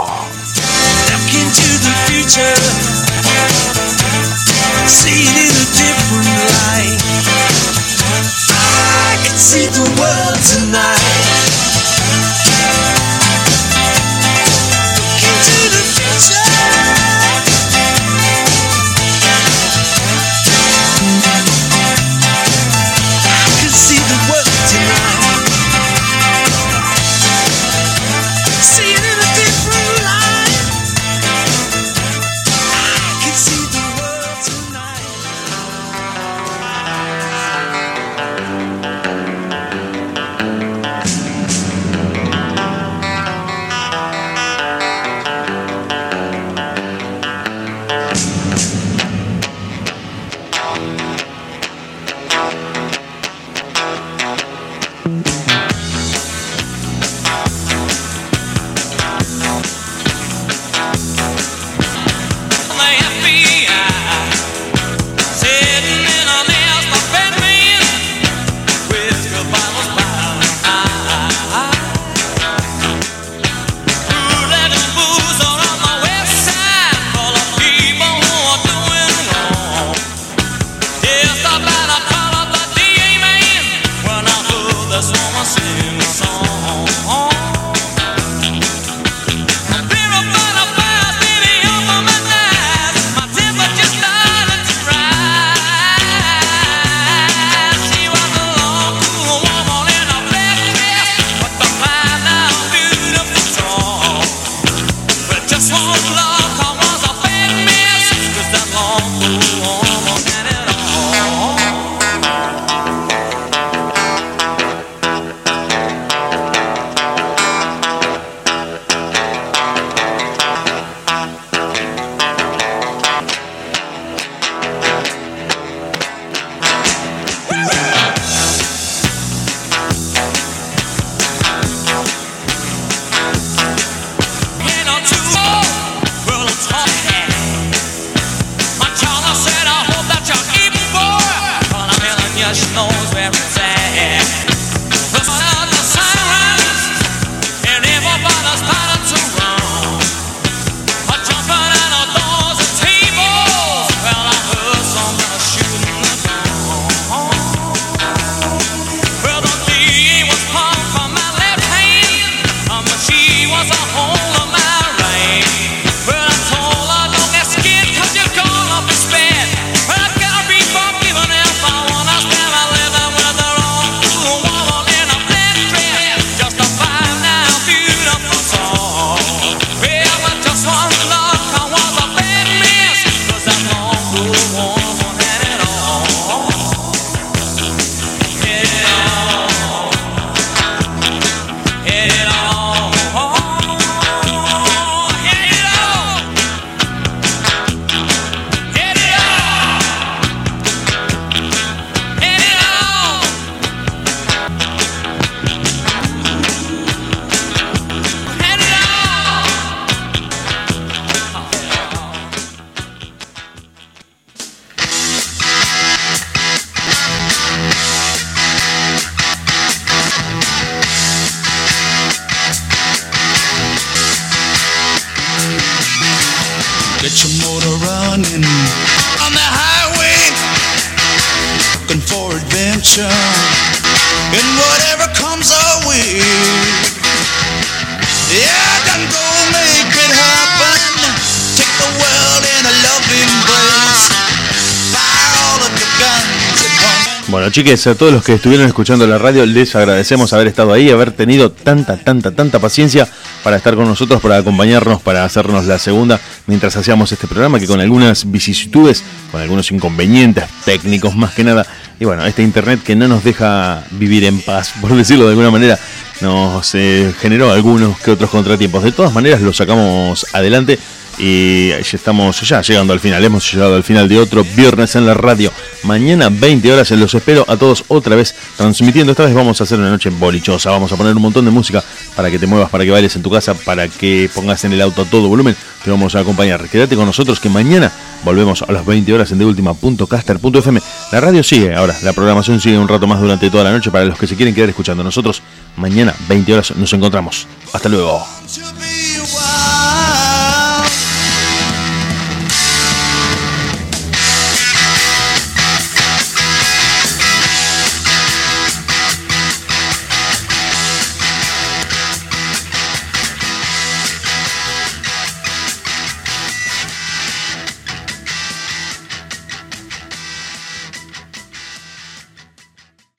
[247.55, 251.13] Chiques, a todos los que estuvieron escuchando la radio, les agradecemos haber estado ahí, haber
[251.13, 253.07] tenido tanta, tanta, tanta paciencia
[253.45, 257.65] para estar con nosotros, para acompañarnos, para hacernos la segunda mientras hacíamos este programa, que
[257.65, 261.65] con algunas vicisitudes, con algunos inconvenientes técnicos más que nada,
[261.97, 265.49] y bueno, este internet que no nos deja vivir en paz, por decirlo de alguna
[265.49, 265.79] manera,
[266.19, 268.83] nos eh, generó algunos que otros contratiempos.
[268.83, 270.77] De todas maneras, lo sacamos adelante
[271.17, 273.23] y estamos ya llegando al final.
[273.23, 275.51] Hemos llegado al final de otro viernes en la radio.
[275.83, 279.11] Mañana 20 horas los espero a todos otra vez transmitiendo.
[279.11, 280.71] Esta vez vamos a hacer una noche bolichosa.
[280.71, 281.83] Vamos a poner un montón de música
[282.15, 284.81] para que te muevas, para que bailes en tu casa, para que pongas en el
[284.81, 285.55] auto a todo volumen.
[285.83, 286.67] Te vamos a acompañar.
[286.69, 287.91] Quédate con nosotros que mañana
[288.23, 290.81] volvemos a las 20 horas en deultima.caster.fm.
[291.11, 294.05] La radio sigue ahora, la programación sigue un rato más durante toda la noche para
[294.05, 295.03] los que se quieren quedar escuchando.
[295.03, 295.41] Nosotros
[295.77, 297.47] mañana 20 horas nos encontramos.
[297.73, 298.25] Hasta luego.